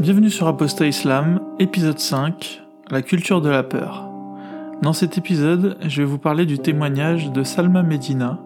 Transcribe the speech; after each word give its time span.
Bienvenue 0.00 0.30
sur 0.30 0.46
Apostat 0.46 0.86
Islam, 0.86 1.40
épisode 1.58 1.98
5, 1.98 2.62
la 2.90 3.02
culture 3.02 3.42
de 3.42 3.50
la 3.50 3.62
peur. 3.62 4.08
Dans 4.80 4.94
cet 4.94 5.18
épisode, 5.18 5.76
je 5.86 6.00
vais 6.00 6.08
vous 6.08 6.16
parler 6.16 6.46
du 6.46 6.58
témoignage 6.58 7.30
de 7.30 7.42
Salma 7.42 7.82
Medina, 7.82 8.40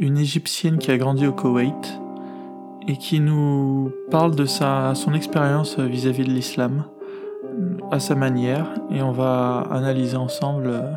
une 0.00 0.18
égyptienne 0.18 0.78
qui 0.78 0.90
a 0.90 0.98
grandi 0.98 1.24
au 1.24 1.32
Koweït 1.32 2.00
et 2.88 2.96
qui 2.96 3.20
nous 3.20 3.92
parle 4.10 4.34
de 4.34 4.44
sa, 4.44 4.96
son 4.96 5.14
expérience 5.14 5.78
vis-à-vis 5.78 6.24
de 6.24 6.30
l'islam 6.30 6.86
à 7.92 8.00
sa 8.00 8.16
manière 8.16 8.66
et 8.90 9.02
on 9.02 9.12
va 9.12 9.68
analyser 9.70 10.16
ensemble 10.16 10.66
euh, 10.66 10.94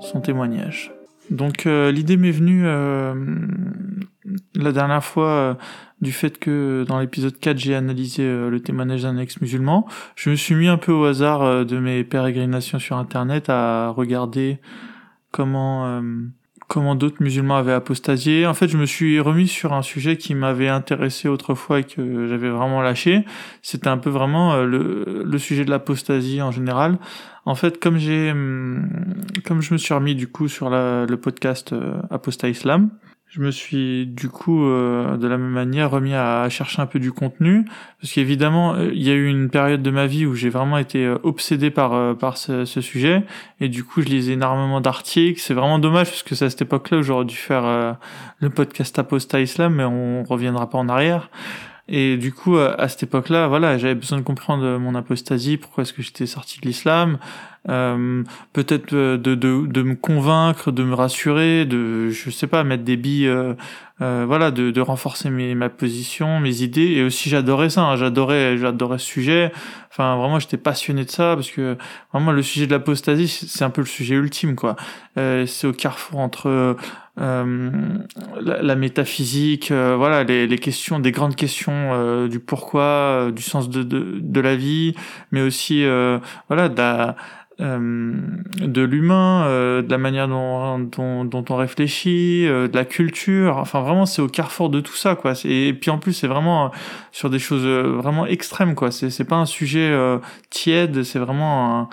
son 0.00 0.20
témoignage. 0.20 0.92
Donc 1.30 1.66
euh, 1.66 1.92
l'idée 1.92 2.16
m'est 2.16 2.32
venue 2.32 2.64
euh, 2.66 3.14
la 4.54 4.72
dernière 4.72 5.04
fois 5.04 5.28
euh, 5.28 5.54
du 6.00 6.12
fait 6.12 6.38
que 6.38 6.84
dans 6.86 6.98
l'épisode 6.98 7.38
4 7.38 7.58
j'ai 7.58 7.74
analysé 7.74 8.22
le 8.22 8.60
témoignage 8.60 9.02
d'un 9.02 9.18
ex-musulman. 9.18 9.86
Je 10.16 10.30
me 10.30 10.34
suis 10.34 10.54
mis 10.54 10.68
un 10.68 10.78
peu 10.78 10.92
au 10.92 11.04
hasard 11.04 11.64
de 11.64 11.78
mes 11.78 12.04
pérégrinations 12.04 12.78
sur 12.78 12.96
internet 12.96 13.48
à 13.48 13.90
regarder 13.90 14.58
comment 15.30 16.00
comment 16.70 16.94
d'autres 16.94 17.20
musulmans 17.20 17.56
avaient 17.56 17.72
apostasié. 17.72 18.46
En 18.46 18.54
fait, 18.54 18.68
je 18.68 18.78
me 18.78 18.86
suis 18.86 19.18
remis 19.18 19.48
sur 19.48 19.72
un 19.72 19.82
sujet 19.82 20.16
qui 20.16 20.36
m'avait 20.36 20.68
intéressé 20.68 21.26
autrefois 21.26 21.80
et 21.80 21.84
que 21.84 22.28
j'avais 22.28 22.48
vraiment 22.48 22.80
lâché. 22.80 23.24
C'était 23.60 23.88
un 23.88 23.98
peu 23.98 24.08
vraiment 24.08 24.54
euh, 24.54 24.64
le, 25.24 25.38
sujet 25.38 25.64
de 25.64 25.70
l'apostasie 25.70 26.40
en 26.40 26.52
général. 26.52 26.98
En 27.44 27.56
fait, 27.56 27.80
comme 27.80 27.98
j'ai, 27.98 28.30
hum, 28.30 28.88
comme 29.44 29.62
je 29.62 29.72
me 29.74 29.78
suis 29.78 29.92
remis 29.92 30.14
du 30.14 30.28
coup 30.28 30.46
sur 30.46 30.70
le 30.70 31.16
podcast 31.16 31.72
euh, 31.72 32.00
Apostat 32.08 32.48
Islam, 32.48 32.90
je 33.30 33.40
me 33.40 33.52
suis 33.52 34.06
du 34.06 34.28
coup 34.28 34.64
euh, 34.64 35.16
de 35.16 35.28
la 35.28 35.38
même 35.38 35.52
manière 35.52 35.88
remis 35.88 36.14
à, 36.14 36.48
chercher 36.48 36.82
un 36.82 36.86
peu 36.86 36.98
du 36.98 37.12
contenu. 37.12 37.64
Parce 38.00 38.12
qu'évidemment 38.12 38.74
euh, 38.74 38.90
il 38.92 39.02
y 39.02 39.10
a 39.10 39.14
eu 39.14 39.28
une 39.28 39.50
période 39.50 39.82
de 39.82 39.90
ma 39.92 40.06
vie 40.06 40.26
où 40.26 40.34
j'ai 40.34 40.48
vraiment 40.48 40.78
été 40.78 41.06
euh, 41.06 41.16
obsédé 41.22 41.70
par 41.70 42.16
par 42.18 42.36
ce, 42.36 42.64
sujet. 42.64 43.22
Et 43.60 43.68
du 43.68 43.84
coup 43.84 44.02
je 44.02 44.08
lisais 44.08 44.32
énormément 44.32 44.80
d'articles. 44.80 45.40
C'est 45.40 45.54
vraiment 45.54 45.78
dommage 45.78 46.08
parce 46.08 46.24
que 46.24 46.34
c'est 46.34 46.46
à 46.46 46.50
cette 46.50 46.62
époque-là 46.62 46.98
où 46.98 47.02
j'aurais 47.02 47.24
dû 47.24 47.36
faire 47.36 47.96
le 48.40 48.50
podcast 48.50 48.98
Aposta 48.98 49.40
Islam 49.40 49.74
mais 49.74 49.84
on 49.84 50.24
reviendra 50.24 50.68
pas 50.68 50.78
en 50.78 50.88
arrière 50.88 51.30
et 51.90 52.16
du 52.16 52.32
coup, 52.32 52.56
à 52.56 52.88
cette 52.88 53.02
époque-là, 53.02 53.48
voilà, 53.48 53.76
j'avais 53.76 53.96
besoin 53.96 54.18
de 54.18 54.22
comprendre 54.22 54.78
mon 54.78 54.94
apostasie, 54.94 55.56
pourquoi 55.56 55.82
est-ce 55.82 55.92
que 55.92 56.02
j'étais 56.02 56.26
sorti 56.26 56.60
de 56.60 56.66
l'islam, 56.66 57.18
euh, 57.68 58.22
peut-être 58.52 58.94
de, 58.94 59.16
de, 59.16 59.34
de, 59.34 59.82
me 59.82 59.96
convaincre, 59.96 60.70
de 60.70 60.84
me 60.84 60.94
rassurer, 60.94 61.64
de, 61.64 62.10
je 62.10 62.30
sais 62.30 62.46
pas, 62.46 62.62
mettre 62.62 62.84
des 62.84 62.96
billes, 62.96 63.28
euh, 64.02 64.24
voilà, 64.26 64.50
de, 64.50 64.70
de 64.70 64.80
renforcer 64.80 65.30
mes, 65.30 65.54
ma 65.54 65.68
position, 65.68 66.40
mes 66.40 66.62
idées. 66.62 66.92
Et 66.92 67.02
aussi, 67.02 67.28
j'adorais 67.28 67.70
ça, 67.70 67.82
hein, 67.82 67.96
j'adorais, 67.96 68.58
j'adorais 68.58 68.98
ce 68.98 69.06
sujet. 69.06 69.52
Enfin, 69.90 70.16
vraiment, 70.16 70.38
j'étais 70.38 70.56
passionné 70.56 71.04
de 71.04 71.10
ça 71.10 71.34
parce 71.34 71.50
que 71.50 71.76
vraiment, 72.12 72.32
le 72.32 72.42
sujet 72.42 72.66
de 72.66 72.72
l'apostasie, 72.72 73.28
c'est 73.28 73.64
un 73.64 73.70
peu 73.70 73.80
le 73.80 73.86
sujet 73.86 74.14
ultime, 74.14 74.56
quoi. 74.56 74.76
Euh, 75.18 75.46
c'est 75.46 75.66
au 75.66 75.72
carrefour 75.72 76.20
entre 76.20 76.76
euh, 77.20 77.98
la, 78.40 78.76
métaphysique, 78.76 79.72
euh, 79.72 79.94
voilà, 79.98 80.24
les, 80.24 80.46
les, 80.46 80.58
questions, 80.58 81.00
des 81.00 81.12
grandes 81.12 81.36
questions 81.36 81.90
euh, 81.92 82.28
du 82.28 82.40
pourquoi, 82.40 83.30
du 83.34 83.42
sens 83.42 83.68
de, 83.68 83.82
de, 83.82 84.20
de, 84.20 84.40
la 84.40 84.56
vie, 84.56 84.94
mais 85.30 85.42
aussi, 85.42 85.84
voilà, 86.48 86.68
de 86.70 86.78
la, 86.78 87.16
de 87.60 88.82
l'humain, 88.82 89.44
euh, 89.44 89.82
de 89.82 89.90
la 89.90 89.98
manière 89.98 90.28
dont, 90.28 90.78
dont, 90.78 91.24
dont 91.24 91.44
on 91.50 91.56
réfléchit, 91.56 92.46
euh, 92.46 92.68
de 92.68 92.76
la 92.76 92.84
culture. 92.84 93.58
Enfin, 93.58 93.80
vraiment, 93.80 94.06
c'est 94.06 94.22
au 94.22 94.28
carrefour 94.28 94.70
de 94.70 94.80
tout 94.80 94.94
ça, 94.94 95.14
quoi. 95.14 95.34
Et, 95.44 95.74
puis 95.74 95.90
en 95.90 95.98
plus, 95.98 96.14
c'est 96.14 96.26
vraiment 96.26 96.70
sur 97.12 97.28
des 97.28 97.38
choses 97.38 97.66
vraiment 97.66 98.26
extrêmes, 98.26 98.74
quoi. 98.74 98.90
C'est 98.90 99.10
c'est 99.10 99.24
pas 99.24 99.36
un 99.36 99.46
sujet 99.46 99.94
tiède, 100.48 101.02
c'est 101.02 101.18
vraiment 101.18 101.80
un, 101.80 101.88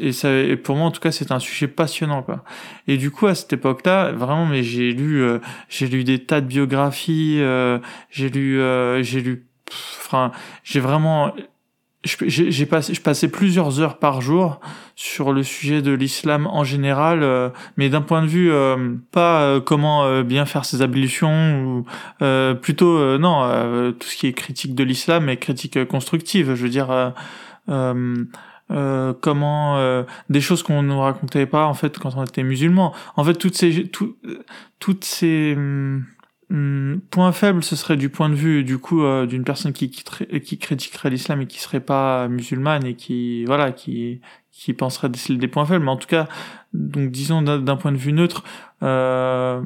et, 0.00 0.12
ça, 0.12 0.32
et 0.32 0.56
pour 0.56 0.76
moi, 0.76 0.86
en 0.86 0.90
tout 0.90 1.00
cas, 1.00 1.12
c'est 1.12 1.30
un 1.30 1.38
sujet 1.38 1.68
passionnant, 1.68 2.22
quoi. 2.22 2.44
Et 2.88 2.96
du 2.96 3.10
coup, 3.10 3.26
à 3.26 3.34
cette 3.34 3.52
époque-là, 3.52 4.12
vraiment, 4.12 4.46
mais 4.46 4.62
j'ai 4.62 4.92
lu, 4.92 5.24
j'ai 5.68 5.86
lu 5.86 6.04
des 6.04 6.24
tas 6.24 6.40
de 6.40 6.46
biographies, 6.46 7.40
j'ai 8.10 8.28
lu, 8.28 8.60
j'ai 9.02 9.20
lu, 9.20 9.46
enfin, 10.00 10.32
j'ai 10.64 10.80
vraiment 10.80 11.32
j'ai 12.04 12.66
passé, 12.66 12.94
je 12.94 13.00
passais 13.00 13.28
plusieurs 13.28 13.80
heures 13.80 13.98
par 13.98 14.20
jour 14.20 14.60
sur 14.96 15.32
le 15.32 15.44
sujet 15.44 15.82
de 15.82 15.92
l'islam 15.92 16.48
en 16.48 16.64
général, 16.64 17.22
euh, 17.22 17.50
mais 17.76 17.90
d'un 17.90 18.02
point 18.02 18.22
de 18.22 18.26
vue 18.26 18.50
euh, 18.50 18.94
pas 19.12 19.42
euh, 19.42 19.60
comment 19.60 20.22
bien 20.22 20.44
faire 20.44 20.64
ses 20.64 20.82
ablutions 20.82 21.62
ou 21.64 21.86
plutôt 22.60 23.18
non 23.18 23.92
tout 23.98 24.08
ce 24.08 24.16
qui 24.16 24.26
est 24.26 24.32
critique 24.32 24.74
de 24.74 24.84
l'islam 24.84 25.28
et 25.28 25.36
critique 25.36 25.84
constructive. 25.86 26.54
Je 26.54 26.62
veux 26.62 26.68
dire 26.68 27.14
comment 29.20 30.04
des 30.28 30.40
choses 30.40 30.62
qu'on 30.62 30.82
nous 30.82 31.00
racontait 31.00 31.46
pas 31.46 31.66
en 31.66 31.74
fait 31.74 31.98
quand 31.98 32.16
on 32.16 32.24
était 32.24 32.42
musulman. 32.42 32.92
En 33.16 33.24
fait 33.24 33.34
toutes 33.34 33.56
ces 33.56 33.86
tout, 33.86 34.16
toutes 34.80 35.04
ces 35.04 35.54
hum, 35.56 36.04
Hmm, 36.52 36.98
point 37.08 37.32
faible, 37.32 37.64
ce 37.64 37.76
serait 37.76 37.96
du 37.96 38.10
point 38.10 38.28
de 38.28 38.34
vue 38.34 38.62
du 38.62 38.76
coup 38.76 39.02
euh, 39.04 39.24
d'une 39.24 39.42
personne 39.42 39.72
qui, 39.72 39.90
critiquerait 39.90 41.08
l'islam 41.08 41.40
et 41.40 41.46
qui 41.46 41.58
serait 41.58 41.80
pas 41.80 42.28
musulmane 42.28 42.84
et 42.84 42.94
qui 42.94 43.46
voilà 43.46 43.72
qui 43.72 44.20
qui 44.50 44.74
penserait 44.74 45.08
des, 45.08 45.48
points 45.48 45.64
faibles. 45.64 45.82
Mais 45.82 45.90
en 45.90 45.96
tout 45.96 46.08
cas, 46.08 46.28
donc 46.74 47.10
disons 47.10 47.40
d'un 47.40 47.76
point 47.76 47.90
de 47.90 47.96
vue 47.96 48.12
neutre, 48.12 48.44
euh, 48.82 49.62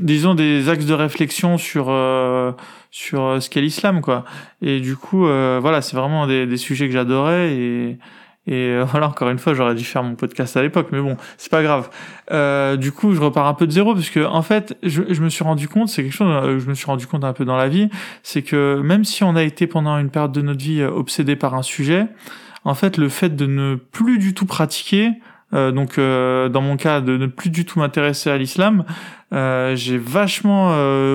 disons 0.00 0.34
des 0.34 0.70
axes 0.70 0.86
de 0.86 0.94
réflexion 0.94 1.58
sur 1.58 1.88
euh, 1.90 2.52
sur 2.90 3.36
ce 3.42 3.50
qu'est 3.50 3.60
l'islam 3.60 4.00
quoi. 4.00 4.24
Et 4.62 4.80
du 4.80 4.96
coup, 4.96 5.26
voilà, 5.26 5.82
c'est 5.82 5.96
vraiment 5.96 6.26
des, 6.26 6.46
des 6.46 6.56
sujets 6.56 6.86
que 6.86 6.94
j'adorais 6.94 7.52
et 7.52 7.98
et 8.46 8.70
euh, 8.70 8.84
voilà, 8.90 9.08
encore 9.08 9.28
une 9.30 9.38
fois, 9.38 9.54
j'aurais 9.54 9.74
dû 9.74 9.84
faire 9.84 10.02
mon 10.02 10.14
podcast 10.14 10.56
à 10.56 10.62
l'époque, 10.62 10.88
mais 10.92 11.00
bon, 11.00 11.16
c'est 11.36 11.50
pas 11.50 11.62
grave. 11.62 11.90
Euh, 12.30 12.76
du 12.76 12.92
coup, 12.92 13.14
je 13.14 13.20
repars 13.20 13.46
un 13.46 13.54
peu 13.54 13.66
de 13.66 13.72
zéro 13.72 13.94
parce 13.94 14.10
que 14.10 14.24
en 14.24 14.42
fait, 14.42 14.76
je, 14.82 15.02
je 15.08 15.22
me 15.22 15.28
suis 15.28 15.44
rendu 15.44 15.68
compte, 15.68 15.88
c'est 15.88 16.02
quelque 16.02 16.14
chose, 16.14 16.28
euh, 16.30 16.58
je 16.58 16.68
me 16.68 16.74
suis 16.74 16.86
rendu 16.86 17.06
compte 17.06 17.24
un 17.24 17.32
peu 17.32 17.44
dans 17.44 17.56
la 17.56 17.68
vie, 17.68 17.88
c'est 18.22 18.42
que 18.42 18.80
même 18.82 19.04
si 19.04 19.24
on 19.24 19.36
a 19.36 19.42
été 19.42 19.66
pendant 19.66 19.98
une 19.98 20.10
période 20.10 20.32
de 20.32 20.42
notre 20.42 20.60
vie 20.60 20.80
euh, 20.80 20.90
obsédé 20.90 21.36
par 21.36 21.54
un 21.54 21.62
sujet, 21.62 22.06
en 22.64 22.74
fait, 22.74 22.96
le 22.96 23.08
fait 23.08 23.36
de 23.36 23.46
ne 23.46 23.76
plus 23.76 24.18
du 24.18 24.34
tout 24.34 24.46
pratiquer, 24.46 25.12
euh, 25.54 25.70
donc 25.70 25.98
euh, 25.98 26.48
dans 26.48 26.60
mon 26.60 26.76
cas 26.76 27.00
de 27.00 27.16
ne 27.16 27.26
plus 27.26 27.50
du 27.50 27.64
tout 27.64 27.78
m'intéresser 27.78 28.30
à 28.30 28.36
l'islam, 28.36 28.84
euh, 29.32 29.76
j'ai 29.76 29.98
vachement 29.98 30.72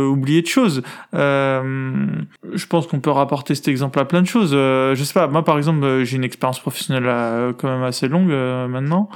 oublié 0.08 0.42
de 0.42 0.48
choses. 0.48 0.84
je 1.14 2.66
pense 2.70 2.88
qu'on 2.88 3.00
peut 3.00 3.12
rapporter 3.12 3.56
cet 3.56 3.68
exemple 3.68 4.00
à 4.00 4.06
plein 4.06 4.22
de 4.22 4.28
choses. 4.28 4.52
je 4.52 5.04
sais 5.04 5.14
pas, 5.14 5.28
moi 5.28 5.44
par 5.44 5.58
exemple 5.58 6.04
j'ai 6.04 6.18
une 6.18 6.24
expérience 6.24 6.60
professionnelle 6.60 7.54
quand 7.58 7.70
même 7.70 7.84
assez 7.84 8.08
longue 8.08 8.32
maintenant 8.70 9.10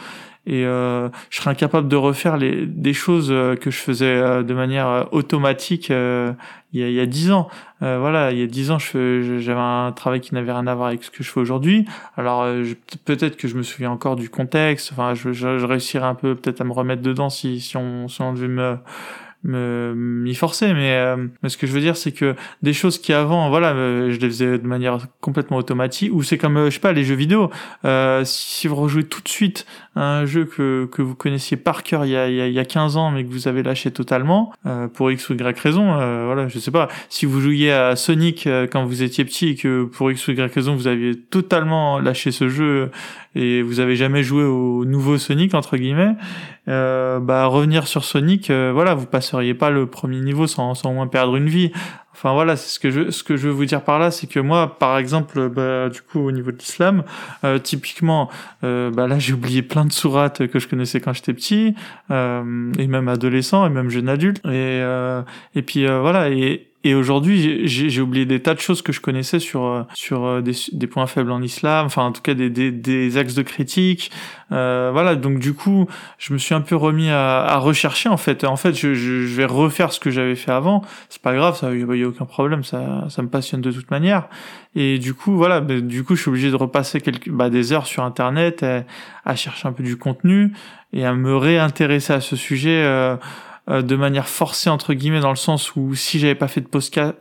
et 0.48 0.66
euh, 0.66 1.10
je 1.30 1.38
serais 1.38 1.50
incapable 1.52 1.88
de 1.88 1.96
refaire 1.96 2.38
les, 2.38 2.66
des 2.66 2.94
choses 2.94 3.30
euh, 3.32 3.56
que 3.56 3.72
je 3.72 3.78
faisais 3.78 4.06
euh, 4.06 4.44
de 4.44 4.54
manière 4.54 4.88
euh, 4.88 5.04
automatique 5.12 5.90
il, 5.90 6.80
y 6.80 6.84
a, 6.84 6.90
il 6.90 6.94
y 6.94 7.00
a 7.00 7.06
dix 7.06 7.32
ans. 7.32 7.48
Euh, 7.82 7.98
voilà, 8.00 8.32
il 8.32 8.40
y 8.40 8.44
a 8.44 8.48
dix 8.48 8.70
ans, 8.70 8.78
j'avais 8.78 9.54
un 9.54 9.92
travail 9.92 10.22
qui 10.22 10.34
n'avait 10.34 10.52
rien 10.52 10.68
à 10.68 10.76
voir 10.76 10.90
avec 10.90 11.04
ce 11.04 11.10
que 11.10 11.24
je 11.24 11.32
fais 11.32 11.40
aujourd'hui. 11.40 11.86
Alors 12.16 12.46
peut-être 13.06 13.38
que 13.38 13.48
je 13.48 13.56
me 13.56 13.64
souviens 13.64 13.92
encore 13.92 14.16
du 14.16 14.30
contexte. 14.30 14.92
Enfin, 14.92 15.14
je, 15.14 15.32
je, 15.34 15.66
réussirais 15.66 16.06
un 16.06 16.16
peu 16.16 16.36
peut-être 16.36 16.62
à 16.62 16.64
me 16.64 16.74
remettre 16.74 17.02
dedans 17.02 17.30
si, 17.30 17.60
si 17.60 17.78
on, 17.78 18.08
si 18.08 18.22
on 18.22 18.34
devait 18.34 18.48
me 18.48 18.78
me 19.46 19.94
m'y 19.96 20.34
forcer 20.36 20.74
mais, 20.74 20.96
euh, 20.96 21.28
mais 21.42 21.50
ce 21.50 21.58
que 21.58 21.68
je 21.68 21.72
veux 21.72 21.80
dire 21.80 21.96
c'est 21.96 22.12
que 22.12 22.36
des 22.64 22.74
choses 22.74 23.00
qui 23.00 23.14
avant 23.14 23.50
voilà 23.50 23.74
je 23.74 24.18
les 24.18 24.28
faisais 24.28 24.58
de 24.58 24.68
manière 24.68 24.98
complètement 25.22 25.58
automatique 25.58 26.12
ou 26.12 26.24
c'est 26.24 26.38
comme 26.38 26.66
je 26.66 26.72
sais 26.72 26.80
pas 26.80 26.94
les 26.94 27.04
jeux 27.04 27.16
vidéo 27.16 27.52
euh, 27.86 28.24
si 28.26 28.68
vous 28.68 28.76
rejouez 28.76 29.04
tout 29.04 29.22
de 29.22 29.30
suite 29.30 29.66
un 29.96 30.26
jeu 30.26 30.46
que, 30.46 30.88
que 30.92 31.02
vous 31.02 31.16
connaissiez 31.16 31.58
par 31.58 31.84
cœur 31.84 32.06
il 32.06 32.12
y 32.12 32.18
a, 32.18 32.28
il 32.28 32.54
y 32.54 32.60
a 32.60 32.66
15 32.66 32.98
ans 32.98 33.12
mais 33.12 33.24
que 33.24 33.32
vous 33.32 33.48
avez 33.48 33.64
lâché 33.64 33.92
totalement 33.92 34.54
euh, 34.66 34.88
pour 34.88 35.12
x 35.12 35.30
ou 35.30 35.34
y 35.34 35.60
raison 35.60 35.94
voilà 36.26 36.48
je 36.48 36.60
sais 36.60 36.72
pas 36.72 36.88
si 37.10 37.26
vous 37.26 37.40
jouiez 37.40 37.72
à 37.72 37.96
Sonic 37.96 38.48
quand 38.72 38.86
vous 38.86 39.04
étiez 39.04 39.26
petit 39.26 39.50
et 39.50 39.56
que 39.56 39.86
pour 39.86 40.12
x 40.12 40.28
ou 40.28 40.32
y 40.32 40.42
raison 40.54 40.76
vous 40.76 40.88
aviez 40.88 41.16
totalement 41.16 42.00
lâché 42.00 42.32
ce 42.32 42.50
jeu 42.50 42.92
et 43.36 43.62
vous 43.62 43.82
avez 43.82 43.96
jamais 43.96 44.24
joué 44.24 44.44
au 44.44 44.86
nouveau 44.86 45.18
Sonic 45.18 45.54
entre 45.54 45.76
guillemets, 45.76 46.16
euh, 46.70 47.20
bah 47.20 47.46
revenir 47.46 47.86
sur 47.86 48.06
Sonic, 48.06 48.50
euh, 48.50 48.72
voilà, 48.74 48.96
vous 48.96 49.06
passeriez 49.06 49.54
pas 49.54 49.70
le 49.70 49.88
premier 49.88 50.22
niveau 50.22 50.48
sans, 50.48 50.74
sans 50.74 50.90
au 50.90 50.94
moins 50.94 51.08
perdre 51.08 51.36
une 51.36 51.50
vie. 51.50 51.72
Enfin 52.16 52.34
voilà, 52.34 52.56
c'est 52.56 52.70
ce 52.70 52.80
que 52.80 52.90
je 52.90 53.12
ce 53.12 53.24
que 53.24 53.36
je 53.36 53.50
veux 53.50 53.54
vous 53.54 53.66
dire 53.66 53.84
par 53.84 54.00
là, 54.00 54.10
c'est 54.10 54.26
que 54.26 54.40
moi, 54.40 54.80
par 54.80 54.98
exemple, 54.98 55.50
bah, 55.50 55.90
du 55.90 56.02
coup 56.02 56.20
au 56.20 56.32
niveau 56.32 56.52
de 56.52 56.58
l'islam, 56.58 57.04
euh, 57.44 57.60
typiquement, 57.60 58.30
euh, 58.64 58.90
bah 58.90 59.06
là 59.06 59.20
j'ai 59.20 59.34
oublié 59.34 59.62
plein 59.62 59.84
de 59.84 59.92
sourates 59.92 60.48
que 60.48 60.58
je 60.58 60.70
connaissais 60.70 61.02
quand 61.02 61.12
j'étais 61.12 61.34
petit, 61.34 61.76
euh, 62.12 62.72
et 62.80 62.88
même 62.88 63.10
adolescent 63.10 63.66
et 63.66 63.70
même 63.70 63.90
jeune 63.90 64.08
adulte, 64.08 64.42
et 64.46 64.82
et 65.56 65.62
puis 65.62 65.86
voilà 65.86 66.30
et 66.30 66.68
et 66.86 66.94
aujourd'hui, 66.94 67.68
j'ai 67.68 68.00
oublié 68.00 68.28
des 68.28 68.44
tas 68.44 68.54
de 68.54 68.60
choses 68.60 68.84
que 68.84 68.92
je 68.92 69.02
connaissais 69.02 69.40
sur 69.40 69.64
euh, 69.66 69.82
sur 69.96 70.24
euh, 70.24 70.42
des, 70.42 70.54
des, 70.72 70.86
points 70.86 71.08
faibles 71.08 71.32
en 71.32 71.42
islam, 71.42 71.88
enfin 71.88 72.04
en 72.04 72.12
tout 72.12 72.22
cas 72.22 72.36
des, 72.36 72.52
des, 72.52 72.72
des 72.72 73.18
axes 73.18 73.34
de 73.34 73.42
critique. 73.42 74.12
Euh, 74.52 74.92
voilà, 74.94 75.16
donc 75.16 75.40
du 75.40 75.56
coup, 75.56 75.88
je 76.20 76.32
me 76.32 76.38
suis 76.38 76.54
un 76.54 76.62
peu 76.62 76.76
remis 76.76 77.10
à, 77.10 77.44
à 77.44 77.58
rechercher 77.58 78.08
en 78.08 78.18
fait. 78.18 78.44
En 78.44 78.56
fait, 78.56 78.74
je, 78.74 78.94
je, 78.94 79.26
je 79.26 79.36
vais 79.36 79.46
refaire 79.46 79.92
ce 79.92 80.00
que 80.00 80.12
j'avais 80.12 80.36
fait 80.36 80.52
avant. 80.52 80.84
C'est 81.10 81.24
pas 81.24 81.34
grave, 81.34 81.58
ça, 81.58 81.74
il 81.74 81.80
y, 81.80 82.04
a 82.04 82.08
aucun 82.08 82.26
problème, 82.26 82.64
ça, 82.64 83.06
ça 83.10 83.24
me 83.24 83.30
passionne 83.30 83.62
de 83.62 83.72
toute 83.72 83.90
manière. 83.90 84.28
Et 84.76 85.00
du 85.00 85.16
coup, 85.16 85.36
voilà, 85.38 85.62
bah, 85.62 85.82
du 85.82 86.04
coup, 86.04 86.16
je 86.16 86.22
suis 86.22 86.30
obligé 86.30 86.52
de 86.52 86.56
repasser 86.56 87.02
quelques, 87.02 87.32
bah, 87.32 87.50
des 87.50 87.74
heures 87.74 87.88
sur 87.88 88.04
Internet 88.04 88.64
à, 89.26 89.36
chercher 89.36 89.68
un 89.68 89.72
peu 89.72 89.82
du 89.82 89.98
contenu 89.98 90.54
et 90.94 91.04
à 91.04 91.16
me 91.16 91.36
réintéresser 91.36 92.14
à 92.14 92.22
ce 92.22 92.36
sujet. 92.36 92.84
Euh, 92.84 93.16
euh, 93.70 93.82
de 93.82 93.96
manière 93.96 94.28
forcée 94.28 94.70
entre 94.70 94.94
guillemets 94.94 95.22
dans 95.22 95.30
le 95.30 95.36
sens 95.36 95.76
où 95.76 95.96
si 95.96 96.20
j'avais 96.20 96.36
pas 96.36 96.48
fait 96.48 96.62
de 96.62 96.68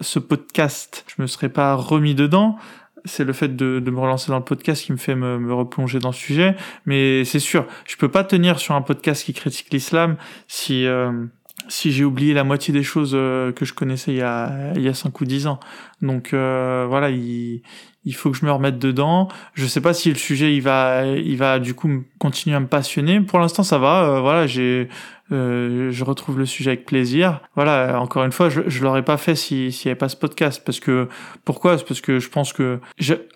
ce 0.00 0.18
podcast, 0.18 1.04
je 1.14 1.22
me 1.22 1.26
serais 1.26 1.48
pas 1.48 1.74
remis 1.74 2.14
dedans 2.14 2.56
c'est 3.04 3.24
le 3.24 3.32
fait 3.32 3.54
de, 3.54 3.80
de, 3.80 3.90
me 3.90 4.00
relancer 4.00 4.30
dans 4.30 4.38
le 4.38 4.44
podcast 4.44 4.84
qui 4.84 4.92
me 4.92 4.96
fait 4.96 5.14
me, 5.14 5.38
me 5.38 5.52
replonger 5.52 5.98
dans 5.98 6.08
le 6.08 6.14
sujet. 6.14 6.56
Mais 6.86 7.24
c'est 7.24 7.38
sûr, 7.38 7.66
je 7.86 7.96
peux 7.96 8.08
pas 8.08 8.24
tenir 8.24 8.58
sur 8.58 8.74
un 8.74 8.82
podcast 8.82 9.24
qui 9.24 9.34
critique 9.34 9.72
l'islam 9.72 10.16
si 10.48 10.86
euh, 10.86 11.26
si 11.68 11.92
j'ai 11.92 12.04
oublié 12.04 12.34
la 12.34 12.44
moitié 12.44 12.74
des 12.74 12.82
choses 12.82 13.12
euh, 13.14 13.52
que 13.52 13.64
je 13.64 13.72
connaissais 13.72 14.12
il 14.12 14.18
y 14.18 14.22
a 14.22 14.72
il 14.74 14.82
y 14.82 14.88
a 14.88 14.94
cinq 14.94 15.20
ou 15.20 15.24
dix 15.24 15.46
ans. 15.46 15.60
Donc 16.02 16.32
euh, 16.32 16.86
voilà, 16.88 17.10
il 17.10 17.62
il 18.04 18.14
faut 18.14 18.30
que 18.30 18.36
je 18.36 18.44
me 18.44 18.52
remette 18.52 18.78
dedans. 18.78 19.28
Je 19.54 19.66
sais 19.66 19.80
pas 19.80 19.94
si 19.94 20.10
le 20.10 20.16
sujet 20.16 20.54
il 20.54 20.60
va 20.60 21.06
il 21.06 21.36
va 21.36 21.58
du 21.58 21.74
coup 21.74 22.04
continuer 22.18 22.56
à 22.56 22.60
me 22.60 22.66
passionner. 22.66 23.20
Pour 23.20 23.38
l'instant 23.38 23.62
ça 23.62 23.78
va. 23.78 24.20
voilà, 24.20 24.46
j'ai 24.46 24.88
euh, 25.32 25.90
je 25.90 26.04
retrouve 26.04 26.38
le 26.38 26.46
sujet 26.46 26.72
avec 26.72 26.84
plaisir. 26.84 27.40
Voilà, 27.54 27.98
encore 28.00 28.24
une 28.24 28.32
fois, 28.32 28.48
je, 28.50 28.62
je 28.66 28.82
l'aurais 28.82 29.04
pas 29.04 29.16
fait 29.16 29.34
s'il 29.34 29.68
n'y 29.68 29.74
avait 29.86 29.94
pas 29.94 30.08
ce 30.08 30.16
podcast. 30.16 30.62
Parce 30.64 30.80
que 30.80 31.08
pourquoi? 31.44 31.78
C'est 31.78 31.86
parce 31.86 32.00
que 32.00 32.18
je 32.18 32.28
pense 32.28 32.52
que 32.52 32.80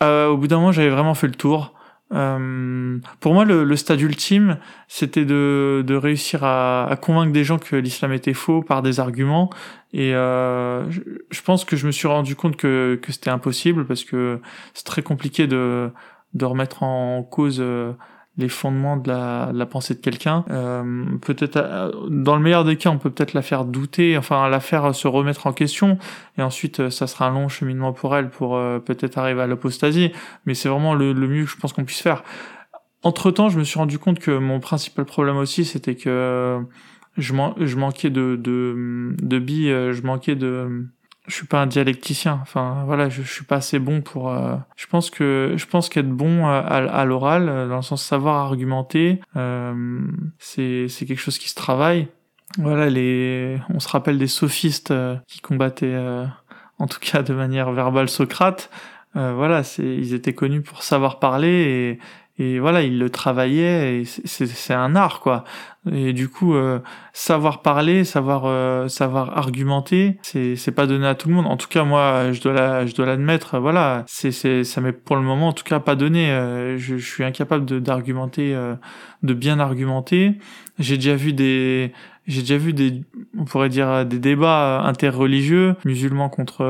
euh, 0.02 0.28
au 0.28 0.36
bout 0.36 0.48
d'un 0.48 0.56
moment, 0.56 0.72
j'avais 0.72 0.90
vraiment 0.90 1.14
fait 1.14 1.26
le 1.26 1.34
tour. 1.34 1.74
Euh, 2.12 2.98
pour 3.20 3.34
moi, 3.34 3.44
le, 3.44 3.76
stade 3.76 4.00
ultime, 4.00 4.58
c'était 4.88 5.24
de, 5.24 5.94
réussir 5.94 6.44
à, 6.44 6.96
convaincre 7.00 7.32
des 7.32 7.44
gens 7.44 7.58
que 7.58 7.76
l'islam 7.76 8.12
était 8.12 8.34
faux 8.34 8.62
par 8.62 8.82
des 8.82 9.00
arguments. 9.00 9.50
Et 9.92 10.14
euh, 10.14 10.90
je, 10.90 11.42
pense 11.42 11.64
que 11.64 11.76
je 11.76 11.86
me 11.86 11.92
suis 11.92 12.08
rendu 12.08 12.36
compte 12.36 12.56
que, 12.56 13.00
c'était 13.08 13.30
impossible 13.30 13.86
parce 13.86 14.04
que 14.04 14.40
c'est 14.74 14.84
très 14.84 15.02
compliqué 15.02 15.46
de, 15.46 15.90
de 16.34 16.44
remettre 16.44 16.82
en 16.82 17.22
cause 17.22 17.58
euh, 17.60 17.92
les 18.38 18.48
fondements 18.48 18.96
de 18.96 19.08
la, 19.08 19.50
de 19.52 19.58
la 19.58 19.66
pensée 19.66 19.94
de 19.94 19.98
quelqu'un. 19.98 20.44
Euh, 20.50 21.04
peut-être, 21.20 21.56
euh, 21.56 21.90
dans 22.08 22.36
le 22.36 22.42
meilleur 22.42 22.64
des 22.64 22.76
cas, 22.76 22.88
on 22.88 22.98
peut 22.98 23.10
peut-être 23.10 23.34
la 23.34 23.42
faire 23.42 23.64
douter, 23.64 24.16
enfin 24.16 24.48
la 24.48 24.60
faire 24.60 24.94
se 24.94 25.08
remettre 25.08 25.46
en 25.48 25.52
question, 25.52 25.98
et 26.38 26.42
ensuite 26.42 26.78
euh, 26.80 26.88
ça 26.88 27.06
sera 27.08 27.26
un 27.26 27.34
long 27.34 27.48
cheminement 27.48 27.92
pour 27.92 28.16
elle 28.16 28.30
pour 28.30 28.56
euh, 28.56 28.78
peut-être 28.78 29.18
arriver 29.18 29.42
à 29.42 29.46
l'apostasie. 29.48 30.12
Mais 30.46 30.54
c'est 30.54 30.68
vraiment 30.68 30.94
le, 30.94 31.12
le 31.12 31.28
mieux 31.28 31.44
que 31.44 31.50
je 31.50 31.56
pense 31.56 31.72
qu'on 31.72 31.84
puisse 31.84 32.00
faire. 32.00 32.22
Entre 33.02 33.30
temps, 33.32 33.48
je 33.48 33.58
me 33.58 33.64
suis 33.64 33.78
rendu 33.78 33.98
compte 33.98 34.20
que 34.20 34.30
mon 34.30 34.60
principal 34.60 35.04
problème 35.04 35.36
aussi, 35.36 35.64
c'était 35.64 35.96
que 35.96 36.60
je, 37.16 37.34
man 37.34 37.54
je 37.58 37.76
manquais 37.76 38.10
de, 38.10 38.36
de, 38.36 39.14
de 39.20 39.38
billes, 39.38 39.92
je 39.92 40.02
manquais 40.02 40.36
de 40.36 40.86
je 41.28 41.34
suis 41.34 41.46
pas 41.46 41.60
un 41.62 41.66
dialecticien. 41.66 42.38
Enfin, 42.42 42.82
voilà, 42.86 43.08
je, 43.08 43.22
je 43.22 43.30
suis 43.30 43.44
pas 43.44 43.56
assez 43.56 43.78
bon 43.78 44.00
pour. 44.00 44.30
Euh, 44.30 44.56
je 44.76 44.86
pense 44.86 45.10
que 45.10 45.54
je 45.56 45.66
pense 45.66 45.88
qu'être 45.88 46.08
bon 46.10 46.46
à, 46.46 46.58
à 46.58 47.04
l'oral, 47.04 47.48
euh, 47.48 47.68
dans 47.68 47.76
le 47.76 47.82
sens 47.82 48.02
savoir 48.02 48.36
argumenter, 48.36 49.20
euh, 49.36 50.00
c'est 50.38 50.88
c'est 50.88 51.06
quelque 51.06 51.20
chose 51.20 51.38
qui 51.38 51.48
se 51.48 51.54
travaille. 51.54 52.08
Voilà, 52.56 52.88
les. 52.88 53.58
On 53.68 53.78
se 53.78 53.88
rappelle 53.88 54.18
des 54.18 54.26
sophistes 54.26 54.90
euh, 54.90 55.16
qui 55.28 55.40
combattaient, 55.40 55.96
en 56.78 56.86
tout 56.86 57.00
cas 57.00 57.22
de 57.22 57.34
manière 57.34 57.70
verbale, 57.72 58.08
Socrate. 58.08 58.70
voilà, 59.14 59.62
c'est 59.62 59.84
ils 59.84 60.14
étaient 60.14 60.34
connus 60.34 60.62
pour 60.62 60.82
savoir 60.82 61.18
parler 61.18 61.98
et 62.40 62.60
voilà, 62.60 62.82
ils 62.82 62.98
le 62.98 63.10
travaillaient 63.10 64.00
et 64.00 64.04
c'est 64.04 64.74
un 64.74 64.94
art 64.94 65.20
quoi. 65.20 65.44
Et 65.90 66.12
du 66.12 66.28
coup, 66.28 66.54
euh, 66.54 66.80
savoir 67.12 67.62
parler, 67.62 68.04
savoir 68.04 68.42
euh, 68.44 68.88
savoir 68.88 69.36
argumenter, 69.36 70.18
c'est 70.22 70.54
c'est 70.54 70.72
pas 70.72 70.86
donné 70.86 71.06
à 71.06 71.14
tout 71.14 71.28
le 71.28 71.34
monde. 71.34 71.46
En 71.46 71.56
tout 71.56 71.68
cas, 71.68 71.82
moi, 71.84 72.32
je 72.32 72.40
dois 72.40 72.52
la, 72.52 72.86
je 72.86 72.94
dois 72.94 73.06
l'admettre. 73.06 73.58
Voilà, 73.58 74.04
c'est 74.06 74.30
c'est 74.30 74.64
ça 74.64 74.80
m'est 74.80 74.92
pour 74.92 75.16
le 75.16 75.22
moment, 75.22 75.48
en 75.48 75.52
tout 75.52 75.64
cas, 75.64 75.80
pas 75.80 75.96
donné. 75.96 76.30
Euh, 76.30 76.78
je, 76.78 76.96
je, 76.96 77.06
suis 77.06 77.24
incapable 77.24 77.80
d'argumenter, 77.80 78.56
de 79.22 79.34
bien 79.34 79.58
argumenter. 79.58 80.38
J'ai 80.78 80.96
déjà 80.96 81.16
vu 81.16 81.32
des 81.32 81.92
j'ai 82.28 82.42
déjà 82.42 82.58
vu 82.58 82.72
des, 82.72 83.02
on 83.36 83.44
pourrait 83.44 83.68
dire 83.68 84.06
des 84.06 84.20
débats 84.20 84.82
interreligieux, 84.82 85.74
musulmans 85.84 86.28
contre 86.28 86.62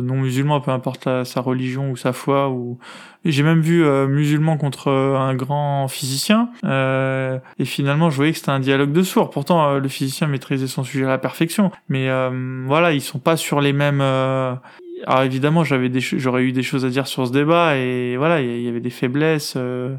non 0.00 0.14
musulmans, 0.14 0.60
peu 0.60 0.70
importe 0.70 1.08
sa 1.24 1.40
religion 1.40 1.90
ou 1.90 1.96
sa 1.96 2.12
foi. 2.12 2.50
Ou 2.50 2.78
j'ai 3.24 3.42
même 3.42 3.60
vu 3.60 3.84
musulmans 4.06 4.56
contre 4.56 4.90
un 4.90 5.34
grand 5.34 5.88
physicien. 5.88 6.50
et 6.62 7.64
finalement, 7.64 8.10
je 8.10 8.16
voyais 8.16 8.32
que 8.32 8.38
c'était 8.38 8.50
un 8.50 8.60
dialogue 8.60 8.92
de 8.92 9.02
sourds. 9.02 9.30
Pourtant, 9.30 9.68
euh, 9.68 9.80
le 9.80 9.88
physicien 9.88 10.26
maîtrisait 10.26 10.66
son 10.66 10.84
sujet 10.84 11.04
à 11.04 11.08
la 11.08 11.18
perfection. 11.18 11.70
Mais 11.88 12.08
euh, 12.08 12.64
voilà, 12.66 12.92
ils 12.92 13.00
sont 13.00 13.18
pas 13.18 13.36
sur 13.36 13.60
les 13.60 13.72
mêmes. 13.72 14.00
Euh, 14.98 15.02
alors 15.06 15.22
évidemment, 15.22 15.64
j'avais 15.64 15.88
des, 15.88 16.00
j'aurais 16.00 16.42
eu 16.42 16.52
des 16.52 16.62
choses 16.62 16.84
à 16.84 16.88
dire 16.88 17.06
sur 17.06 17.26
ce 17.26 17.32
débat 17.32 17.76
et 17.76 18.16
voilà, 18.16 18.40
il 18.40 18.62
y 18.62 18.68
avait 18.68 18.80
des 18.80 18.90
faiblesses. 18.90 19.56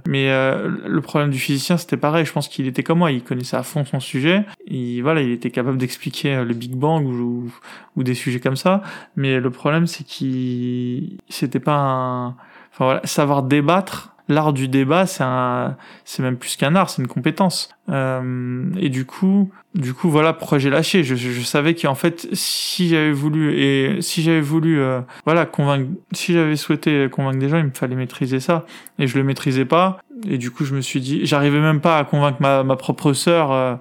mais 0.07 0.27
le 0.27 0.99
problème 1.01 1.29
du 1.29 1.39
physicien, 1.39 1.77
c'était 1.77 1.97
pareil. 1.97 2.25
Je 2.25 2.33
pense 2.33 2.47
qu'il 2.47 2.67
était 2.67 2.83
comme 2.83 2.99
moi, 2.99 3.11
il 3.11 3.23
connaissait 3.23 3.57
à 3.57 3.63
fond 3.63 3.85
son 3.85 3.99
sujet. 3.99 4.43
Et 4.67 5.01
voilà, 5.01 5.21
il 5.21 5.31
était 5.31 5.51
capable 5.51 5.77
d'expliquer 5.77 6.43
le 6.43 6.53
Big 6.53 6.75
Bang 6.75 7.05
ou, 7.05 7.51
ou, 7.95 8.03
des 8.03 8.15
sujets 8.15 8.39
comme 8.39 8.57
ça. 8.57 8.81
Mais 9.15 9.39
le 9.39 9.49
problème, 9.49 9.87
c'est 9.87 10.03
qu'il, 10.03 11.17
c'était 11.29 11.59
pas 11.59 11.75
un, 11.75 12.27
enfin 12.71 12.85
voilà, 12.85 13.01
savoir 13.05 13.43
débattre 13.43 14.16
l'art 14.29 14.53
du 14.53 14.67
débat, 14.67 15.05
c'est 15.05 15.23
un, 15.23 15.77
c'est 16.05 16.21
même 16.21 16.37
plus 16.37 16.55
qu'un 16.55 16.75
art, 16.75 16.89
c'est 16.89 17.01
une 17.01 17.07
compétence. 17.07 17.69
Euh, 17.89 18.69
et 18.77 18.89
du 18.89 19.05
coup, 19.05 19.51
du 19.73 19.93
coup, 19.93 20.09
voilà 20.09 20.33
pourquoi 20.33 20.57
j'ai 20.57 20.69
lâché. 20.69 21.03
Je, 21.03 21.15
je, 21.15 21.41
savais 21.41 21.75
qu'en 21.75 21.95
fait, 21.95 22.27
si 22.33 22.89
j'avais 22.89 23.11
voulu 23.11 23.57
et 23.57 24.01
si 24.01 24.21
j'avais 24.21 24.41
voulu, 24.41 24.79
euh, 24.79 25.01
voilà, 25.25 25.45
convaincre, 25.45 25.89
si 26.11 26.33
j'avais 26.33 26.55
souhaité 26.55 27.07
convaincre 27.09 27.39
des 27.39 27.49
gens, 27.49 27.57
il 27.57 27.65
me 27.65 27.71
fallait 27.71 27.95
maîtriser 27.95 28.39
ça. 28.39 28.65
Et 28.99 29.07
je 29.07 29.17
le 29.17 29.23
maîtrisais 29.23 29.65
pas. 29.65 29.99
Et 30.27 30.37
du 30.37 30.51
coup, 30.51 30.65
je 30.65 30.73
me 30.73 30.81
suis 30.81 30.99
dit, 30.99 31.25
j'arrivais 31.25 31.59
même 31.59 31.79
pas 31.79 31.97
à 31.97 32.03
convaincre 32.03 32.41
ma, 32.41 32.63
ma 32.63 32.75
propre 32.75 33.13
sœur 33.13 33.51
euh, 33.51 33.75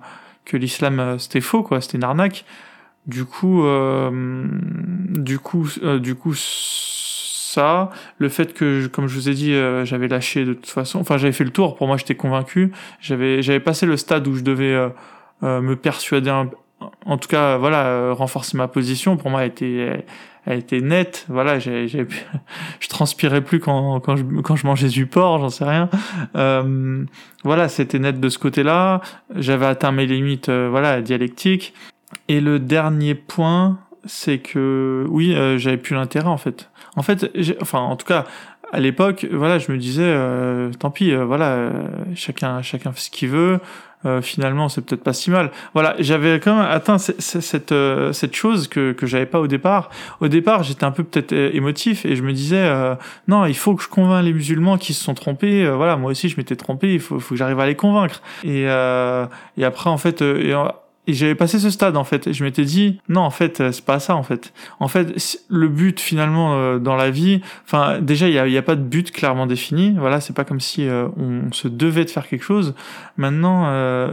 que 0.44 0.56
l'islam 0.56 1.00
euh, 1.00 1.19
c'était 1.19 1.40
faux, 1.40 1.62
quoi, 1.62 1.81
c'était 1.81 1.96
une 1.96 2.04
arnaque. 2.04 2.44
Du 3.06 3.25
coup, 3.25 3.62
du 5.14 5.38
coup, 5.38 5.69
du 6.00 6.14
coup 6.16 6.34
le 8.19 8.29
fait 8.29 8.55
que, 8.55 8.87
comme 8.87 9.06
je 9.06 9.14
vous 9.14 9.29
ai 9.29 9.35
dit, 9.35 9.53
euh, 9.53 9.85
j'avais 9.85 10.08
lâché 10.08 10.44
de 10.44 10.55
toute 10.55 10.67
façon, 10.67 11.00
enfin 11.00 11.17
j'avais 11.17 11.32
fait 11.32 11.44
le 11.44 11.50
tour, 11.50 11.76
pour 11.76 11.87
moi 11.87 11.97
j'étais 11.97 12.14
convaincu, 12.14 12.73
j'avais 13.00 13.43
j'avais 13.43 13.61
passé 13.61 13.87
le 13.87 13.97
stade 13.97 14.26
où 14.29 14.35
je 14.35 14.43
devais 14.43 14.73
euh, 14.73 14.88
euh, 15.43 15.61
me 15.61 15.76
persuader, 15.76 16.31
en 17.05 17.19
tout 17.19 17.29
cas 17.29 17.56
voilà, 17.56 18.12
renforcer 18.12 18.56
ma 18.56 18.69
position, 18.69 19.17
pour 19.17 19.31
moi 19.31 19.43
elle 19.43 19.49
était, 19.49 20.05
elle 20.44 20.58
était 20.58 20.81
nette, 20.81 21.26
voilà, 21.29 21.58
j'ai, 21.58 21.87
je 22.81 22.88
transpirais 22.88 23.41
plus 23.41 23.61
quand, 23.61 24.00
quand, 24.00 24.17
je, 24.17 24.25
quand 24.43 24.56
je 24.56 24.67
mangeais 24.67 24.88
du 24.88 25.06
porc, 25.06 25.38
j'en 25.38 25.50
sais 25.50 25.64
rien. 25.64 25.88
voilà, 27.45 27.69
c'était 27.69 27.99
net 27.99 28.21
de 28.21 28.28
ce 28.28 28.38
côté-là, 28.38 29.00
j'avais 29.35 29.66
atteint 29.66 29.92
mes 29.92 30.07
limites, 30.07 30.50
voilà, 30.50 31.00
dialectiques. 31.00 31.75
Et 32.28 32.40
le 32.40 32.59
dernier 32.59 33.14
point, 33.14 33.78
c'est 34.06 34.38
que 34.38 35.04
oui, 35.08 35.36
j'avais 35.58 35.76
plus 35.76 35.94
l'intérêt 35.94 36.28
en 36.28 36.36
fait. 36.36 36.70
En 36.96 37.02
fait, 37.02 37.30
enfin, 37.60 37.80
en 37.80 37.96
tout 37.96 38.06
cas, 38.06 38.25
à 38.72 38.80
l'époque, 38.80 39.26
voilà, 39.30 39.58
je 39.58 39.70
me 39.70 39.78
disais, 39.78 40.02
euh, 40.04 40.70
tant 40.78 40.90
pis, 40.90 41.12
euh, 41.12 41.25
voilà, 41.25 41.50
euh, 41.50 41.70
chacun, 42.14 42.62
chacun 42.62 42.92
fait 42.92 43.00
ce 43.00 43.10
qu'il 43.10 43.28
veut. 43.28 43.60
finalement, 44.22 44.68
c'est 44.68 44.82
peut-être 44.82 45.02
pas 45.02 45.12
si 45.12 45.32
mal. 45.32 45.50
Voilà, 45.75 45.96
j'avais 45.98 46.38
quand 46.38 46.54
même 46.54 46.70
atteint 46.70 46.96
cette 46.96 47.75
cette 48.12 48.36
chose 48.36 48.68
que 48.68 48.92
que 48.92 49.04
j'avais 49.04 49.26
pas 49.26 49.40
au 49.40 49.48
départ. 49.48 49.90
Au 50.20 50.28
départ, 50.28 50.62
j'étais 50.62 50.84
un 50.84 50.92
peu 50.92 51.02
peut-être 51.02 51.32
émotif 51.32 52.06
et 52.06 52.14
je 52.14 52.22
me 52.22 52.32
disais, 52.32 52.70
non, 53.26 53.46
il 53.46 53.56
faut 53.56 53.75
que 53.75 53.82
je 53.82 53.88
convainc 53.88 54.25
les 54.25 54.32
musulmans 54.32 54.78
qui 54.78 54.94
se 54.94 55.02
sont 55.02 55.14
trompés. 55.14 55.68
voilà, 55.68 55.96
moi 55.96 56.12
aussi, 56.12 56.28
je 56.28 56.36
m'étais 56.36 56.54
trompé. 56.54 56.94
Il 56.94 57.00
faut, 57.00 57.18
faut 57.18 57.34
que 57.34 57.38
j'arrive 57.38 57.58
à 57.58 57.66
les 57.66 57.75
convaincre. 57.75 58.22
Et 58.44 58.66
et 59.56 59.64
après, 59.64 59.90
en 59.90 59.98
fait, 59.98 60.22
et 61.06 61.12
j'avais 61.12 61.34
passé 61.34 61.58
ce 61.58 61.70
stade 61.70 61.96
en 61.96 62.04
fait. 62.04 62.26
Et 62.26 62.32
je 62.32 62.42
m'étais 62.44 62.64
dit 62.64 63.00
non 63.08 63.20
en 63.20 63.30
fait 63.30 63.60
euh, 63.60 63.72
c'est 63.72 63.84
pas 63.84 64.00
ça 64.00 64.16
en 64.16 64.22
fait. 64.22 64.52
En 64.80 64.88
fait 64.88 65.44
le 65.48 65.68
but 65.68 66.00
finalement 66.00 66.54
euh, 66.54 66.78
dans 66.78 66.96
la 66.96 67.10
vie, 67.10 67.40
enfin 67.64 68.00
déjà 68.00 68.28
il 68.28 68.34
y 68.34 68.58
a, 68.58 68.62
pas 68.62 68.76
de 68.76 68.82
but 68.82 69.10
clairement 69.10 69.46
défini. 69.46 69.94
Voilà 69.98 70.20
c'est 70.20 70.34
pas 70.34 70.44
comme 70.44 70.60
si 70.60 70.86
euh, 70.86 71.08
on, 71.16 71.52
se 71.52 71.68
devait 71.68 72.04
de 72.04 72.10
faire 72.10 72.26
quelque 72.26 72.44
chose. 72.44 72.75
Maintenant 73.16 73.66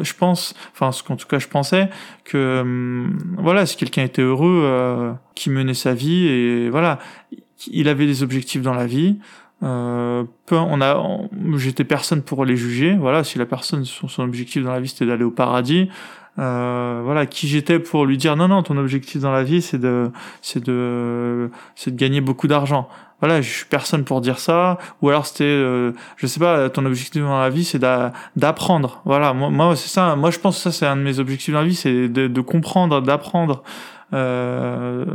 je 0.04 0.14
pense, 0.14 0.54
enfin 0.74 0.92
ce 0.92 1.04
qu'en 1.04 1.16
tout 1.16 1.28
cas 1.28 1.40
je 1.40 1.48
pensais 1.48 1.90
que 2.24 2.62
hum, 2.62 3.18
voilà 3.38 3.66
si 3.66 3.76
quelqu'un 3.76 4.04
était 4.04 4.22
heureux, 4.22 5.16
qui 5.36 5.50
menait 5.50 5.74
sa 5.74 5.94
vie 5.94 6.28
et 6.28 6.70
voilà 6.70 7.00
il 7.68 7.88
avait 7.88 8.06
des 8.06 8.24
objectifs 8.24 8.62
dans 8.62 8.74
la 8.74 8.86
vie. 8.86 9.18
Euh, 9.64 10.26
peu, 10.46 10.58
on 10.58 10.82
a, 10.82 11.02
j'étais 11.56 11.86
personne 11.86 12.22
pour 12.22 12.44
les 12.44 12.58
juger. 12.58 12.96
Voilà, 12.96 13.24
si 13.24 13.38
la 13.38 13.46
personne 13.46 13.86
son, 13.86 14.08
son 14.08 14.24
objectif 14.24 14.64
dans 14.64 14.72
la 14.72 14.82
vie 14.82 14.90
c'était 14.90 15.06
d'aller 15.06 15.24
au 15.24 15.32
paradis, 15.32 15.90
euh, 16.40 17.02
voilà 17.04 17.26
qui 17.26 17.48
j'étais 17.48 17.80
pour 17.80 18.06
lui 18.06 18.18
dire 18.18 18.36
non 18.36 18.48
non 18.48 18.64
ton 18.64 18.78
objectif 18.78 19.22
dans 19.22 19.32
la 19.32 19.44
vie 19.44 19.62
c'est 19.62 19.78
de 19.78 20.12
c'est 20.42 20.64
de 20.64 21.52
c'est 21.76 21.92
de 21.92 21.96
gagner 21.96 22.22
beaucoup 22.22 22.48
d'argent 22.48 22.90
voilà 23.20 23.42
je 23.42 23.50
suis 23.50 23.66
personne 23.66 24.04
pour 24.04 24.20
dire 24.20 24.40
ça 24.40 24.80
ou 25.02 25.10
alors 25.10 25.28
c'était 25.28 25.44
euh, 25.44 25.92
je 26.18 26.26
sais 26.26 26.40
pas 26.40 26.70
ton 26.70 26.86
objectif 26.86 27.22
dans 27.22 27.40
la 27.40 27.50
vie 27.50 27.64
c'est 27.64 27.80
d'apprendre 28.36 29.02
voilà 29.06 29.34
moi, 29.34 29.76
c'est 29.76 29.90
ça 29.90 30.16
moi 30.16 30.32
je 30.32 30.40
pense 30.40 30.56
que 30.58 30.64
ça 30.64 30.72
c'est 30.72 30.88
un 30.88 30.96
de 30.96 31.02
mes 31.02 31.20
objectifs 31.20 31.54
dans 31.54 31.62
la 31.62 31.68
vie 31.68 31.76
c'est 31.76 32.10
de, 32.10 32.28
de 32.28 32.42
comprendre 32.42 33.02
d'apprendre 33.02 33.64
Euh, 34.14 35.06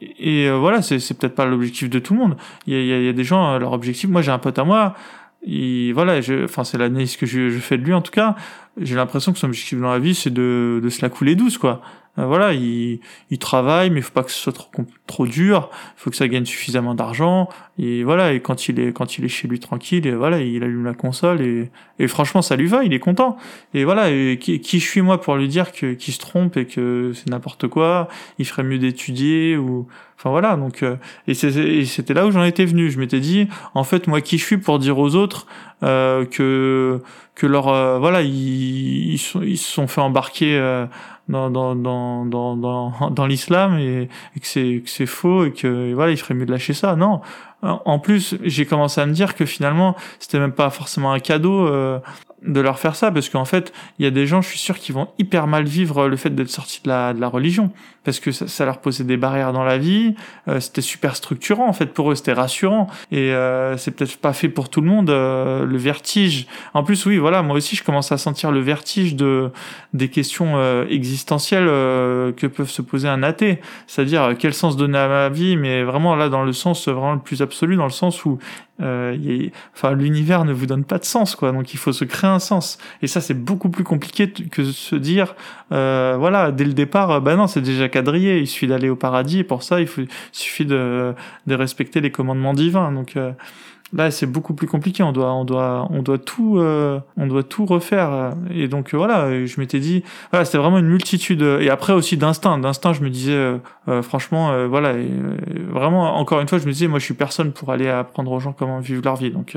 et 0.00 0.48
euh, 0.48 0.56
voilà, 0.58 0.82
c'est, 0.82 0.98
c'est 0.98 1.14
peut-être 1.14 1.34
pas 1.34 1.46
l'objectif 1.46 1.88
de 1.88 1.98
tout 1.98 2.14
le 2.14 2.20
monde. 2.20 2.36
Il 2.66 2.74
y 2.74 2.92
a, 2.92 2.98
il 2.98 3.04
y 3.04 3.08
a 3.08 3.12
des 3.12 3.24
gens, 3.24 3.58
leur 3.58 3.72
objectif. 3.72 4.10
Moi, 4.10 4.22
j'ai 4.22 4.32
un 4.32 4.38
pote 4.38 4.58
à 4.58 4.64
moi. 4.64 4.94
Il, 5.42 5.92
voilà, 5.92 6.20
je, 6.20 6.44
enfin, 6.44 6.64
c'est 6.64 6.76
l'analyse 6.76 7.16
que 7.16 7.26
je, 7.26 7.48
je 7.48 7.58
fais 7.58 7.78
de 7.78 7.84
lui 7.84 7.94
en 7.94 8.02
tout 8.02 8.12
cas. 8.12 8.34
J'ai 8.80 8.96
l'impression 8.96 9.32
que 9.32 9.38
son 9.38 9.46
objectif 9.46 9.78
dans 9.78 9.92
la 9.92 9.98
vie, 9.98 10.14
c'est 10.14 10.30
de, 10.30 10.80
de 10.82 10.88
se 10.88 11.02
la 11.02 11.10
couler 11.10 11.34
douce, 11.34 11.58
quoi. 11.58 11.82
Euh, 12.18 12.26
voilà, 12.26 12.52
il, 12.52 13.00
il 13.30 13.38
travaille, 13.38 13.90
mais 13.90 14.00
il 14.00 14.02
faut 14.02 14.12
pas 14.12 14.22
que 14.22 14.30
ce 14.30 14.40
soit 14.40 14.52
trop, 14.52 14.70
trop 15.06 15.26
dur. 15.26 15.70
Il 15.96 16.00
faut 16.00 16.10
que 16.10 16.16
ça 16.16 16.28
gagne 16.28 16.44
suffisamment 16.44 16.94
d'argent. 16.94 17.48
Et 17.78 18.02
voilà, 18.04 18.32
et 18.32 18.40
quand 18.40 18.68
il 18.68 18.80
est 18.80 18.92
quand 18.92 19.18
il 19.18 19.24
est 19.24 19.28
chez 19.28 19.48
lui 19.48 19.60
tranquille, 19.60 20.06
et 20.06 20.14
voilà, 20.14 20.40
il 20.40 20.62
allume 20.62 20.84
la 20.84 20.94
console 20.94 21.40
et, 21.40 21.70
et 21.98 22.08
franchement, 22.08 22.42
ça 22.42 22.56
lui 22.56 22.66
va, 22.66 22.84
il 22.84 22.92
est 22.92 22.98
content. 22.98 23.36
Et 23.74 23.84
voilà, 23.84 24.10
et 24.10 24.38
qui, 24.40 24.60
qui 24.60 24.80
je 24.80 24.84
suis 24.84 25.02
moi 25.02 25.20
pour 25.20 25.36
lui 25.36 25.48
dire 25.48 25.72
que 25.72 25.94
qu'il 25.94 26.12
se 26.14 26.18
trompe 26.18 26.56
et 26.56 26.66
que 26.66 27.12
c'est 27.14 27.30
n'importe 27.30 27.68
quoi. 27.68 28.08
Il 28.38 28.46
ferait 28.46 28.64
mieux 28.64 28.78
d'étudier 28.78 29.56
ou 29.56 29.86
Enfin 30.20 30.28
voilà, 30.28 30.56
donc 30.56 30.82
euh, 30.82 30.96
et 31.28 31.32
c'était 31.32 32.12
là 32.12 32.26
où 32.26 32.30
j'en 32.30 32.44
étais 32.44 32.66
venu. 32.66 32.90
Je 32.90 32.98
m'étais 32.98 33.20
dit, 33.20 33.48
en 33.72 33.84
fait, 33.84 34.06
moi 34.06 34.20
qui 34.20 34.36
je 34.36 34.44
suis 34.44 34.58
pour 34.58 34.78
dire 34.78 34.98
aux 34.98 35.14
autres 35.14 35.46
euh, 35.82 36.26
que 36.26 37.00
que 37.34 37.46
leur 37.46 37.68
euh, 37.68 37.98
voilà, 37.98 38.20
ils, 38.20 39.12
ils, 39.12 39.18
sont, 39.18 39.40
ils 39.40 39.56
se 39.56 39.72
sont 39.72 39.86
fait 39.88 40.02
embarquer 40.02 40.84
dans 41.30 41.50
dans 41.50 41.74
dans 41.74 42.24
dans 42.26 42.56
dans, 42.56 43.10
dans 43.10 43.26
l'islam 43.26 43.78
et, 43.78 44.08
et, 44.36 44.40
que 44.40 44.46
c'est 44.46 44.82
que 44.84 44.90
c'est 44.90 45.06
faux 45.06 45.46
et 45.46 45.52
que 45.52 45.94
voilà, 45.94 46.12
il 46.12 46.16
ferait 46.16 46.34
mieux 46.34 46.46
de 46.46 46.52
lâcher 46.52 46.74
ça. 46.74 46.96
Non. 46.96 47.20
En 47.62 47.98
plus, 47.98 48.38
j'ai 48.42 48.64
commencé 48.64 49.02
à 49.02 49.06
me 49.06 49.12
dire 49.12 49.34
que 49.34 49.44
finalement, 49.44 49.94
c'était 50.18 50.38
même 50.38 50.52
pas 50.52 50.70
forcément 50.70 51.12
un 51.12 51.18
cadeau 51.18 51.68
de 52.42 52.60
leur 52.60 52.78
faire 52.78 52.96
ça 52.96 53.10
parce 53.10 53.28
qu'en 53.28 53.44
fait 53.44 53.72
il 53.98 54.04
y 54.04 54.08
a 54.08 54.10
des 54.10 54.26
gens 54.26 54.40
je 54.40 54.48
suis 54.48 54.58
sûr 54.58 54.78
qui 54.78 54.92
vont 54.92 55.08
hyper 55.18 55.46
mal 55.46 55.64
vivre 55.64 56.08
le 56.08 56.16
fait 56.16 56.30
d'être 56.30 56.48
sortis 56.48 56.80
de 56.82 56.88
la, 56.88 57.12
de 57.12 57.20
la 57.20 57.28
religion 57.28 57.70
parce 58.04 58.18
que 58.18 58.32
ça, 58.32 58.64
leur 58.64 58.78
posait 58.78 59.04
des 59.04 59.16
barrières 59.16 59.52
dans 59.52 59.64
la 59.64 59.76
vie. 59.76 60.14
Euh, 60.48 60.60
c'était 60.60 60.80
super 60.80 61.16
structurant 61.16 61.68
en 61.68 61.72
fait 61.72 61.86
pour 61.86 62.10
eux 62.10 62.14
c'était 62.14 62.32
rassurant. 62.32 62.86
Et 63.12 63.32
euh, 63.32 63.76
c'est 63.76 63.90
peut-être 63.90 64.16
pas 64.16 64.32
fait 64.32 64.48
pour 64.48 64.70
tout 64.70 64.80
le 64.80 64.86
monde 64.86 65.10
euh, 65.10 65.66
le 65.66 65.76
vertige. 65.76 66.46
En 66.72 66.82
plus 66.82 67.04
oui 67.06 67.18
voilà 67.18 67.42
moi 67.42 67.56
aussi 67.56 67.76
je 67.76 67.84
commence 67.84 68.10
à 68.12 68.18
sentir 68.18 68.52
le 68.52 68.60
vertige 68.60 69.16
de 69.16 69.50
des 69.92 70.08
questions 70.08 70.52
euh, 70.56 70.86
existentielles 70.88 71.68
euh, 71.68 72.32
que 72.32 72.46
peuvent 72.46 72.70
se 72.70 72.82
poser 72.82 73.08
un 73.08 73.22
athée. 73.22 73.60
C'est-à-dire 73.86 74.34
quel 74.38 74.54
sens 74.54 74.76
donner 74.76 74.98
à 74.98 75.08
ma 75.08 75.28
vie 75.28 75.56
mais 75.56 75.82
vraiment 75.82 76.16
là 76.16 76.28
dans 76.28 76.42
le 76.42 76.52
sens 76.52 76.88
vraiment 76.88 77.12
le 77.12 77.20
plus 77.20 77.42
absolu 77.42 77.76
dans 77.76 77.84
le 77.84 77.90
sens 77.90 78.24
où 78.24 78.38
euh, 78.82 79.14
y 79.18 79.52
enfin 79.74 79.92
l'univers 79.92 80.44
ne 80.46 80.52
vous 80.52 80.64
donne 80.64 80.84
pas 80.84 80.98
de 80.98 81.04
sens 81.04 81.36
quoi. 81.36 81.52
Donc 81.52 81.74
il 81.74 81.76
faut 81.76 81.92
se 81.92 82.04
créer 82.04 82.30
un 82.30 82.38
sens. 82.38 82.78
Et 83.02 83.06
ça 83.06 83.20
c'est 83.20 83.34
beaucoup 83.34 83.68
plus 83.68 83.84
compliqué 83.84 84.30
que 84.30 84.62
de 84.62 84.72
se 84.72 84.96
dire 84.96 85.34
euh, 85.72 86.16
voilà 86.18 86.50
dès 86.50 86.64
le 86.64 86.72
départ 86.72 87.20
bah 87.20 87.36
non 87.36 87.46
c'est 87.46 87.60
déjà 87.60 87.89
il 87.94 88.46
suffit 88.46 88.66
d'aller 88.66 88.88
au 88.88 88.96
paradis 88.96 89.40
et 89.40 89.44
pour 89.44 89.62
ça 89.62 89.80
il, 89.80 89.86
faut, 89.86 90.02
suffit 90.32 90.64
de, 90.66 91.14
respecter 91.48 92.00
les 92.00 92.10
commandements 92.10 92.54
divins 92.54 92.92
donc 92.92 93.16
euh, 93.16 93.32
Là, 93.92 94.12
c'est 94.12 94.26
beaucoup 94.26 94.54
plus 94.54 94.68
compliqué. 94.68 95.02
On 95.02 95.10
doit, 95.10 95.32
on 95.32 95.44
doit, 95.44 95.88
on 95.90 96.02
doit 96.02 96.18
tout, 96.18 96.58
euh, 96.58 97.00
on 97.16 97.26
doit 97.26 97.42
tout 97.42 97.66
refaire. 97.66 98.34
Et 98.50 98.68
donc 98.68 98.94
voilà, 98.94 99.44
je 99.46 99.60
m'étais 99.60 99.80
dit, 99.80 100.04
c'était 100.32 100.58
vraiment 100.58 100.78
une 100.78 100.86
multitude. 100.86 101.42
Et 101.42 101.70
après 101.70 101.92
aussi 101.92 102.16
d'instinct, 102.16 102.58
d'instinct, 102.58 102.92
je 102.92 103.02
me 103.02 103.10
disais, 103.10 103.32
euh, 103.32 103.58
euh 103.88 104.02
franchement, 104.02 104.52
euh, 104.52 104.68
voilà, 104.68 104.90
euh, 104.90 105.36
vraiment, 105.70 106.18
encore 106.18 106.40
une 106.40 106.48
fois, 106.48 106.58
je 106.58 106.66
me 106.66 106.72
disais, 106.72 106.86
moi, 106.86 107.00
je 107.00 107.04
suis 107.04 107.14
personne 107.14 107.52
pour 107.52 107.72
aller 107.72 107.88
apprendre 107.88 108.30
aux 108.30 108.38
gens 108.38 108.52
comment 108.52 108.78
vivre 108.78 109.02
leur 109.04 109.16
vie. 109.16 109.32
Donc, 109.32 109.56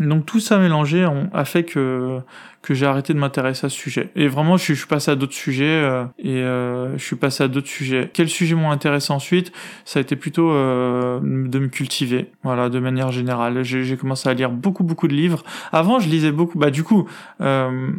donc 0.00 0.26
tout 0.26 0.40
ça 0.40 0.58
mélangé 0.58 1.06
a 1.32 1.44
fait 1.44 1.64
que 1.64 2.20
que 2.64 2.72
j'ai 2.72 2.86
arrêté 2.86 3.12
de 3.12 3.18
m'intéresser 3.18 3.66
à 3.66 3.68
ce 3.68 3.76
sujet. 3.76 4.08
Et 4.16 4.26
vraiment, 4.26 4.56
je, 4.56 4.72
suis 4.72 4.86
passé 4.86 5.10
à 5.10 5.16
d'autres 5.16 5.34
sujets 5.34 5.64
euh, 5.64 6.04
et 6.18 6.38
euh, 6.38 6.96
je 6.96 7.04
suis 7.04 7.16
passé 7.16 7.44
à 7.44 7.48
d'autres 7.48 7.68
sujets. 7.68 8.10
Quels 8.12 8.30
sujets 8.30 8.54
m'ont 8.54 8.70
intéressé 8.70 9.12
ensuite? 9.12 9.52
Ça 9.84 9.98
a 9.98 10.02
été 10.02 10.16
plutôt 10.16 10.50
euh, 10.50 11.20
de 11.22 11.58
me 11.58 11.68
cultiver, 11.68 12.30
voilà, 12.42 12.70
de 12.70 12.78
manière 12.78 13.12
générale. 13.12 13.62
J'ai 13.62 13.96
commencé 13.98 14.30
à 14.30 14.34
lire 14.34 14.50
beaucoup 14.50 14.82
beaucoup 14.82 15.08
de 15.08 15.14
livres. 15.14 15.44
Avant, 15.72 15.98
je 15.98 16.08
lisais 16.08 16.32
beaucoup. 16.32 16.58
Bah 16.58 16.70
du 16.70 16.84
coup, 16.84 17.06
euh, 17.42 17.90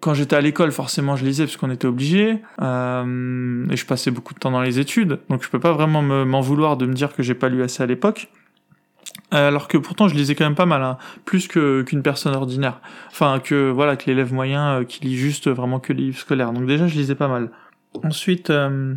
quand 0.00 0.14
j'étais 0.14 0.36
à 0.36 0.40
l'école, 0.40 0.70
forcément, 0.70 1.16
je 1.16 1.24
lisais 1.24 1.44
parce 1.44 1.56
qu'on 1.56 1.70
était 1.70 1.88
obligé. 1.88 2.38
Et 2.60 3.76
je 3.76 3.86
passais 3.86 4.12
beaucoup 4.12 4.34
de 4.34 4.38
temps 4.38 4.52
dans 4.52 4.62
les 4.62 4.78
études, 4.78 5.18
donc 5.28 5.42
je 5.42 5.48
peux 5.48 5.60
pas 5.60 5.72
vraiment 5.72 6.02
m'en 6.02 6.40
vouloir 6.40 6.76
de 6.76 6.86
me 6.86 6.92
dire 6.92 7.12
que 7.14 7.22
j'ai 7.24 7.34
pas 7.34 7.48
lu 7.48 7.62
assez 7.62 7.82
à 7.82 7.86
l'époque. 7.86 8.28
Euh, 9.34 9.48
alors 9.48 9.66
que 9.66 9.76
pourtant 9.76 10.06
je 10.06 10.14
lisais 10.14 10.36
quand 10.36 10.44
même 10.44 10.54
pas 10.54 10.66
mal, 10.66 10.82
hein, 10.82 10.98
plus 11.24 11.48
que 11.48 11.82
qu'une 11.82 12.02
personne 12.02 12.34
ordinaire. 12.34 12.80
Enfin 13.08 13.40
que 13.40 13.70
voilà 13.70 13.96
que 13.96 14.06
l'élève 14.06 14.32
moyen 14.32 14.80
euh, 14.80 14.84
qui 14.84 15.04
lit 15.04 15.16
juste 15.16 15.48
vraiment 15.48 15.80
que 15.80 15.92
les 15.92 16.04
livres 16.04 16.18
scolaires. 16.18 16.52
Donc 16.52 16.66
déjà 16.66 16.86
je 16.86 16.94
lisais 16.94 17.16
pas 17.16 17.26
mal. 17.26 17.50
Ensuite, 18.04 18.50
euh, 18.50 18.94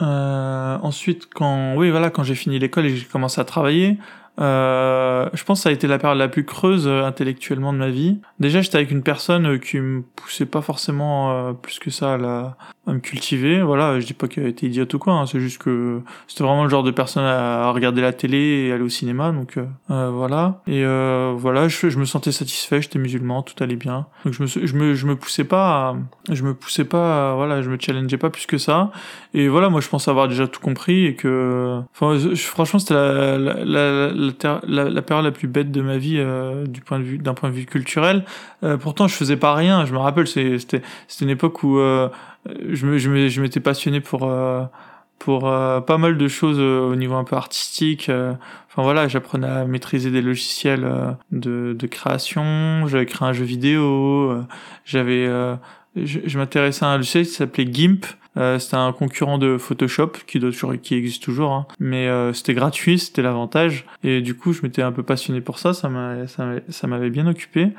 euh, 0.00 0.78
ensuite 0.82 1.28
quand 1.34 1.74
oui 1.76 1.90
voilà 1.90 2.10
quand 2.10 2.22
j'ai 2.22 2.34
fini 2.34 2.58
l'école 2.58 2.86
et 2.86 2.96
j'ai 2.96 3.04
commencé 3.04 3.40
à 3.40 3.44
travailler, 3.44 3.98
euh, 4.40 5.28
je 5.32 5.44
pense 5.44 5.60
que 5.60 5.62
ça 5.64 5.68
a 5.68 5.72
été 5.72 5.86
la 5.86 5.98
période 5.98 6.18
la 6.18 6.28
plus 6.28 6.44
creuse 6.44 6.88
euh, 6.88 7.04
intellectuellement 7.04 7.72
de 7.72 7.78
ma 7.78 7.90
vie. 7.90 8.18
Déjà, 8.40 8.62
j'étais 8.62 8.76
avec 8.76 8.90
une 8.90 9.02
personne 9.02 9.46
euh, 9.46 9.58
qui 9.58 9.78
me 9.78 10.02
poussait 10.02 10.46
pas 10.46 10.60
forcément 10.60 11.30
euh, 11.30 11.52
plus 11.52 11.78
que 11.78 11.90
ça 11.90 12.14
à, 12.14 12.18
la, 12.18 12.56
à, 12.86 12.92
me 12.92 12.98
cultiver. 12.98 13.62
Voilà, 13.62 14.00
je 14.00 14.06
dis 14.06 14.12
pas 14.12 14.26
qu'elle 14.26 14.46
était 14.46 14.66
idiote 14.66 14.92
ou 14.94 14.98
quoi, 14.98 15.14
hein, 15.14 15.26
c'est 15.26 15.40
juste 15.40 15.58
que 15.58 16.00
c'était 16.26 16.42
vraiment 16.42 16.64
le 16.64 16.70
genre 16.70 16.82
de 16.82 16.90
personne 16.90 17.24
à, 17.24 17.70
regarder 17.70 18.02
la 18.02 18.12
télé 18.12 18.66
et 18.66 18.72
aller 18.72 18.82
au 18.82 18.88
cinéma, 18.88 19.32
donc 19.32 19.58
voilà. 19.88 20.62
Et 20.66 20.84
voilà, 21.36 21.68
je, 21.68 21.98
me 21.98 22.04
sentais 22.04 22.32
satisfait, 22.32 22.82
j'étais 22.82 22.98
musulman, 22.98 23.42
tout 23.42 23.62
allait 23.62 23.76
bien. 23.76 24.06
Donc 24.24 24.34
je 24.34 24.42
me, 24.42 24.46
je 24.46 24.74
me, 24.74 24.94
je 24.94 25.06
me 25.06 25.16
poussais 25.16 25.44
pas, 25.44 25.96
je 26.30 26.42
me 26.42 26.54
poussais 26.54 26.84
pas, 26.84 27.34
voilà, 27.34 27.62
je 27.62 27.70
me 27.70 27.78
challengeais 27.80 28.18
pas 28.18 28.30
plus 28.30 28.46
que 28.46 28.58
ça. 28.58 28.92
Et 29.32 29.48
voilà, 29.48 29.70
moi 29.70 29.80
je 29.80 29.88
pense 29.88 30.06
avoir 30.06 30.28
déjà 30.28 30.46
tout 30.46 30.60
compris 30.60 31.06
et 31.06 31.14
que, 31.14 31.80
enfin, 31.94 32.16
franchement, 32.36 32.78
c'était 32.78 32.94
la, 32.94 33.38
la, 33.38 33.64
la 33.64 34.23
la, 34.23 34.23
la, 34.66 35.02
période 35.02 35.24
la 35.24 35.30
plus 35.30 35.48
bête 35.48 35.70
de 35.70 35.80
ma 35.80 35.96
vie 35.96 36.16
euh, 36.18 36.66
du 36.66 36.80
point 36.80 36.98
de 36.98 37.04
vue 37.04 37.18
d'un 37.18 37.34
point 37.34 37.50
de 37.50 37.54
vue 37.54 37.66
culturel. 37.66 38.24
Euh, 38.62 38.76
pourtant, 38.76 39.08
je 39.08 39.14
faisais 39.14 39.36
pas 39.36 39.54
rien. 39.54 39.84
Je 39.86 39.92
me 39.92 39.98
rappelle, 39.98 40.26
c'était 40.26 40.82
c'était 41.08 41.24
une 41.24 41.30
époque 41.30 41.62
où 41.62 41.78
euh, 41.78 42.08
je 42.70 42.86
me 42.86 42.98
je 42.98 43.40
m'étais 43.40 43.60
passionné 43.60 44.00
pour 44.00 44.30
pour 45.18 45.40
pas 45.42 45.98
mal 45.98 46.18
de 46.18 46.28
choses 46.28 46.58
au 46.58 46.96
niveau 46.96 47.14
un 47.14 47.24
peu 47.24 47.36
artistique. 47.36 48.10
Enfin 48.10 48.82
voilà, 48.82 49.08
j'apprenais 49.08 49.46
à 49.46 49.64
maîtriser 49.64 50.10
des 50.10 50.22
logiciels 50.22 51.16
de, 51.32 51.86
création. 51.86 52.86
J'avais 52.86 53.06
créé 53.06 53.28
un 53.28 53.32
jeu 53.32 53.44
vidéo. 53.44 54.42
J'avais 54.84 55.26
je 55.96 56.38
m'intéressais 56.38 56.84
à 56.84 56.88
un 56.88 56.96
logiciel 56.96 57.24
qui 57.24 57.32
s'appelait 57.32 57.72
GIMP. 57.72 58.04
Euh, 58.36 58.58
c'était 58.58 58.76
un 58.76 58.92
concurrent 58.92 59.38
de 59.38 59.58
Photoshop 59.58 60.12
qui, 60.26 60.40
doit 60.40 60.50
toujours, 60.50 60.74
qui 60.82 60.94
existe 60.96 61.22
toujours, 61.22 61.52
hein. 61.52 61.66
mais 61.78 62.08
euh, 62.08 62.32
c'était 62.32 62.54
gratuit, 62.54 62.98
c'était 62.98 63.22
l'avantage. 63.22 63.86
Et 64.02 64.20
du 64.22 64.36
coup, 64.36 64.52
je 64.52 64.62
m'étais 64.62 64.82
un 64.82 64.92
peu 64.92 65.02
passionné 65.02 65.40
pour 65.40 65.58
ça, 65.58 65.72
ça 65.72 65.88
m'avait 65.88 67.10
bien 67.10 67.26
occupé. 67.26 67.70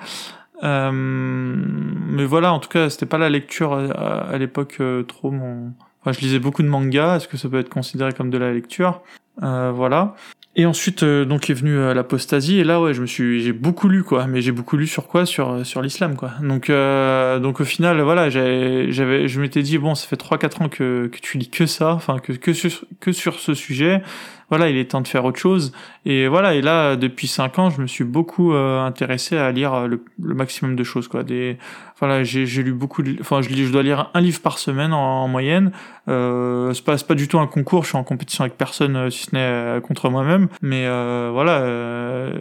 Euh, 0.63 0.91
mais 0.93 2.25
voilà, 2.25 2.53
en 2.53 2.59
tout 2.59 2.69
cas, 2.69 2.89
c'était 2.89 3.05
pas 3.05 3.17
la 3.17 3.29
lecture 3.29 3.73
à, 3.73 4.29
à 4.29 4.37
l'époque 4.37 4.77
euh, 4.79 5.03
trop 5.03 5.31
mon. 5.31 5.73
Enfin, 6.01 6.11
je 6.11 6.19
lisais 6.21 6.39
beaucoup 6.39 6.63
de 6.63 6.67
mangas. 6.67 7.17
Est-ce 7.17 7.27
que 7.27 7.37
ça 7.37 7.49
peut 7.49 7.59
être 7.59 7.69
considéré 7.69 8.13
comme 8.13 8.29
de 8.29 8.37
la 8.37 8.53
lecture? 8.53 9.01
Euh, 9.43 9.71
Voilà. 9.73 10.15
Et 10.57 10.65
ensuite, 10.65 11.03
euh, 11.03 11.25
donc 11.25 11.49
est 11.49 11.53
venue 11.53 11.77
euh, 11.77 11.93
l'apostasie. 11.93 12.59
Et 12.59 12.63
là, 12.63 12.79
ouais, 12.79 12.93
je 12.93 13.01
me 13.01 13.05
suis, 13.05 13.41
j'ai 13.41 13.51
beaucoup 13.51 13.89
lu 13.89 14.03
quoi. 14.03 14.25
Mais 14.25 14.41
j'ai 14.41 14.53
beaucoup 14.53 14.77
lu 14.77 14.87
sur 14.87 15.07
quoi? 15.07 15.25
Sur 15.25 15.49
euh, 15.49 15.63
sur 15.65 15.81
l'islam 15.81 16.15
quoi. 16.15 16.31
Donc 16.41 16.69
euh, 16.69 17.39
donc 17.39 17.59
au 17.59 17.65
final, 17.65 17.99
voilà, 18.01 18.29
j'avais, 18.29 18.89
je 18.91 19.41
m'étais 19.41 19.61
dit 19.63 19.77
bon, 19.77 19.95
ça 19.95 20.07
fait 20.07 20.15
3-4 20.15 20.63
ans 20.63 20.69
que 20.69 21.07
que 21.07 21.19
tu 21.19 21.37
lis 21.37 21.49
que 21.49 21.65
ça, 21.65 21.93
enfin 21.93 22.19
que 22.19 22.31
que 22.31 22.53
sur 22.53 22.85
que 23.01 23.11
sur 23.11 23.39
ce 23.39 23.53
sujet 23.53 24.01
voilà, 24.49 24.69
il 24.69 24.77
est 24.77 24.91
temps 24.91 25.01
de 25.01 25.07
faire 25.07 25.25
autre 25.25 25.39
chose. 25.39 25.71
Et 26.05 26.27
voilà, 26.27 26.53
et 26.53 26.61
là, 26.61 26.95
depuis 26.95 27.27
cinq 27.27 27.57
ans, 27.57 27.69
je 27.69 27.81
me 27.81 27.87
suis 27.87 28.03
beaucoup 28.03 28.53
euh, 28.53 28.79
intéressé 28.79 29.37
à 29.37 29.51
lire 29.51 29.87
le, 29.87 30.03
le, 30.21 30.35
maximum 30.35 30.75
de 30.75 30.83
choses, 30.83 31.07
quoi. 31.07 31.23
Des, 31.23 31.57
voilà, 31.99 32.23
j'ai, 32.23 32.45
lu 32.63 32.73
beaucoup, 32.73 33.03
de, 33.03 33.15
enfin, 33.21 33.41
je, 33.41 33.49
je 33.49 33.71
dois 33.71 33.83
lire 33.83 34.09
un 34.13 34.21
livre 34.21 34.41
par 34.41 34.57
semaine 34.57 34.93
en, 34.93 35.27
moyenne. 35.27 35.71
Euh, 36.07 36.73
c'est 36.73 36.83
pas, 36.83 36.97
pas 36.97 37.15
du 37.15 37.27
tout 37.27 37.39
un 37.39 37.47
concours, 37.47 37.83
je 37.83 37.89
suis 37.89 37.97
en 37.97 38.03
compétition 38.03 38.43
avec 38.43 38.57
personne, 38.57 38.95
euh, 38.95 39.09
si 39.09 39.25
ce 39.25 39.35
n'est 39.35 39.81
contre 39.81 40.09
moi-même. 40.09 40.47
Mais 40.61 40.85
euh, 40.85 41.29
voilà, 41.33 41.59
euh, 41.59 42.33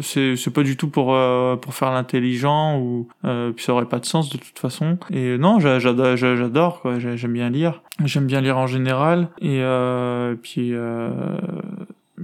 c'est, 0.00 0.52
pas 0.52 0.62
du 0.62 0.76
tout 0.76 0.88
pour 0.88 1.16
pour 1.60 1.74
faire 1.74 1.92
l'intelligent 1.92 2.78
ou 2.78 3.08
puis 3.22 3.64
ça 3.64 3.72
aurait 3.72 3.86
pas 3.86 3.98
de 3.98 4.04
sens 4.04 4.30
de 4.30 4.38
toute 4.38 4.58
façon. 4.58 4.98
Et 5.10 5.38
non, 5.38 5.60
j'adore, 5.60 6.16
j'adore, 6.16 6.80
quoi. 6.80 6.98
J'aime 6.98 7.32
bien 7.32 7.50
lire. 7.50 7.82
J'aime 8.04 8.26
bien 8.26 8.40
lire 8.40 8.58
en 8.58 8.66
général. 8.66 9.28
Et 9.40 9.62
euh, 9.62 10.34
puis, 10.40 10.70
euh, 10.72 11.10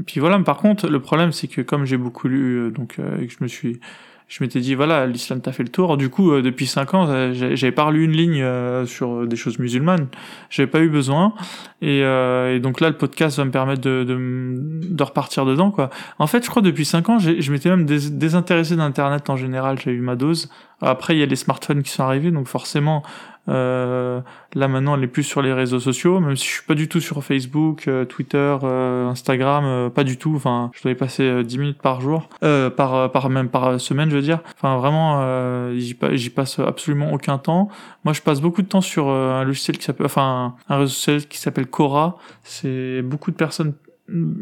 puis 0.07 0.21
voilà. 0.21 0.39
Mais 0.39 0.45
par 0.45 0.59
contre, 0.59 0.89
le 0.89 1.01
problème, 1.01 1.33
c'est 1.33 1.49
que 1.49 1.61
comme 1.61 1.85
j'ai 1.85 1.97
beaucoup 1.97 2.29
lu, 2.29 2.59
euh, 2.59 2.71
donc, 2.71 2.97
euh, 2.99 3.21
et 3.21 3.27
que 3.27 3.33
je 3.33 3.43
me 3.43 3.49
suis 3.49 3.81
je 4.29 4.45
m'étais 4.45 4.61
dit 4.61 4.75
voilà 4.75 5.07
l'islam 5.07 5.41
t'a 5.41 5.53
fait 5.53 5.63
le 5.63 5.71
tour. 5.71 5.97
Du 5.97 6.11
coup 6.11 6.33
euh, 6.33 6.43
depuis 6.43 6.67
cinq 6.67 6.93
ans 6.93 7.09
euh, 7.09 7.33
j'avais 7.33 7.73
pas 7.73 7.91
lu 7.91 8.05
une 8.05 8.13
ligne 8.13 8.43
euh, 8.43 8.85
sur 8.85 9.27
des 9.27 9.37
choses 9.37 9.59
musulmanes. 9.59 10.07
J'avais 10.51 10.67
pas 10.67 10.81
eu 10.81 10.91
besoin. 10.91 11.33
Et, 11.81 12.01
et, 12.01 12.61
donc 12.61 12.81
là 12.81 12.91
le 12.91 12.97
podcast 12.97 13.39
va 13.39 13.45
me 13.45 13.51
permettre 13.51 13.81
de, 13.81 14.05
de, 14.05 14.59
de, 14.91 15.03
repartir 15.03 15.47
dedans 15.47 15.71
quoi. 15.71 15.91
En 16.19 16.27
fait 16.27 16.45
je 16.45 16.51
crois 16.51 16.61
depuis 16.61 16.85
cinq 16.85 17.09
ans 17.09 17.19
je 17.19 17.53
m'étais 17.53 17.71
même 17.71 17.87
désintéressé 17.87 18.77
d'internet 18.77 19.31
en 19.31 19.37
général. 19.37 19.79
J'ai 19.79 19.93
eu 19.93 20.01
ma 20.01 20.15
dose. 20.15 20.51
Après 20.83 21.17
il 21.17 21.21
y 21.21 21.23
a 21.23 21.27
les 21.27 21.37
smartphones 21.37 21.83
qui 21.83 21.91
sont 21.91 22.05
arrivés. 22.05 22.31
Donc 22.31 22.49
forcément 22.49 23.03
Euh, 23.49 24.21
là 24.55 24.69
maintenant, 24.69 24.97
elle 24.97 25.05
est 25.05 25.09
plus 25.09 25.23
sur 25.23 25.43
les 25.43 25.53
réseaux 25.53 25.81
sociaux, 25.81 26.21
même 26.21 26.37
si 26.37 26.47
je 26.47 26.53
suis 26.53 26.67
pas 26.67 26.75
du 26.75 26.89
tout 26.89 27.01
sur 27.01 27.23
Facebook, 27.25 27.89
euh, 27.89 28.05
Twitter, 28.05 28.57
euh, 28.63 29.09
Instagram, 29.09 29.91
pas 29.91 30.05
du 30.05 30.17
tout. 30.19 30.35
Enfin, 30.35 30.71
je 30.75 30.83
dois 30.83 30.93
y 30.93 30.95
passer 30.95 31.45
10 31.45 31.59
minutes 31.59 31.83
par 31.83 32.01
jour, 32.01 32.29
par 32.41 33.11
par 33.11 33.31
même 33.31 33.49
par 33.49 33.81
semaine, 33.81 34.11
je 34.11 34.17
veux 34.17 34.23
dire. 34.23 34.41
Enfin, 34.57 34.77
vraiment, 34.77 35.73
j'y 35.77 36.31
passe 36.31 36.59
absolument 36.59 37.13
aucun 37.13 37.39
temps. 37.39 37.69
Moi, 38.05 38.13
je 38.13 38.23
passe 38.23 38.41
beaucoup 38.41 38.63
de 38.63 38.69
temps 38.69 38.81
sur 38.81 39.09
un 39.09 39.45
logiciel 39.45 39.79
qui 39.79 39.85
s'appelle, 39.85 40.07
enfin, 40.07 40.55
un 40.69 40.77
réseau 40.79 40.93
social 40.93 41.27
qui 41.27 41.39
s'appelle 41.39 41.67
Cora. 41.67 42.17
C'est 42.43 43.03
beaucoup 43.03 43.31
de 43.31 43.37
personnes 43.37 43.75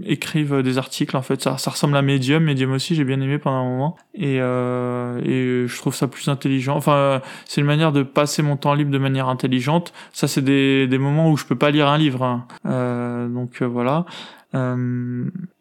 écrivent 0.05 0.63
des 0.63 0.79
articles 0.79 1.17
en 1.17 1.23
fait 1.23 1.43
ça, 1.43 1.59
ça 1.59 1.71
ressemble 1.71 1.97
à 1.97 2.03
Medium. 2.03 2.45
Medium 2.45 2.73
aussi 2.73 2.95
j'ai 2.95 3.05
bien 3.05 3.21
aimé 3.21 3.39
pendant 3.39 3.57
un 3.57 3.65
moment. 3.65 3.97
Et, 4.15 4.39
euh, 4.41 5.21
et 5.25 5.67
je 5.67 5.77
trouve 5.77 5.95
ça 5.95 6.09
plus 6.09 6.29
intelligent. 6.29 6.77
Enfin 6.77 7.21
c'est 7.45 7.61
une 7.61 7.67
manière 7.67 7.93
de 7.93 8.03
passer 8.03 8.43
mon 8.43 8.57
temps 8.57 8.75
libre 8.75 8.91
de 8.91 8.99
manière 8.99 9.29
intelligente. 9.29 9.93
Ça 10.13 10.29
c'est 10.29 10.43
des, 10.43 10.87
des 10.87 10.99
moments 10.99 11.31
où 11.31 11.37
je 11.37 11.45
peux 11.45 11.57
pas 11.57 11.71
lire 11.71 11.89
un 11.89 11.99
livre 11.99 12.23
hein. 12.23 12.47
euh, 12.67 13.29
donc 13.29 13.63
euh, 13.63 13.67
voilà 13.67 14.07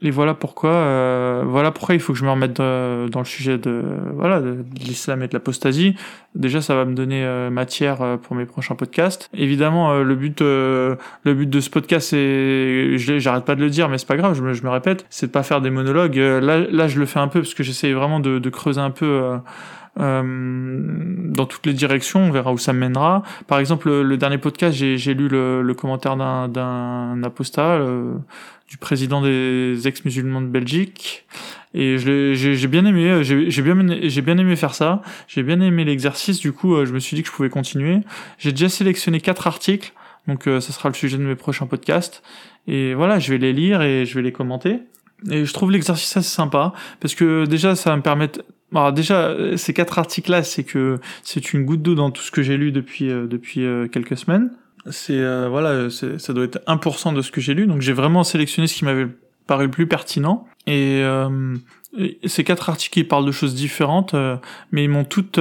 et 0.02 0.12
voilà 0.12 0.34
pourquoi, 0.34 0.72
euh, 0.72 1.44
voilà 1.46 1.72
pourquoi 1.72 1.96
il 1.96 2.02
faut 2.02 2.14
que 2.14 2.20
je 2.20 2.26
me 2.26 2.30
remette 2.30 2.60
euh, 2.60 3.08
dans 3.08 3.20
le 3.20 3.26
sujet 3.26 3.58
de 3.58 3.84
voilà 4.14 4.42
de, 4.42 4.64
l'islam 4.80 5.24
et 5.24 5.28
de 5.28 5.34
l'apostasie. 5.34 5.96
Déjà, 6.36 6.62
ça 6.62 6.76
va 6.76 6.86
me 6.86 6.94
donner 6.94 7.26
matière 7.50 8.18
pour 8.22 8.36
mes 8.36 8.46
prochains 8.46 8.76
podcasts. 8.76 9.30
Évidemment, 9.34 10.02
le 10.02 10.16
but, 10.16 10.42
le 10.42 10.98
but 11.24 11.50
de 11.50 11.60
ce 11.62 11.70
podcast, 11.70 12.10
c'est, 12.10 12.98
j'arrête 12.98 13.46
pas 13.46 13.56
de 13.56 13.62
le 13.62 13.70
dire, 13.70 13.88
mais 13.88 13.98
c'est 13.98 14.08
pas 14.08 14.18
grave, 14.18 14.34
je 14.34 14.42
me, 14.42 14.54
je 14.54 14.64
me 14.64 14.70
répète, 14.70 15.06
c'est 15.10 15.28
de 15.28 15.32
pas 15.32 15.44
faire 15.44 15.62
des 15.62 15.70
monologues. 15.70 16.18
Là, 16.18 16.60
là, 16.60 16.88
je 16.90 17.00
le 17.00 17.06
fais 17.06 17.20
un 17.20 17.30
peu 17.30 17.40
parce 17.40 17.54
que 17.54 17.64
j'essaye 17.64 17.94
vraiment 17.94 18.20
de, 18.20 18.40
de, 18.40 18.50
creuser 18.50 18.82
un 18.82 18.92
peu. 18.92 19.38
Euh, 20.00 20.22
dans 21.32 21.46
toutes 21.46 21.66
les 21.66 21.74
directions, 21.74 22.20
on 22.22 22.32
verra 22.32 22.52
où 22.52 22.58
ça 22.58 22.74
mènera. 22.74 23.24
Par 23.48 23.60
exemple, 23.60 23.90
le, 23.90 24.18
dernier 24.18 24.38
podcast, 24.38 24.76
j'ai 24.76 25.14
lu 25.14 25.28
le, 25.28 25.62
le 25.62 25.74
commentaire 25.74 26.18
d'un 26.18 27.24
apostat, 27.24 27.80
du 28.68 28.78
président 28.78 29.22
des 29.22 29.88
ex-musulmans 29.88 30.42
de 30.42 30.48
Belgique. 30.48 31.26
Et 31.78 31.98
j'ai 31.98 32.68
bien 32.68 32.86
aimé, 32.86 33.22
j'ai 33.24 33.62
bien, 33.62 33.76
j'ai 34.02 34.22
bien 34.22 34.38
aimé 34.38 34.56
faire 34.56 34.74
ça. 34.74 35.02
J'ai 35.28 35.44
bien 35.44 35.60
aimé 35.60 35.84
l'exercice. 35.84 36.40
Du 36.40 36.54
coup, 36.54 36.74
euh, 36.74 36.86
je 36.86 36.94
me 36.94 37.00
suis 37.00 37.16
dit 37.16 37.22
que 37.22 37.28
je 37.28 37.34
pouvais 37.34 37.50
continuer. 37.50 38.00
J'ai 38.38 38.54
déjà 38.54 38.70
sélectionné 38.70 39.20
quatre 39.20 39.46
articles, 39.46 39.92
donc 40.26 40.48
euh, 40.48 40.62
ça 40.62 40.72
sera 40.72 40.88
le 40.88 40.96
sujet 40.96 41.18
de 41.18 41.24
mes 41.24 41.36
prochains 41.36 41.68
podcasts. 41.68 42.24
Et 42.66 42.94
voilà, 42.94 43.20
je 43.20 43.30
vais 43.30 43.38
les 43.38 43.52
lire 43.52 43.82
et 43.82 44.06
je 44.06 44.16
vais 44.16 44.22
les 44.22 44.32
commenter. 44.32 44.80
Et 45.30 45.46
je 45.46 45.54
trouve 45.54 45.70
l'exercice 45.70 46.16
assez 46.16 46.30
sympa 46.30 46.72
parce 47.02 47.14
que 47.14 47.46
déjà, 47.46 47.76
ça 47.76 47.90
va 47.90 47.98
me 47.98 48.02
permettre 48.02 48.42
alors 48.74 48.94
déjà, 48.94 49.36
ces 49.58 49.74
quatre 49.74 50.00
articles-là, 50.00 50.44
c'est 50.44 50.64
que 50.64 51.00
c'est 51.24 51.54
une 51.54 51.66
goutte 51.66 51.82
d'eau 51.82 51.96
dans 51.96 52.12
tout 52.12 52.22
ce 52.22 52.32
que 52.32 52.42
j'ai 52.42 52.58
lu 52.58 52.72
depuis 52.72 53.10
euh, 53.10 53.28
depuis 53.28 53.66
quelques 53.92 54.18
semaines 54.18 54.52
c'est 54.92 55.18
euh, 55.18 55.48
voilà, 55.50 55.90
ça 55.90 56.34
doit 56.34 56.46
être 56.46 56.60
1% 56.68 57.14
de 57.14 57.22
ce 57.22 57.32
que 57.32 57.42
j'ai 57.42 57.54
lu, 57.54 57.68
donc 57.68 57.82
j'ai 57.82 57.94
vraiment 57.94 58.24
sélectionné 58.24 58.68
ce 58.68 58.76
qui 58.76 58.86
m'avait 58.86 59.08
paru 59.48 59.66
le 59.66 59.72
plus 59.72 59.88
pertinent. 59.88 60.48
Et 60.68 61.02
euh, 61.04 61.56
ces 62.26 62.44
quatre 62.44 62.70
articles 62.70 63.00
ils 63.00 63.08
parlent 63.08 63.26
de 63.26 63.32
choses 63.32 63.56
différentes, 63.56 64.14
euh, 64.14 64.38
mais 64.72 64.84
ils 64.84 64.90
m'ont 64.90 65.06
toutes. 65.06 65.40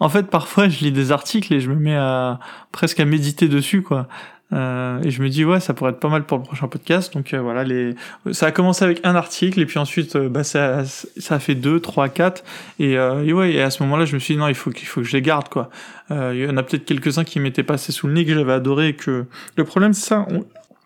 en 0.00 0.08
fait, 0.08 0.24
parfois, 0.30 0.68
je 0.68 0.80
lis 0.80 0.92
des 0.92 1.12
articles 1.12 1.52
et 1.52 1.60
je 1.60 1.70
me 1.70 1.76
mets 1.76 1.96
à 1.96 2.38
presque 2.72 3.00
à 3.00 3.04
méditer 3.04 3.48
dessus, 3.48 3.82
quoi. 3.82 4.08
Euh, 4.52 5.02
et 5.02 5.10
je 5.10 5.22
me 5.22 5.30
dis 5.30 5.44
ouais 5.44 5.58
ça 5.58 5.72
pourrait 5.72 5.92
être 5.92 6.00
pas 6.00 6.10
mal 6.10 6.24
pour 6.24 6.38
le 6.38 6.44
prochain 6.44 6.68
podcast. 6.68 7.12
Donc 7.14 7.32
euh, 7.32 7.40
voilà 7.40 7.64
les 7.64 7.94
ça 8.32 8.46
a 8.46 8.52
commencé 8.52 8.84
avec 8.84 9.00
un 9.04 9.16
article 9.16 9.60
et 9.60 9.66
puis 9.66 9.78
ensuite 9.78 10.16
euh, 10.16 10.28
bah 10.28 10.44
ça 10.44 10.84
ça 10.84 11.36
a 11.36 11.38
fait 11.38 11.54
deux 11.54 11.80
trois 11.80 12.08
quatre. 12.08 12.44
Et, 12.78 12.92
et 12.92 13.32
ouais 13.32 13.52
et 13.52 13.62
à 13.62 13.70
ce 13.70 13.82
moment-là 13.82 14.04
je 14.04 14.14
me 14.14 14.18
suis 14.18 14.34
dit 14.34 14.40
non 14.40 14.48
il 14.48 14.54
faut 14.54 14.70
qu'il 14.70 14.86
faut 14.86 15.00
que 15.00 15.06
je 15.06 15.12
les 15.16 15.22
garde 15.22 15.48
quoi. 15.48 15.70
Il 16.10 16.36
y 16.36 16.46
en 16.46 16.56
a 16.58 16.62
peut-être 16.62 16.84
quelques-uns 16.84 17.24
qui 17.24 17.40
m'étaient 17.40 17.62
passés 17.62 17.90
sous 17.90 18.06
le 18.06 18.12
nez 18.12 18.26
que 18.26 18.34
j'avais 18.34 18.52
adoré 18.52 18.94
que 18.94 19.24
le 19.56 19.64
problème 19.64 19.94
c'est 19.94 20.08
ça 20.08 20.26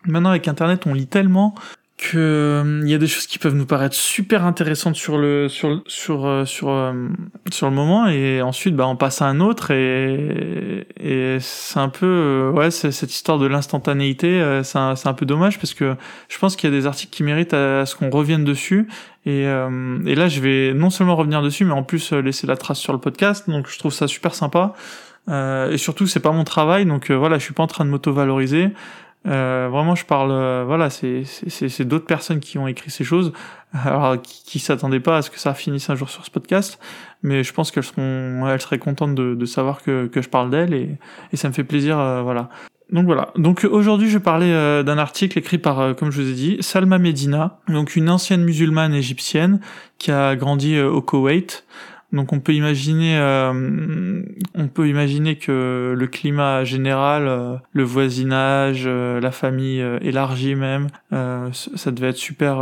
maintenant 0.05 0.29
avec 0.29 0.47
internet 0.47 0.83
on 0.85 0.93
lit 0.93 1.07
tellement 1.07 1.53
que 1.99 2.17
euh, 2.17 2.81
il 2.83 2.89
y 2.89 2.93
a 2.93 2.97
des 2.97 3.07
choses 3.07 3.27
qui 3.27 3.39
peuvent 3.39 3.55
nous 3.55 3.65
paraître 3.65 3.95
super 3.95 4.45
intéressantes 4.45 4.95
sur 4.95 5.17
le 5.17 5.49
sur 5.49 5.83
sur 5.85 6.25
euh, 6.25 6.45
sur 6.45 6.69
euh, 6.69 6.93
sur 7.51 7.69
le 7.69 7.75
moment 7.75 8.07
et 8.07 8.41
ensuite 8.41 8.73
bah 8.73 8.87
on 8.87 8.95
passe 8.95 9.21
à 9.21 9.25
un 9.25 9.41
autre 9.41 9.71
et 9.71 10.87
et 10.97 11.37
c'est 11.41 11.79
un 11.79 11.89
peu 11.89 12.51
ouais 12.55 12.71
cette 12.71 13.11
histoire 13.11 13.37
de 13.37 13.47
l'instantanéité 13.47 14.61
c'est 14.63 14.77
un, 14.77 14.93
un 15.03 15.13
peu 15.13 15.25
dommage 15.25 15.59
parce 15.59 15.73
que 15.73 15.95
je 16.29 16.39
pense 16.39 16.55
qu'il 16.55 16.69
y 16.69 16.73
a 16.73 16.75
des 16.75 16.87
articles 16.87 17.11
qui 17.11 17.23
méritent 17.23 17.53
à, 17.53 17.85
ce 17.85 17.95
qu'on 17.95 18.09
revienne 18.09 18.45
dessus 18.45 18.87
et 19.25 19.41
et 19.41 20.15
là 20.15 20.29
je 20.29 20.39
vais 20.39 20.73
non 20.73 20.89
seulement 20.89 21.17
revenir 21.17 21.41
dessus 21.41 21.65
mais 21.65 21.73
en 21.73 21.83
plus 21.83 22.13
laisser 22.13 22.47
la 22.47 22.55
trace 22.55 22.79
sur 22.79 22.93
le 22.93 22.99
podcast. 22.99 23.49
Donc 23.49 23.67
je 23.69 23.77
trouve 23.77 23.93
ça 23.93 24.07
super 24.07 24.33
sympa. 24.33 24.73
Et 25.27 25.77
surtout 25.77 26.07
c'est 26.07 26.21
pas 26.21 26.31
mon 26.31 26.43
travail. 26.43 26.85
Donc 26.85 27.11
voilà 27.11 27.37
je 27.37 27.43
suis 27.43 27.53
pas 27.53 27.63
en 27.63 27.67
train 27.67 27.85
de 27.85 27.89
m'auto 27.89 28.13
valoriser 28.13 28.69
euh, 29.27 29.67
vraiment, 29.69 29.95
je 29.95 30.05
parle, 30.05 30.31
euh, 30.31 30.63
voilà, 30.65 30.89
c'est 30.89 31.83
d'autres 31.83 32.05
personnes 32.05 32.39
qui 32.39 32.57
ont 32.57 32.67
écrit 32.67 32.89
ces 32.89 33.03
choses, 33.03 33.33
alors 33.73 34.21
qui, 34.21 34.43
qui 34.45 34.59
s'attendaient 34.59 35.01
pas 35.01 35.17
à 35.17 35.21
ce 35.21 35.29
que 35.29 35.39
ça 35.39 35.53
finisse 35.53 35.89
un 35.89 35.95
jour 35.95 36.09
sur 36.09 36.25
ce 36.25 36.31
podcast, 36.31 36.79
mais 37.21 37.43
je 37.43 37.53
pense 37.53 37.71
qu'elles 37.71 37.83
seront, 37.83 38.47
elles 38.47 38.61
seraient 38.61 38.79
contentes 38.79 39.15
de, 39.15 39.35
de 39.35 39.45
savoir 39.45 39.81
que, 39.81 40.07
que 40.07 40.21
je 40.21 40.29
parle 40.29 40.49
d'elles 40.49 40.73
et, 40.73 40.97
et 41.33 41.37
ça 41.37 41.49
me 41.49 41.53
fait 41.53 41.65
plaisir, 41.65 41.99
euh, 41.99 42.21
voilà. 42.21 42.49
Donc 42.91 43.05
voilà. 43.05 43.29
Donc 43.35 43.67
aujourd'hui, 43.69 44.09
je 44.09 44.17
parlais 44.17 44.51
euh, 44.51 44.81
d'un 44.81 44.97
article 44.97 45.37
écrit 45.37 45.59
par, 45.59 45.95
comme 45.95 46.11
je 46.11 46.21
vous 46.21 46.29
ai 46.29 46.33
dit, 46.33 46.57
Salma 46.61 46.97
Medina, 46.97 47.59
donc 47.67 47.95
une 47.95 48.09
ancienne 48.09 48.43
musulmane 48.43 48.95
égyptienne 48.95 49.59
qui 49.99 50.11
a 50.11 50.35
grandi 50.35 50.79
au 50.79 51.01
Koweït. 51.01 51.65
Donc 52.11 52.33
on 52.33 52.39
peut 52.39 52.53
imaginer, 52.53 53.17
euh, 53.19 54.23
on 54.55 54.67
peut 54.67 54.87
imaginer 54.87 55.35
que 55.35 55.93
le 55.95 56.07
climat 56.07 56.63
général, 56.63 57.27
euh, 57.27 57.55
le 57.71 57.83
voisinage, 57.83 58.85
euh, 58.87 59.19
la 59.19 59.31
famille 59.31 59.83
élargie 60.01 60.55
même, 60.55 60.87
ça 61.11 61.91
devait 61.91 62.09
être 62.09 62.17
super, 62.17 62.57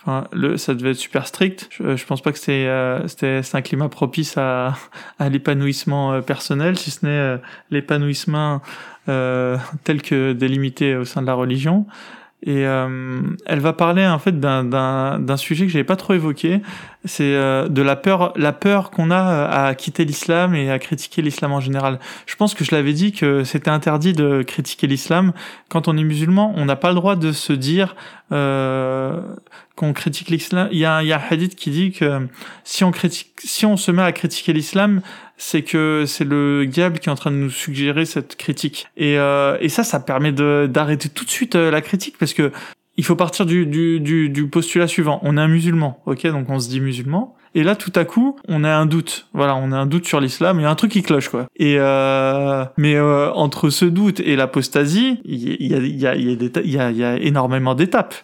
enfin 0.00 0.26
ça 0.56 0.74
devait 0.74 0.92
être 0.92 0.96
super 0.96 1.26
strict. 1.26 1.68
Je, 1.70 1.96
je 1.96 2.06
pense 2.06 2.22
pas 2.22 2.32
que 2.32 2.38
c'était, 2.38 2.68
c'était, 3.08 3.42
un 3.52 3.62
climat 3.62 3.90
propice 3.90 4.38
à, 4.38 4.74
à 5.18 5.28
l'épanouissement 5.28 6.22
personnel, 6.22 6.78
si 6.78 6.90
ce 6.90 7.04
n'est 7.04 7.40
l'épanouissement 7.70 8.62
tel 9.06 10.02
que 10.02 10.32
délimité 10.32 10.96
au 10.96 11.04
sein 11.04 11.20
de 11.20 11.26
la 11.26 11.34
religion. 11.34 11.86
Et 12.42 12.66
euh, 12.66 13.22
elle 13.46 13.60
va 13.60 13.72
parler 13.72 14.06
en 14.06 14.18
fait 14.18 14.38
d'un 14.38 15.36
sujet 15.36 15.66
que 15.66 15.72
j'avais 15.72 15.84
pas 15.84 15.96
trop 15.96 16.12
évoqué, 16.14 16.60
c'est 17.06 17.34
euh, 17.34 17.68
de 17.68 17.82
la 17.82 17.96
peur, 17.96 18.32
la 18.36 18.52
peur 18.52 18.90
qu'on 18.90 19.10
a 19.10 19.30
euh, 19.30 19.68
à 19.68 19.74
quitter 19.74 20.04
l'islam 20.04 20.54
et 20.54 20.70
à 20.70 20.78
critiquer 20.78 21.22
l'islam 21.22 21.52
en 21.52 21.60
général. 21.60 21.98
Je 22.26 22.36
pense 22.36 22.54
que 22.54 22.64
je 22.64 22.74
l'avais 22.74 22.92
dit 22.92 23.12
que 23.12 23.44
c'était 23.44 23.70
interdit 23.70 24.12
de 24.12 24.42
critiquer 24.42 24.86
l'islam 24.86 25.32
quand 25.68 25.88
on 25.88 25.96
est 25.96 26.04
musulman. 26.04 26.52
On 26.56 26.64
n'a 26.64 26.76
pas 26.76 26.88
le 26.88 26.96
droit 26.96 27.16
de 27.16 27.32
se 27.32 27.52
dire 27.52 27.96
euh, 28.32 29.20
qu'on 29.76 29.92
critique 29.92 30.30
l'islam. 30.30 30.68
Il 30.72 30.78
y 30.78 30.84
a, 30.84 31.02
y 31.02 31.12
a 31.12 31.18
un 31.18 31.22
hadith 31.30 31.54
qui 31.54 31.70
dit 31.70 31.92
que 31.92 32.26
si 32.64 32.82
on 32.82 32.90
critique, 32.90 33.32
si 33.38 33.66
on 33.66 33.76
se 33.76 33.90
met 33.92 34.02
à 34.02 34.12
critiquer 34.12 34.52
l'islam, 34.52 35.00
c'est 35.36 35.62
que 35.62 36.04
c'est 36.06 36.24
le 36.24 36.66
diable 36.66 36.98
qui 36.98 37.08
est 37.08 37.12
en 37.12 37.16
train 37.16 37.30
de 37.30 37.36
nous 37.36 37.50
suggérer 37.50 38.06
cette 38.06 38.36
critique. 38.36 38.88
Et, 38.96 39.18
euh, 39.18 39.58
et 39.60 39.68
ça, 39.68 39.84
ça 39.84 40.00
permet 40.00 40.32
d'arrêter 40.32 41.08
tout 41.08 41.24
de 41.24 41.30
suite 41.30 41.56
euh, 41.56 41.70
la 41.70 41.82
critique 41.82 42.16
parce 42.18 42.32
que 42.32 42.52
il 42.96 43.04
faut 43.04 43.16
partir 43.16 43.46
du, 43.46 43.66
du, 43.66 44.00
du, 44.00 44.28
du, 44.28 44.48
postulat 44.48 44.86
suivant. 44.86 45.20
On 45.22 45.36
est 45.36 45.40
un 45.40 45.48
musulman, 45.48 46.00
ok 46.06 46.26
Donc 46.28 46.48
on 46.48 46.58
se 46.58 46.68
dit 46.68 46.80
musulman. 46.80 47.34
Et 47.54 47.62
là, 47.62 47.74
tout 47.74 47.92
à 47.94 48.04
coup, 48.04 48.36
on 48.48 48.64
a 48.64 48.70
un 48.70 48.84
doute. 48.84 49.28
Voilà, 49.32 49.56
on 49.56 49.72
a 49.72 49.76
un 49.76 49.86
doute 49.86 50.06
sur 50.06 50.20
l'islam. 50.20 50.60
Il 50.60 50.62
y 50.62 50.66
a 50.66 50.70
un 50.70 50.74
truc 50.74 50.92
qui 50.92 51.02
cloche, 51.02 51.30
quoi. 51.30 51.46
Et 51.56 51.76
euh, 51.78 52.64
mais 52.76 52.96
euh, 52.96 53.32
entre 53.32 53.70
ce 53.70 53.86
doute 53.86 54.20
et 54.20 54.36
l'apostasie, 54.36 55.20
il 55.24 55.66
y 55.66 55.74
a, 55.74 55.78
y, 55.78 56.06
a, 56.06 56.14
y, 56.16 56.28
a 56.28 56.60
y, 56.62 56.78
a, 56.78 56.90
y 56.90 57.04
a 57.04 57.16
énormément 57.16 57.74
d'étapes. 57.74 58.14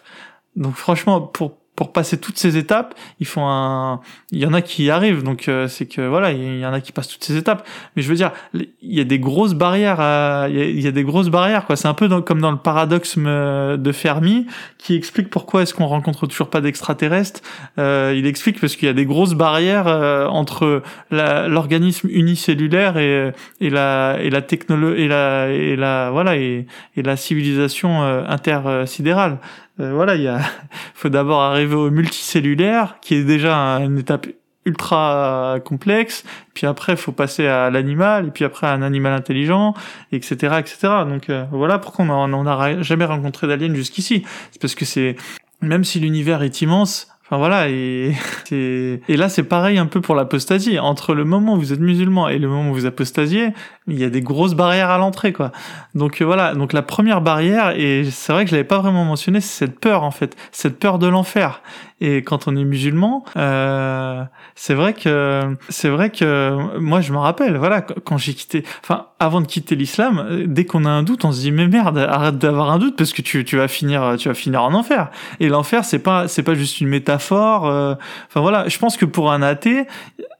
Donc 0.55 0.75
franchement, 0.75 1.21
pour 1.21 1.62
pour 1.75 1.91
passer 1.91 2.19
toutes 2.19 2.37
ces 2.37 2.57
étapes, 2.57 2.93
il 3.19 3.25
faut 3.25 3.41
un, 3.41 3.99
il 4.31 4.39
y 4.39 4.45
en 4.45 4.53
a 4.53 4.61
qui 4.61 4.83
y 4.83 4.89
arrivent, 4.91 5.23
donc 5.23 5.47
euh, 5.47 5.67
c'est 5.67 5.87
que 5.87 6.01
voilà, 6.01 6.31
il 6.31 6.59
y 6.59 6.65
en 6.65 6.73
a 6.73 6.81
qui 6.81 6.91
passent 6.91 7.07
toutes 7.07 7.23
ces 7.23 7.35
étapes. 7.35 7.67
Mais 7.95 8.03
je 8.03 8.09
veux 8.09 8.15
dire, 8.15 8.31
il 8.53 8.67
y 8.81 8.99
a 8.99 9.03
des 9.03 9.19
grosses 9.19 9.55
barrières, 9.55 9.99
à... 9.99 10.47
il, 10.49 10.81
y 10.81 10.87
a, 10.87 10.91
des 10.91 11.03
grosses 11.03 11.29
barrières 11.29 11.65
quoi. 11.65 11.75
C'est 11.75 11.87
un 11.87 11.93
peu 11.93 12.07
comme 12.21 12.41
dans 12.41 12.51
le 12.51 12.57
paradoxe 12.57 13.17
de 13.17 13.91
Fermi, 13.91 14.45
qui 14.77 14.95
explique 14.95 15.29
pourquoi 15.29 15.63
est-ce 15.63 15.73
qu'on 15.73 15.87
rencontre 15.87 16.27
toujours 16.27 16.49
pas 16.49 16.61
d'extraterrestres. 16.61 17.41
Euh, 17.79 18.13
il 18.15 18.27
explique 18.27 18.59
parce 18.59 18.75
qu'il 18.75 18.87
y 18.87 18.91
a 18.91 18.93
des 18.93 19.05
grosses 19.05 19.33
barrières 19.33 19.87
euh, 19.87 20.27
entre 20.27 20.83
l'organisme 21.11 22.07
unicellulaire 22.11 22.97
et, 22.97 23.31
et 23.61 23.69
la 23.69 24.17
et 24.21 24.29
la 24.29 24.41
technologie 24.41 25.03
et 25.03 25.07
la 25.07 25.49
et 25.49 25.75
la 25.75 26.11
voilà 26.11 26.35
et, 26.35 26.67
et 26.95 27.01
la 27.01 27.15
civilisation 27.15 28.03
euh, 28.03 28.23
intersidérale. 28.27 29.39
Euh, 29.79 29.93
voilà, 29.93 30.15
il 30.15 30.31
faut 30.93 31.09
d'abord 31.09 31.41
arriver 31.41 31.75
au 31.75 31.89
multicellulaire, 31.89 32.97
qui 33.01 33.15
est 33.15 33.23
déjà 33.23 33.55
une 33.79 33.97
étape 33.97 34.27
ultra 34.65 35.57
complexe. 35.65 36.23
Puis 36.53 36.67
après, 36.67 36.95
faut 36.95 37.11
passer 37.11 37.47
à 37.47 37.69
l'animal, 37.69 38.27
et 38.27 38.31
puis 38.31 38.45
après 38.45 38.67
à 38.67 38.71
un 38.71 38.81
animal 38.81 39.13
intelligent, 39.13 39.73
etc., 40.11 40.55
etc. 40.59 40.77
Donc 41.07 41.29
euh, 41.29 41.45
voilà 41.51 41.79
pourquoi 41.79 42.05
on 42.05 42.43
n'a 42.43 42.81
jamais 42.81 43.05
rencontré 43.05 43.47
d'aliens 43.47 43.73
jusqu'ici. 43.73 44.23
C'est 44.51 44.61
parce 44.61 44.75
que 44.75 44.85
c'est 44.85 45.15
même 45.61 45.83
si 45.83 45.99
l'univers 45.99 46.43
est 46.43 46.61
immense, 46.61 47.12
Enfin 47.25 47.37
voilà, 47.37 47.69
et, 47.69 48.13
et 48.51 49.17
là 49.17 49.29
c'est 49.29 49.43
pareil 49.43 49.77
un 49.77 49.85
peu 49.85 50.01
pour 50.01 50.13
l'apostasie. 50.13 50.77
Entre 50.77 51.13
le 51.13 51.23
moment 51.23 51.53
où 51.53 51.59
vous 51.59 51.71
êtes 51.71 51.79
musulman 51.79 52.27
et 52.27 52.37
le 52.37 52.49
moment 52.49 52.71
où 52.71 52.73
vous 52.73 52.85
apostasiez, 52.85 53.53
il 53.87 53.97
y 53.97 54.03
a 54.03 54.09
des 54.09 54.21
grosses 54.21 54.55
barrières 54.55 54.89
à 54.89 54.97
l'entrée, 54.97 55.31
quoi. 55.31 55.51
Donc 55.95 56.21
euh, 56.21 56.25
voilà, 56.25 56.53
donc 56.53 56.73
la 56.73 56.81
première 56.81 57.21
barrière, 57.21 57.71
et 57.77 58.03
c'est 58.11 58.33
vrai 58.33 58.43
que 58.43 58.51
je 58.51 58.55
l'avais 58.55 58.67
pas 58.67 58.79
vraiment 58.79 59.05
mentionné, 59.05 59.39
c'est 59.39 59.65
cette 59.65 59.79
peur 59.79 60.03
en 60.03 60.11
fait, 60.11 60.35
cette 60.51 60.77
peur 60.79 60.99
de 60.99 61.07
l'enfer. 61.07 61.61
Et 62.05 62.21
quand 62.21 62.49
on 62.49 62.57
est 62.57 62.65
musulman, 62.65 63.23
euh, 63.37 64.23
c'est 64.55 64.73
vrai 64.73 64.93
que 64.93 65.55
c'est 65.69 65.87
vrai 65.87 66.09
que 66.09 66.77
moi 66.77 66.99
je 66.99 67.13
me 67.13 67.17
rappelle, 67.17 67.55
voilà, 67.55 67.81
quand 67.81 68.17
j'ai 68.17 68.33
quitté, 68.33 68.65
enfin 68.83 69.07
avant 69.19 69.39
de 69.39 69.47
quitter 69.47 69.77
l'islam, 69.77 70.43
dès 70.45 70.65
qu'on 70.65 70.83
a 70.83 70.89
un 70.89 71.01
doute, 71.01 71.23
on 71.23 71.31
se 71.31 71.39
dit 71.39 71.53
mais 71.53 71.65
merde, 71.65 71.97
arrête 71.97 72.37
d'avoir 72.37 72.71
un 72.71 72.77
doute 72.77 72.97
parce 72.97 73.13
que 73.13 73.21
tu, 73.21 73.45
tu 73.45 73.55
vas 73.55 73.69
finir 73.69 74.15
tu 74.19 74.27
vas 74.27 74.33
finir 74.33 74.63
en 74.63 74.73
enfer. 74.73 75.11
Et 75.39 75.47
l'enfer 75.47 75.85
c'est 75.85 75.99
pas 75.99 76.27
c'est 76.27 76.43
pas 76.43 76.55
juste 76.55 76.81
une 76.81 76.89
métaphore. 76.89 77.67
Euh, 77.67 77.95
enfin 78.27 78.41
voilà, 78.41 78.67
je 78.67 78.77
pense 78.79 78.97
que 78.97 79.05
pour 79.05 79.31
un 79.31 79.41
athée, 79.41 79.87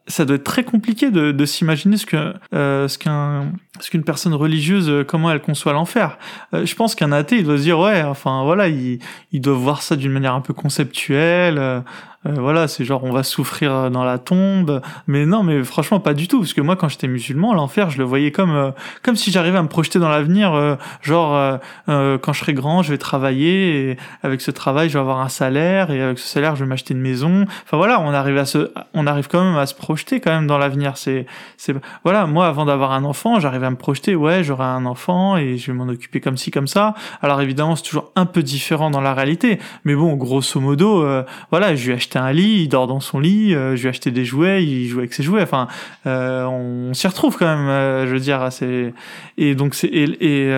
ça 0.08 0.26
doit 0.26 0.36
être 0.36 0.44
très 0.44 0.64
compliqué 0.64 1.12
de, 1.12 1.32
de 1.32 1.46
s'imaginer 1.46 1.98
ce 1.98 2.06
que 2.06 2.34
euh, 2.54 2.88
ce 2.88 2.98
qu'un 2.98 3.54
ce 3.80 3.90
qu'une 3.90 4.04
personne 4.04 4.34
religieuse 4.34 4.90
euh, 4.90 5.04
comment 5.04 5.32
elle 5.32 5.42
conçoit 5.42 5.74
l'enfer. 5.74 6.18
Euh, 6.54 6.66
je 6.66 6.76
pense 6.76 6.94
qu'un 6.96 7.12
athée 7.12 7.38
il 7.38 7.46
doit 7.46 7.58
se 7.58 7.64
dire 7.64 7.80
ouais 7.80 8.04
enfin 8.04 8.44
voilà 8.44 8.68
il 8.68 9.00
il 9.32 9.42
doit 9.42 9.56
voir 9.56 9.82
ça 9.82 9.96
d'une 9.96 10.12
manière 10.12 10.34
un 10.34 10.42
peu 10.42 10.54
conceptuelle. 10.54 11.84
Euh, 12.26 12.34
euh, 12.34 12.40
voilà, 12.40 12.68
c'est 12.68 12.86
genre 12.86 13.04
on 13.04 13.12
va 13.12 13.24
souffrir 13.24 13.92
dans 13.92 14.04
la 14.04 14.18
tombe. 14.18 14.82
Mais 15.08 15.26
non, 15.26 15.44
mais 15.44 15.64
franchement 15.64 16.00
pas 16.00 16.14
du 16.14 16.28
tout, 16.28 16.40
parce 16.40 16.54
que 16.54 16.62
moi 16.62 16.76
quand 16.76 16.90
j'étais 16.90 17.08
musulman, 17.08 17.54
l'enfer, 17.54 17.90
je 17.90 17.98
le 17.98 18.04
voyais 18.04 18.32
comme 18.32 18.52
euh, 18.52 18.72
comme 19.02 19.16
si 19.16 19.32
j'arrivais 19.32 19.58
à 19.58 19.64
me 19.64 19.68
projeter 19.68 20.00
dans 20.00 20.10
l'avenir, 20.10 20.54
euh, 20.54 20.76
genre 21.02 21.60
quand 21.88 22.34
je 22.34 22.40
serai 22.40 22.54
grand, 22.54 22.82
je 22.82 22.92
vais 22.92 22.98
travailler 22.98 23.92
et 23.92 23.98
avec 24.24 24.42
ce 24.42 24.52
travail, 24.52 24.90
je 24.90 24.94
vais 24.94 25.00
avoir 25.00 25.20
un 25.20 25.30
salaire 25.30 25.92
et 25.92 26.02
avec 26.02 26.20
ce 26.20 26.28
salaire, 26.28 26.56
je 26.56 26.64
vais 26.64 26.70
m'acheter 26.70 26.94
une 26.94 27.02
maison. 27.02 27.46
Enfin 27.66 27.78
voilà, 27.78 28.00
on 28.00 28.14
arrive 28.14 28.38
à 28.38 28.46
se, 28.46 28.72
on 28.94 29.08
arrive 29.08 29.28
quand 29.28 29.44
même 29.44 29.58
à 29.58 29.66
se 29.66 29.76
projeter 29.76 30.20
quand 30.20 30.32
même 30.32 30.48
dans 30.48 30.58
l'avenir. 30.58 30.98
C'est 30.98 31.26
c'est 31.58 31.74
voilà, 32.04 32.26
moi 32.26 32.48
avant 32.48 32.66
d'avoir 32.66 32.92
un 32.92 33.04
enfant, 33.04 33.40
j'arrivais 33.40 33.68
à 33.68 33.72
me 33.72 33.76
projeter, 33.76 34.16
ouais, 34.16 34.44
j'aurai 34.44 34.66
un 34.66 34.86
enfant 34.86 35.38
et 35.38 35.58
je 35.58 35.72
vais 35.72 35.78
m'en 35.78 35.88
occuper 35.88 36.20
comme 36.20 36.38
ci 36.38 36.52
comme 36.52 36.68
ça. 36.68 36.94
Alors 37.22 37.42
évidemment, 37.42 37.76
c'est 37.76 37.84
toujours 37.84 38.12
un 38.16 38.26
peu 38.26 38.44
différent 38.44 38.90
dans 38.90 39.02
la 39.02 39.14
réalité, 39.14 39.60
mais 39.86 39.96
bon, 39.96 40.14
grosso 40.16 40.60
modo, 40.60 41.06
voilà, 41.52 41.76
je 41.76 41.86
lui 41.86 41.92
ai 41.92 41.96
acheté 41.96 42.13
un 42.20 42.32
lit, 42.32 42.64
il 42.64 42.68
dort 42.68 42.88
dans 42.88 43.00
son 43.00 43.20
lit, 43.20 43.54
euh, 43.54 43.76
je 43.76 43.82
lui 43.82 43.88
ai 43.88 43.90
acheté 43.90 44.12
des 44.12 44.26
jouets, 44.26 44.64
il 44.64 44.88
joue 44.88 45.00
avec 45.00 45.14
ses 45.14 45.24
jouets. 45.24 45.42
Enfin, 45.42 45.68
euh, 46.06 46.46
on, 46.46 46.94
s'y 46.94 47.08
retrouve 47.08 47.38
quand 47.38 47.46
même, 47.46 47.68
euh, 47.68 48.08
je 48.08 48.14
veux 48.14 48.20
dire. 48.20 48.48
C'est 48.52 48.94
et 49.38 49.56
donc 49.56 49.76
c'est 49.76 49.88
et, 49.88 50.50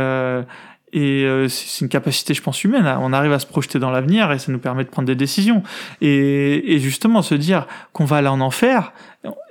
et 0.94 1.48
une 1.82 1.90
capacité, 1.90 2.34
je 2.34 2.42
pense, 2.42 2.64
humaine. 2.64 2.88
On 3.02 3.12
arrive 3.14 3.34
à 3.34 3.40
se 3.40 3.46
projeter 3.46 3.80
dans 3.80 3.92
l'avenir 3.92 4.32
et 4.32 4.40
ça 4.40 4.52
nous 4.52 4.60
permet 4.60 4.84
de 4.84 4.90
prendre 4.90 5.08
des 5.08 5.16
décisions. 5.16 5.64
Et, 6.02 6.74
et 6.74 6.80
justement, 6.80 7.22
se 7.22 7.36
dire 7.36 7.68
qu'on 7.92 8.06
va 8.06 8.18
aller 8.18 8.28
en 8.28 8.42
enfer, 8.42 8.94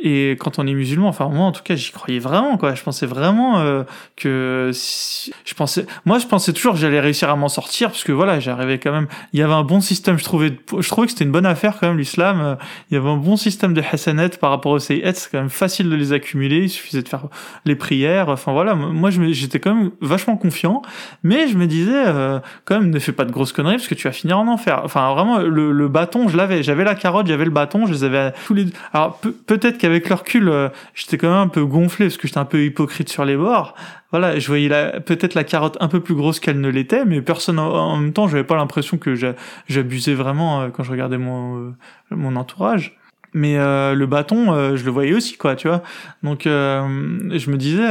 et 0.00 0.32
quand 0.38 0.58
on 0.58 0.66
est 0.66 0.74
musulman, 0.74 1.08
enfin 1.08 1.28
moi 1.28 1.46
en 1.46 1.52
tout 1.52 1.62
cas 1.62 1.76
j'y 1.76 1.90
croyais 1.92 2.18
vraiment 2.18 2.56
quoi. 2.56 2.74
Je 2.74 2.82
pensais 2.82 3.06
vraiment 3.06 3.60
euh, 3.60 3.84
que 4.16 4.70
je 4.72 5.54
pensais, 5.54 5.86
moi 6.04 6.18
je 6.18 6.26
pensais 6.26 6.52
toujours 6.52 6.74
que 6.74 6.78
j'allais 6.78 7.00
réussir 7.00 7.30
à 7.30 7.36
m'en 7.36 7.48
sortir 7.48 7.88
parce 7.88 8.04
que 8.04 8.12
voilà 8.12 8.40
j'arrivais 8.40 8.78
quand 8.78 8.92
même. 8.92 9.06
Il 9.32 9.40
y 9.40 9.42
avait 9.42 9.52
un 9.52 9.62
bon 9.62 9.80
système. 9.80 10.18
Je 10.18 10.24
trouvais, 10.24 10.52
je 10.78 10.88
trouvais 10.88 11.06
que 11.06 11.12
c'était 11.12 11.24
une 11.24 11.32
bonne 11.32 11.46
affaire 11.46 11.78
quand 11.80 11.88
même 11.88 11.98
l'islam. 11.98 12.56
Il 12.90 12.94
y 12.94 12.96
avait 12.96 13.08
un 13.08 13.16
bon 13.16 13.36
système 13.36 13.74
de 13.74 13.82
hasanet 13.92 14.30
par 14.40 14.50
rapport 14.50 14.72
aux 14.72 14.78
sayyid. 14.78 15.14
C'est 15.14 15.30
quand 15.30 15.38
même 15.38 15.48
facile 15.48 15.88
de 15.88 15.96
les 15.96 16.12
accumuler. 16.12 16.64
Il 16.64 16.70
suffisait 16.70 17.02
de 17.02 17.08
faire 17.08 17.28
les 17.64 17.76
prières. 17.76 18.28
Enfin 18.28 18.52
voilà, 18.52 18.74
moi 18.74 19.10
j'étais 19.10 19.58
quand 19.58 19.74
même 19.74 19.90
vachement 20.00 20.36
confiant, 20.36 20.82
mais 21.22 21.48
je 21.48 21.56
me 21.56 21.66
disais 21.66 22.04
euh, 22.06 22.40
quand 22.64 22.78
même 22.80 22.90
ne 22.90 22.98
fais 22.98 23.12
pas 23.12 23.24
de 23.24 23.32
grosses 23.32 23.52
conneries 23.52 23.76
parce 23.76 23.88
que 23.88 23.94
tu 23.94 24.06
vas 24.06 24.12
finir 24.12 24.38
en 24.38 24.48
enfer. 24.48 24.82
Enfin 24.84 25.12
vraiment 25.14 25.38
le, 25.38 25.72
le 25.72 25.88
bâton 25.88 26.28
je 26.28 26.36
l'avais, 26.36 26.62
j'avais 26.62 26.84
la 26.84 26.94
carotte, 26.94 27.26
j'avais 27.26 27.44
le 27.44 27.50
bâton, 27.50 27.86
je 27.86 27.92
les 27.92 28.04
avais 28.04 28.32
tous 28.46 28.54
les. 28.54 28.66
Alors 28.92 29.18
peut-être 29.46 29.63
peut-être 29.64 29.78
qu'avec 29.78 30.10
le 30.10 30.14
recul, 30.14 30.48
euh, 30.50 30.68
j'étais 30.94 31.16
quand 31.16 31.28
même 31.28 31.38
un 31.38 31.48
peu 31.48 31.64
gonflé 31.64 32.06
parce 32.06 32.18
que 32.18 32.28
j'étais 32.28 32.38
un 32.38 32.44
peu 32.44 32.62
hypocrite 32.62 33.08
sur 33.08 33.24
les 33.24 33.34
bords. 33.34 33.74
Voilà, 34.10 34.38
je 34.38 34.46
voyais 34.46 34.68
peut-être 35.00 35.34
la 35.34 35.42
carotte 35.42 35.78
un 35.80 35.88
peu 35.88 36.00
plus 36.00 36.14
grosse 36.14 36.38
qu'elle 36.38 36.60
ne 36.60 36.68
l'était, 36.68 37.06
mais 37.06 37.22
personne 37.22 37.58
en, 37.58 37.96
même 37.96 38.12
temps, 38.12 38.28
j'avais 38.28 38.44
pas 38.44 38.56
l'impression 38.56 38.98
que 38.98 39.14
j'abusais 39.66 40.12
vraiment 40.12 40.60
euh, 40.60 40.68
quand 40.68 40.82
je 40.82 40.90
regardais 40.90 41.16
mon 41.16 41.56
euh, 41.56 41.72
mon 42.10 42.36
entourage. 42.36 42.98
Mais 43.36 43.56
le 43.56 44.04
bâton, 44.06 44.76
je 44.76 44.84
le 44.84 44.90
voyais 44.92 45.12
aussi, 45.12 45.36
quoi, 45.36 45.56
tu 45.56 45.66
vois. 45.66 45.82
Donc, 46.22 46.42
je 46.44 47.50
me 47.50 47.56
disais, 47.56 47.88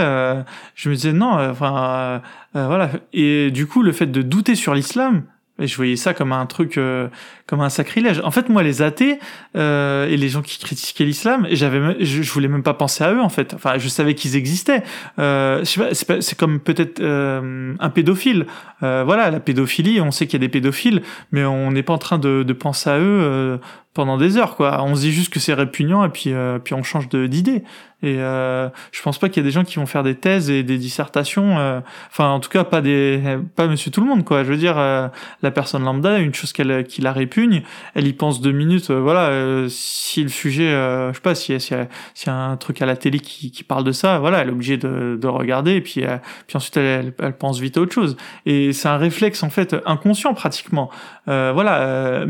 je 0.73 0.89
me 0.89 0.95
disais 0.95 1.11
non, 1.11 1.33
enfin, 1.33 2.21
voilà. 2.53 2.91
Et 3.11 3.51
du 3.51 3.67
coup, 3.67 3.83
le 3.83 3.91
fait 3.91 4.05
de 4.05 4.21
douter 4.21 4.55
sur 4.55 4.73
l'islam, 4.73 5.23
je 5.59 5.75
voyais 5.75 5.95
ça 5.95 6.15
comme 6.15 6.31
un 6.31 6.45
truc, 6.47 6.77
euh, 6.77 7.09
comme 7.45 7.61
un 7.61 7.69
sacrilège. 7.69 8.19
En 8.23 8.31
fait, 8.31 8.49
moi, 8.49 8.63
les 8.63 8.81
athées 8.81 9.19
euh, 9.55 10.07
et 10.07 10.17
les 10.17 10.29
gens 10.29 10.41
qui 10.41 10.57
critiquaient 10.57 11.05
l'islam, 11.05 11.47
j'avais, 11.51 12.03
je, 12.03 12.23
je, 12.23 12.31
voulais 12.31 12.47
même 12.47 12.63
pas 12.63 12.73
penser 12.73 13.03
à 13.03 13.13
eux. 13.13 13.21
En 13.21 13.29
fait, 13.29 13.53
enfin, 13.53 13.77
je 13.77 13.87
savais 13.87 14.15
qu'ils 14.15 14.35
existaient. 14.35 14.83
Euh, 15.19 15.63
c'est 15.63 16.37
comme 16.37 16.59
peut-être 16.59 16.99
euh, 17.01 17.75
un 17.79 17.89
pédophile. 17.91 18.47
Euh, 18.81 19.03
voilà, 19.05 19.29
la 19.29 19.39
pédophilie, 19.39 20.01
on 20.01 20.09
sait 20.09 20.25
qu'il 20.25 20.41
y 20.41 20.43
a 20.43 20.45
des 20.47 20.49
pédophiles, 20.49 21.03
mais 21.31 21.45
on 21.45 21.71
n'est 21.71 21.83
pas 21.83 21.93
en 21.93 21.99
train 21.99 22.17
de, 22.17 22.41
de 22.41 22.53
penser 22.53 22.89
à 22.89 22.99
eux 22.99 23.59
pendant 23.93 24.17
des 24.17 24.37
heures, 24.37 24.55
quoi. 24.55 24.83
On 24.83 24.95
se 24.95 25.01
dit 25.01 25.11
juste 25.11 25.31
que 25.31 25.39
c'est 25.39 25.53
répugnant 25.53 26.03
et 26.03 26.09
puis, 26.09 26.33
puis 26.63 26.73
on 26.73 26.83
change 26.83 27.09
d'idée. 27.09 27.63
Et 28.03 28.17
euh, 28.19 28.67
je 28.91 29.01
pense 29.01 29.17
pas 29.17 29.29
qu'il 29.29 29.41
y 29.41 29.45
a 29.45 29.47
des 29.47 29.51
gens 29.51 29.63
qui 29.63 29.77
vont 29.77 29.85
faire 29.85 30.03
des 30.03 30.15
thèses 30.15 30.49
et 30.49 30.61
des 30.61 30.77
dissertations. 30.77 31.57
Euh, 31.57 31.79
enfin, 32.11 32.29
en 32.29 32.41
tout 32.41 32.49
cas, 32.49 32.65
pas 32.65 32.81
des, 32.81 33.37
pas 33.55 33.65
Monsieur 33.67 33.91
Tout 33.91 34.01
le 34.01 34.07
Monde, 34.07 34.25
quoi. 34.25 34.43
Je 34.43 34.49
veux 34.49 34.57
dire, 34.57 34.77
euh, 34.77 35.07
la 35.41 35.51
personne 35.51 35.85
lambda, 35.85 36.19
une 36.19 36.33
chose 36.33 36.51
qu'elle, 36.51 36.83
qui 36.83 37.01
la 37.01 37.13
répugne, 37.13 37.63
elle 37.95 38.05
y 38.05 38.11
pense 38.11 38.41
deux 38.41 38.51
minutes. 38.51 38.89
Euh, 38.89 38.99
voilà, 38.99 39.69
si 39.69 40.21
le 40.21 40.27
sujet, 40.27 40.69
je 40.69 41.11
sais 41.13 41.21
pas, 41.21 41.33
si 41.33 41.53
y, 41.53 41.55
a, 41.55 41.87
y 42.27 42.29
a 42.29 42.33
un 42.33 42.57
truc 42.57 42.81
à 42.81 42.85
la 42.85 42.97
télé 42.97 43.19
qui, 43.19 43.51
qui 43.51 43.63
parle 43.63 43.85
de 43.85 43.93
ça, 43.93 44.19
voilà, 44.19 44.39
elle 44.39 44.49
est 44.49 44.51
obligée 44.51 44.77
de, 44.77 45.17
de 45.19 45.27
regarder. 45.27 45.75
Et 45.75 45.81
puis, 45.81 46.01
puis 46.47 46.57
ensuite, 46.57 46.75
elle, 46.75 47.13
elle, 47.19 47.37
pense 47.37 47.59
vite 47.59 47.77
à 47.77 47.81
autre 47.81 47.93
chose. 47.93 48.17
Et 48.45 48.73
c'est 48.73 48.89
un 48.89 48.97
réflexe 48.97 49.43
en 49.43 49.49
fait 49.49 49.77
inconscient 49.85 50.33
pratiquement. 50.33 50.89
voilà, 51.25 52.25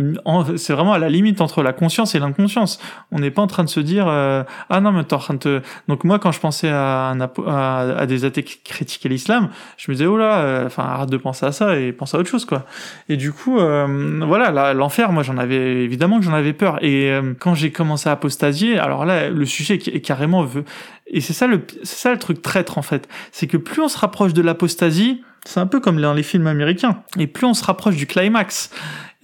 c'est 0.57 0.73
vraiment 0.73 0.93
à 0.93 0.99
la 0.99 1.09
limite 1.09 1.41
la 1.61 1.73
conscience 1.73 2.15
et 2.15 2.19
l'inconscience. 2.19 2.79
On 3.11 3.19
n'est 3.19 3.31
pas 3.31 3.41
en 3.41 3.47
train 3.47 3.63
de 3.63 3.69
se 3.69 3.79
dire, 3.79 4.07
ah 4.07 4.81
non, 4.81 4.91
mais 4.91 5.03
t'es 5.03 5.13
en 5.13 5.19
train 5.19 5.33
de 5.35 5.61
donc 5.87 6.03
moi, 6.03 6.19
quand 6.19 6.31
je 6.31 6.39
pensais 6.39 6.69
à, 6.69 7.15
des 8.07 8.25
athées 8.25 8.43
qui 8.43 8.59
critiquaient 8.63 9.09
l'islam, 9.09 9.49
je 9.77 9.91
me 9.91 9.95
disais, 9.95 10.05
oh 10.05 10.17
là, 10.17 10.39
euh, 10.39 10.65
enfin, 10.65 10.83
arrête 10.83 11.09
de 11.09 11.17
penser 11.17 11.45
à 11.45 11.51
ça 11.51 11.77
et 11.77 11.91
pense 11.91 12.13
à 12.15 12.19
autre 12.19 12.29
chose, 12.29 12.45
quoi. 12.45 12.65
Et 13.09 13.17
du 13.17 13.31
coup, 13.31 13.59
euh, 13.59 14.21
voilà, 14.25 14.73
l'enfer, 14.73 15.11
moi, 15.11 15.23
j'en 15.23 15.37
avais, 15.37 15.83
évidemment 15.83 16.19
que 16.19 16.25
j'en 16.25 16.33
avais 16.33 16.53
peur. 16.53 16.83
Et 16.83 17.11
euh, 17.11 17.33
quand 17.39 17.55
j'ai 17.55 17.71
commencé 17.71 18.09
à 18.09 18.13
apostasier, 18.13 18.77
alors 18.79 19.05
là, 19.05 19.29
le 19.29 19.45
sujet 19.45 19.75
est 19.75 20.01
carrément... 20.01 20.47
Et 21.07 21.21
c'est 21.21 21.33
ça, 21.33 21.47
le, 21.47 21.65
c'est 21.83 21.97
ça 21.97 22.11
le 22.11 22.19
truc 22.19 22.41
traître, 22.41 22.77
en 22.77 22.81
fait. 22.81 23.07
C'est 23.31 23.47
que 23.47 23.57
plus 23.57 23.81
on 23.81 23.89
se 23.89 23.97
rapproche 23.97 24.33
de 24.33 24.41
l'apostasie, 24.41 25.21
c'est 25.45 25.59
un 25.59 25.67
peu 25.67 25.81
comme 25.81 25.99
dans 25.99 26.13
les 26.13 26.23
films 26.23 26.47
américains. 26.47 27.03
Et 27.19 27.27
plus 27.27 27.45
on 27.45 27.53
se 27.53 27.63
rapproche 27.65 27.95
du 27.95 28.07
climax, 28.07 28.71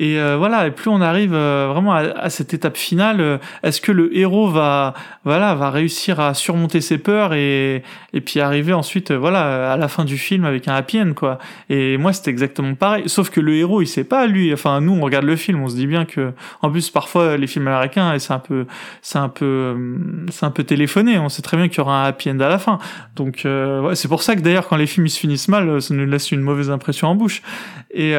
et 0.02 0.18
euh, 0.18 0.38
voilà, 0.38 0.66
et 0.66 0.72
plus 0.72 0.90
on 0.90 1.02
arrive 1.02 1.34
euh, 1.34 1.68
vraiment 1.70 1.94
à, 1.94 2.30
cette 2.30 2.54
étape 2.54 2.78
finale, 2.78 3.20
euh, 3.20 3.38
est-ce 3.64 3.82
que 3.82 3.92
le 3.92 4.16
héros 4.16 4.48
va, 4.48 4.94
voilà, 5.26 5.54
va 5.56 5.70
réussir 5.70 6.22
à 6.22 6.34
surmonter 6.34 6.80
ses 6.80 6.98
peurs 6.98 7.34
et 7.34 7.84
et 8.14 8.22
puis 8.22 8.40
arriver 8.40 8.72
ensuite, 8.72 9.12
voilà, 9.12 9.74
à 9.74 9.78
la 9.78 9.88
fin 9.90 10.06
du 10.06 10.18
film 10.18 10.46
avec 10.46 10.70
un 10.70 10.74
happy 10.74 11.02
end 11.02 11.12
quoi. 11.14 11.38
Et 11.70 11.98
moi 11.98 12.14
c'était 12.14 12.32
exactement 12.32 12.76
pareil, 12.76 13.04
sauf 13.08 13.30
que 13.30 13.42
le 13.42 13.54
héros 13.56 13.82
il 13.82 13.88
sait 13.88 14.06
pas 14.06 14.26
lui. 14.26 14.54
Enfin 14.54 14.80
nous 14.80 14.94
on 14.94 15.02
regarde 15.02 15.26
le 15.26 15.36
film, 15.36 15.62
on 15.62 15.68
se 15.68 15.76
dit 15.76 15.86
bien 15.86 16.06
que, 16.06 16.32
en 16.62 16.72
plus 16.72 16.90
parfois 16.90 17.36
les 17.36 17.48
films 17.48 17.68
américains 17.68 18.18
c'est 18.20 18.34
un 18.34 18.40
peu, 18.40 18.68
c'est 19.02 19.20
un 19.20 19.30
peu, 19.30 19.76
c'est 20.32 20.46
un 20.46 20.52
peu 20.52 20.64
téléphoné. 20.64 21.20
On 21.20 21.28
sait 21.28 21.42
très 21.42 21.58
bien 21.58 21.68
qu'il 21.68 21.80
y 21.80 21.82
aura 21.82 22.06
un 22.06 22.08
happy 22.08 22.32
end 22.32 22.40
à 22.40 22.48
la 22.48 22.58
fin. 22.58 22.80
Donc 23.18 23.46
c'est 23.96 24.08
pour 24.08 24.24
ça 24.24 24.38
que 24.38 24.42
d'ailleurs 24.42 24.70
quand 24.70 24.78
les 24.78 24.88
films 24.88 25.08
ils 25.08 25.12
se 25.12 25.20
finissent 25.20 25.50
mal, 25.50 25.82
ça 25.82 25.94
nous 25.94 26.06
laisse 26.06 26.32
une 26.32 26.42
mauvaise 26.42 26.72
impression 26.72 27.10
en 27.10 27.16
bouche. 27.16 27.42
Et 27.92 28.14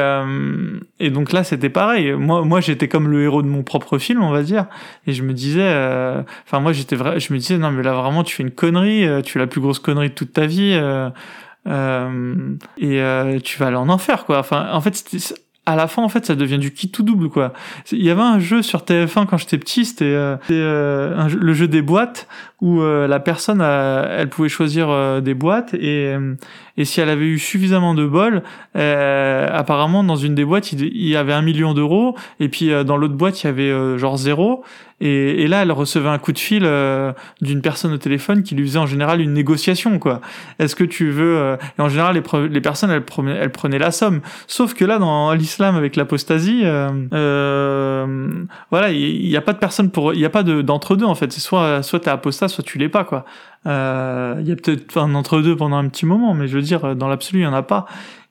et 0.99 1.09
donc 1.09 1.31
là 1.31 1.43
c'était 1.43 1.70
pareil. 1.71 2.13
Moi, 2.13 2.43
moi, 2.43 2.61
j'étais 2.61 2.87
comme 2.87 3.07
le 3.07 3.23
héros 3.23 3.41
de 3.41 3.47
mon 3.47 3.63
propre 3.63 3.97
film, 3.97 4.21
on 4.21 4.31
va 4.31 4.43
dire. 4.43 4.67
Et 5.07 5.13
je 5.13 5.23
me 5.23 5.33
disais, 5.33 5.61
euh, 5.63 6.21
enfin, 6.45 6.59
moi, 6.59 6.73
j'étais 6.73 6.95
vrai, 6.95 7.19
je 7.19 7.33
me 7.33 7.39
disais, 7.39 7.57
non, 7.57 7.71
mais 7.71 7.83
là, 7.83 7.93
vraiment, 7.93 8.23
tu 8.23 8.35
fais 8.35 8.43
une 8.43 8.51
connerie, 8.51 9.05
euh, 9.05 9.21
tu 9.21 9.33
fais 9.33 9.39
la 9.39 9.47
plus 9.47 9.61
grosse 9.61 9.79
connerie 9.79 10.09
de 10.09 10.13
toute 10.13 10.33
ta 10.33 10.45
vie, 10.45 10.73
euh, 10.73 11.09
et 12.77 13.41
tu 13.41 13.59
vas 13.59 13.67
aller 13.67 13.75
en 13.75 13.89
enfer, 13.89 14.25
quoi. 14.25 14.39
Enfin, 14.39 14.69
en 14.71 14.81
fait, 14.81 15.03
à 15.65 15.75
la 15.75 15.87
fin, 15.87 16.03
en 16.03 16.09
fait, 16.09 16.25
ça 16.25 16.35
devient 16.35 16.59
du 16.59 16.73
qui 16.73 16.91
tout 16.91 17.03
double, 17.03 17.29
quoi. 17.29 17.53
Il 17.91 18.03
y 18.03 18.09
avait 18.09 18.21
un 18.21 18.39
jeu 18.39 18.61
sur 18.61 18.81
TF1 18.81 19.25
quand 19.25 19.37
j'étais 19.37 19.57
petit, 19.57 19.85
c'était 19.85 20.37
le 20.49 21.53
jeu 21.53 21.67
des 21.67 21.81
boîtes 21.81 22.27
où 22.61 22.81
la 22.81 23.19
personne, 23.19 23.61
elle 23.61 24.29
pouvait 24.29 24.49
choisir 24.49 25.21
des 25.21 25.33
boîtes 25.33 25.73
et, 25.73 26.15
et 26.77 26.85
si 26.85 27.01
elle 27.01 27.09
avait 27.09 27.25
eu 27.25 27.39
suffisamment 27.39 27.93
de 27.93 28.05
bol, 28.05 28.43
apparemment 28.75 30.03
dans 30.03 30.15
une 30.15 30.35
des 30.35 30.45
boîtes, 30.45 30.71
il, 30.71 31.07
y 31.07 31.15
avait 31.15 31.33
un 31.33 31.41
million 31.41 31.73
d'euros 31.73 32.15
et 32.39 32.49
puis 32.49 32.71
dans 32.85 32.97
l'autre 32.97 33.15
boîte, 33.15 33.43
il 33.43 33.47
y 33.47 33.49
avait 33.49 33.97
genre 33.97 34.17
zéro. 34.17 34.63
Et, 35.03 35.41
et, 35.41 35.47
là, 35.47 35.63
elle 35.63 35.71
recevait 35.71 36.09
un 36.09 36.19
coup 36.19 36.31
de 36.31 36.37
fil 36.37 36.61
d'une 37.41 37.61
personne 37.63 37.91
au 37.91 37.97
téléphone 37.97 38.43
qui 38.43 38.53
lui 38.53 38.67
faisait 38.67 38.77
en 38.77 38.85
général 38.85 39.19
une 39.19 39.33
négociation, 39.33 39.97
quoi. 39.97 40.21
Est-ce 40.59 40.75
que 40.75 40.83
tu 40.83 41.09
veux 41.09 41.57
Et 41.79 41.81
en 41.81 41.89
général, 41.89 42.13
les, 42.13 42.47
les 42.49 42.61
personnes, 42.61 42.91
elles 42.91 43.03
prenaient, 43.03 43.35
elles 43.35 43.51
prenaient 43.51 43.79
la 43.79 43.89
somme. 43.89 44.21
Sauf 44.45 44.75
que 44.75 44.85
là, 44.85 44.99
dans 44.99 45.33
l'islam, 45.33 45.75
avec 45.75 45.95
l'apostasie, 45.95 46.61
euh, 47.13 48.27
voilà, 48.69 48.91
il 48.91 49.27
n'y 49.27 49.35
a 49.35 49.41
pas 49.41 49.53
de 49.53 49.57
personne 49.57 49.91
pour, 49.91 50.13
il 50.13 50.19
n'y 50.19 50.25
a 50.25 50.29
pas 50.29 50.43
d'entre 50.43 50.95
deux 50.95 51.05
en 51.05 51.15
fait. 51.15 51.31
C'est 51.31 51.41
soit 51.41 51.83
soit 51.83 51.99
t'es 52.01 52.09
apostat, 52.09 52.47
soit 52.51 52.63
tu 52.63 52.77
l'es 52.77 52.89
pas 52.89 53.03
quoi. 53.03 53.25
Euh, 53.65 54.37
il 54.39 54.47
y 54.47 54.51
a 54.51 54.55
peut-être 54.55 54.97
un 54.97 55.15
entre 55.15 55.41
deux 55.41 55.55
pendant 55.55 55.77
un 55.77 55.87
petit 55.87 56.05
moment, 56.05 56.33
mais 56.33 56.47
je 56.47 56.55
veux 56.55 56.63
dire, 56.63 56.95
dans 56.95 57.07
l'absolu, 57.07 57.41
il 57.41 57.43
y 57.43 57.47
en 57.47 57.53
a 57.53 57.63
pas. 57.63 57.85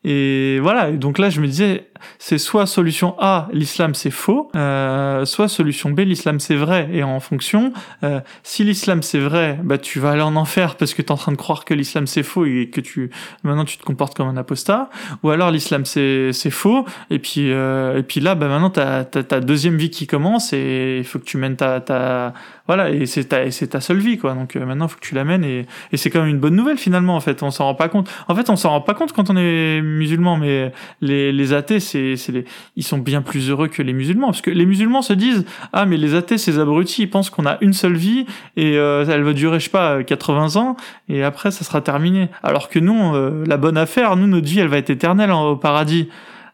Et 0.05 0.59
voilà, 0.61 0.93
donc 0.93 1.19
là 1.19 1.31
je 1.31 1.41
me 1.41 1.47
disais, 1.47 1.90
c'est 2.19 2.39
soit 2.39 2.67
solution 2.67 3.15
A, 3.19 3.49
l'islam 3.53 3.95
c'est 3.95 4.11
faux, 4.11 4.51
euh, 4.55 5.25
soit 5.25 5.49
solution 5.49 5.91
B, 5.91 6.01
l'islam 6.01 6.41
c'est 6.41 6.57
vrai. 6.57 6.89
Et 6.93 7.03
en 7.03 7.21
fonction, 7.21 7.73
euh, 8.05 8.21
si 8.43 8.65
l'islam 8.65 9.03
c'est 9.03 9.19
vrai, 9.19 9.59
bah 9.63 9.79
tu 9.79 10.01
vas 10.01 10.11
aller 10.13 10.23
en 10.23 10.37
enfer 10.37 10.77
parce 10.77 10.95
que 10.95 11.03
tu 11.03 11.09
es 11.09 11.13
en 11.13 11.17
train 11.17 11.33
de 11.33 11.37
croire 11.37 11.65
que 11.65 11.75
l'islam 11.75 12.07
c'est 12.07 12.23
faux 12.23 12.45
et 12.45 12.71
que 12.71 12.81
tu 12.81 13.11
maintenant 13.43 13.65
tu 13.65 13.79
te 13.79 13.85
comportes 13.85 14.17
comme 14.17 14.29
un 14.29 14.37
apostat. 14.37 14.91
Ou 15.23 15.31
alors 15.31 15.51
l'islam 15.51 15.85
c'est 15.85 16.33
faux 16.51 16.85
et 17.11 17.19
puis 17.19 17.53
euh, 17.53 17.99
et 17.99 18.03
puis 18.03 18.21
là 18.21 18.35
bah 18.35 18.49
maintenant 18.49 18.71
t'as 18.71 19.01
as, 19.01 19.05
ta 19.05 19.41
deuxième 19.41 19.77
vie 19.77 19.91
qui 19.91 20.07
commence 20.07 20.53
et 20.53 20.99
il 20.99 21.05
faut 21.05 21.19
que 21.19 21.25
tu 21.25 21.37
mènes 21.37 21.57
ta 21.57 21.81
ta 21.81 22.35
voilà 22.67 22.91
et 22.91 23.07
c'est 23.07 23.25
ta 23.25 23.51
c'est 23.51 23.69
ta 23.69 23.81
seule 23.81 23.99
vie 23.99 24.19
quoi. 24.19 24.35
Donc 24.35 24.57
euh, 24.57 24.65
maintenant 24.65 24.89
faut 24.89 24.97
que 24.97 25.07
tu 25.07 25.15
la 25.15 25.25
mènes 25.25 25.45
et 25.45 25.67
et 25.93 25.97
c'est 25.97 26.11
quand 26.11 26.21
même 26.21 26.31
une 26.31 26.41
bonne 26.41 26.57
nouvelle 26.57 26.79
finalement 26.79 27.17
en 27.17 27.21
fait. 27.21 27.43
On 27.43 27.51
s'en 27.51 27.65
rend 27.65 27.75
pas 27.75 27.89
compte. 27.89 28.11
En 28.29 28.35
fait 28.35 28.49
on 28.51 28.57
s'en 28.57 28.71
rend 28.71 28.81
pas 28.81 28.95
compte 28.95 29.13
quand 29.13 29.31
on 29.31 29.37
est 29.37 29.81
musulman, 29.83 30.37
mais 30.37 30.73
les, 31.01 31.33
les 31.33 31.53
athées, 31.53 31.81
ils 31.95 32.83
sont 32.83 32.99
bien 32.99 33.23
plus 33.23 33.51
heureux 33.51 33.69
que 33.69 33.83
les 33.83 33.93
musulmans, 33.93 34.29
parce 34.29 34.43
que 34.43 34.51
les 34.51 34.67
musulmans 34.67 35.03
se 35.03 35.13
disent 35.13 35.45
ah 35.73 35.87
mais 35.87 35.97
les 35.97 36.15
athées, 36.15 36.39
ces 36.39 36.59
abrutis, 36.59 37.03
ils 37.03 37.11
pensent 37.11 37.31
qu'on 37.31 37.47
a 37.47 37.59
une 37.61 37.73
seule 37.73 37.97
vie 37.97 38.27
et 38.57 38.77
euh, 38.77 39.05
elle 39.09 39.23
va 39.23 39.33
durer 39.33 39.59
je 39.59 39.65
sais 39.65 39.71
pas 39.71 40.03
80 40.03 40.57
ans 40.57 40.77
et 41.09 41.23
après 41.23 41.51
ça 41.51 41.65
sera 41.65 41.81
terminé. 41.81 42.29
Alors 42.43 42.69
que 42.69 42.79
nous, 42.79 43.15
euh, 43.15 43.45
la 43.47 43.57
bonne 43.57 43.77
affaire, 43.77 44.17
nous 44.17 44.27
notre 44.27 44.47
vie, 44.47 44.61
elle 44.61 44.69
va 44.69 44.79
être 44.79 44.91
éternelle 44.91 45.31
au 45.33 45.57
paradis. 45.57 46.09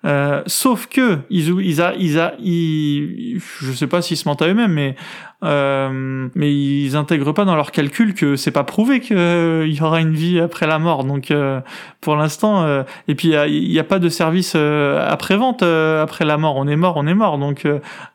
Euh, 0.04 0.42
sauf 0.46 0.86
que 0.86 1.18
ils, 1.30 1.48
ils, 1.60 1.82
a, 1.82 1.94
ils, 1.98 2.18
a, 2.18 2.34
ils, 2.38 3.40
je 3.60 3.72
sais 3.72 3.88
pas 3.88 4.02
s'ils 4.02 4.16
se 4.16 4.28
mentent 4.28 4.42
à 4.42 4.48
eux-mêmes, 4.48 4.72
mais 4.72 4.94
euh, 5.42 6.28
mais 6.34 6.54
ils 6.54 6.96
intègrent 6.96 7.32
pas 7.32 7.44
dans 7.44 7.56
leur 7.56 7.70
calcul 7.70 8.14
que 8.14 8.36
c'est 8.36 8.50
pas 8.50 8.64
prouvé 8.64 9.00
qu'il 9.00 9.18
euh, 9.18 9.66
y 9.66 9.80
aura 9.82 10.00
une 10.00 10.14
vie 10.14 10.40
après 10.40 10.66
la 10.66 10.78
mort. 10.78 11.04
Donc 11.04 11.30
euh, 11.30 11.60
pour 12.00 12.16
l'instant, 12.16 12.62
euh, 12.62 12.84
et 13.06 13.14
puis 13.14 13.34
il 13.48 13.68
n'y 13.68 13.78
a, 13.78 13.84
pas 13.84 13.98
de 13.98 14.08
service 14.08 14.54
après 14.54 15.36
vente 15.36 15.62
après 15.62 16.24
la 16.24 16.38
mort. 16.38 16.56
On 16.56 16.66
est 16.66 16.76
mort, 16.76 16.96
on 16.96 17.06
est 17.06 17.14
mort. 17.14 17.38
Donc 17.38 17.66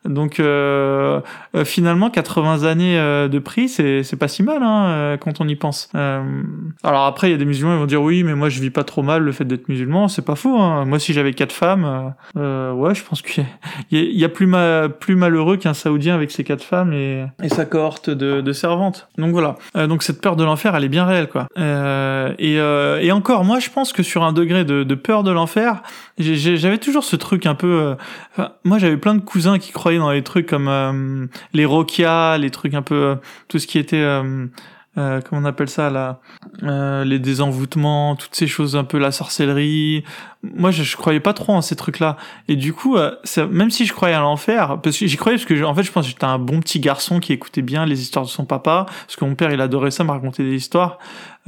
donc 0.04 0.42
finalement 1.64 2.10
80 2.10 2.64
années 2.64 2.96
de 2.96 3.38
prix, 3.38 3.68
c'est 3.68 4.02
c'est 4.02 4.16
pas 4.16 4.28
si 4.28 4.42
mal 4.42 4.62
hein, 4.62 5.16
quand 5.20 5.40
on 5.40 5.48
y 5.48 5.54
pense. 5.54 5.90
alors 5.94 7.04
après 7.04 7.28
il 7.28 7.30
y 7.32 7.34
a 7.34 7.38
des 7.38 7.44
musulmans 7.44 7.74
qui 7.74 7.80
vont 7.80 7.86
dire 7.86 8.02
oui, 8.02 8.24
mais 8.24 8.34
moi 8.34 8.48
je 8.48 8.60
vis 8.60 8.70
pas 8.70 8.84
trop 8.84 9.02
mal 9.02 9.22
le 9.22 9.32
fait 9.32 9.44
d'être 9.44 9.68
musulman. 9.68 10.08
C'est 10.08 10.24
pas 10.24 10.36
faux. 10.36 10.58
Hein. 10.60 10.84
Moi 10.84 10.98
si 10.98 11.12
j'avais 11.12 11.32
quatre 11.32 11.52
femmes, 11.52 12.14
ouais, 12.34 12.94
je 12.94 13.04
pense 13.04 13.22
qu'il 13.22 13.46
y, 13.92 14.24
a 14.24 14.28
plus 14.28 14.46
ma, 14.46 14.88
plus 14.88 15.14
malheureux 15.14 15.56
qu'un 15.56 15.74
saoudien 15.74 16.14
avec 16.14 16.30
ses 16.30 16.44
quatre 16.44 16.64
femmes 16.64 16.92
et, 17.42 17.48
sa 17.48 17.64
cohorte 17.64 18.10
de, 18.10 18.40
de 18.40 18.52
servantes. 18.52 19.08
Donc 19.18 19.32
voilà. 19.32 19.56
Euh, 19.76 19.86
donc 19.86 20.02
cette 20.02 20.20
peur 20.20 20.36
de 20.36 20.44
l'enfer, 20.44 20.74
elle 20.74 20.84
est 20.84 20.88
bien 20.88 21.04
réelle, 21.04 21.28
quoi. 21.28 21.46
Euh, 21.58 22.32
et, 22.38 22.58
euh, 22.58 23.00
et 23.00 23.12
encore, 23.12 23.44
moi, 23.44 23.58
je 23.58 23.70
pense 23.70 23.92
que 23.92 24.02
sur 24.02 24.22
un 24.22 24.32
degré 24.32 24.64
de, 24.64 24.94
peur 24.94 25.22
de 25.22 25.30
l'enfer, 25.30 25.82
j'avais 26.18 26.78
toujours 26.78 27.04
ce 27.04 27.16
truc 27.16 27.46
un 27.46 27.54
peu. 27.54 27.96
Moi, 28.64 28.78
j'avais 28.78 28.96
plein 28.96 29.14
de 29.14 29.20
cousins 29.20 29.58
qui 29.58 29.72
croyaient 29.72 29.98
dans 29.98 30.10
les 30.10 30.22
trucs 30.22 30.46
comme 30.46 31.28
les 31.52 31.64
Rokia, 31.64 32.38
les 32.38 32.50
trucs 32.50 32.74
un 32.74 32.82
peu 32.82 33.16
tout 33.48 33.58
ce 33.58 33.66
qui 33.66 33.78
était 33.78 34.04
euh, 34.98 35.22
comment 35.22 35.40
on 35.40 35.44
appelle 35.46 35.70
ça 35.70 35.88
là? 35.88 36.20
Euh, 36.62 37.04
les 37.04 37.18
désenvoûtements 37.18 38.14
toutes 38.14 38.34
ces 38.34 38.46
choses 38.46 38.76
un 38.76 38.84
peu 38.84 38.98
la 38.98 39.10
sorcellerie. 39.10 40.04
Moi 40.42 40.70
je, 40.70 40.82
je 40.82 40.96
croyais 40.96 41.20
pas 41.20 41.32
trop 41.32 41.54
en 41.54 41.62
ces 41.62 41.76
trucs 41.76 41.98
là 41.98 42.18
et 42.48 42.56
du 42.56 42.74
coup 42.74 42.96
euh, 42.96 43.14
même 43.50 43.70
si 43.70 43.86
je 43.86 43.94
croyais 43.94 44.14
à 44.14 44.20
l'enfer 44.20 44.80
parce 44.82 44.98
que 44.98 45.06
j'y 45.06 45.16
croyais 45.16 45.38
parce 45.38 45.46
que 45.46 45.62
en 45.62 45.74
fait 45.74 45.82
je 45.82 45.92
pense 45.92 46.04
que 46.04 46.10
j'étais 46.10 46.24
un 46.24 46.38
bon 46.38 46.60
petit 46.60 46.78
garçon 46.78 47.20
qui 47.20 47.32
écoutait 47.32 47.62
bien 47.62 47.86
les 47.86 48.02
histoires 48.02 48.26
de 48.26 48.30
son 48.30 48.44
papa 48.44 48.84
parce 48.86 49.16
que 49.16 49.24
mon 49.24 49.34
père 49.34 49.50
il 49.50 49.60
adorait 49.62 49.90
ça 49.90 50.04
me 50.04 50.10
raconter 50.10 50.42
des 50.42 50.56
histoires 50.56 50.98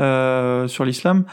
euh, 0.01 0.67
sur 0.67 0.85
l'islam. 0.85 1.25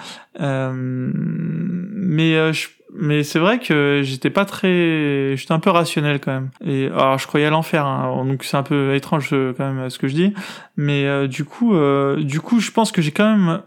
Euh, 0.42 0.72
mais 0.76 2.54
je 2.54 2.68
mais 2.94 3.24
c'est 3.24 3.40
vrai 3.40 3.60
que 3.60 4.02
j'étais 4.04 4.30
pas 4.30 4.46
très 4.46 5.36
j'étais 5.36 5.54
un 5.54 5.60
peu 5.60 5.70
rationnel 5.70 6.20
quand 6.20 6.32
même. 6.32 6.50
Et 6.66 6.88
alors 6.88 7.18
je 7.18 7.28
croyais 7.28 7.46
à 7.46 7.50
l'enfer 7.50 7.86
hein, 7.86 8.24
donc 8.26 8.44
c'est 8.44 8.58
un 8.58 8.64
peu 8.64 8.96
étrange 8.96 9.30
euh, 9.34 9.54
quand 9.56 9.72
même 9.72 9.90
ce 9.90 9.98
que 9.98 10.08
je 10.08 10.14
dis. 10.14 10.34
Mais 10.78 11.06
euh, 11.06 11.28
du 11.28 11.46
coup 11.46 11.76
euh, 11.76 12.22
du 12.24 12.42
coup 12.42 12.60
je 12.60 12.72
pense 12.72 12.92
que 12.92 13.02
j'ai 13.02 13.12
quand 13.12 13.30
même 13.30 13.62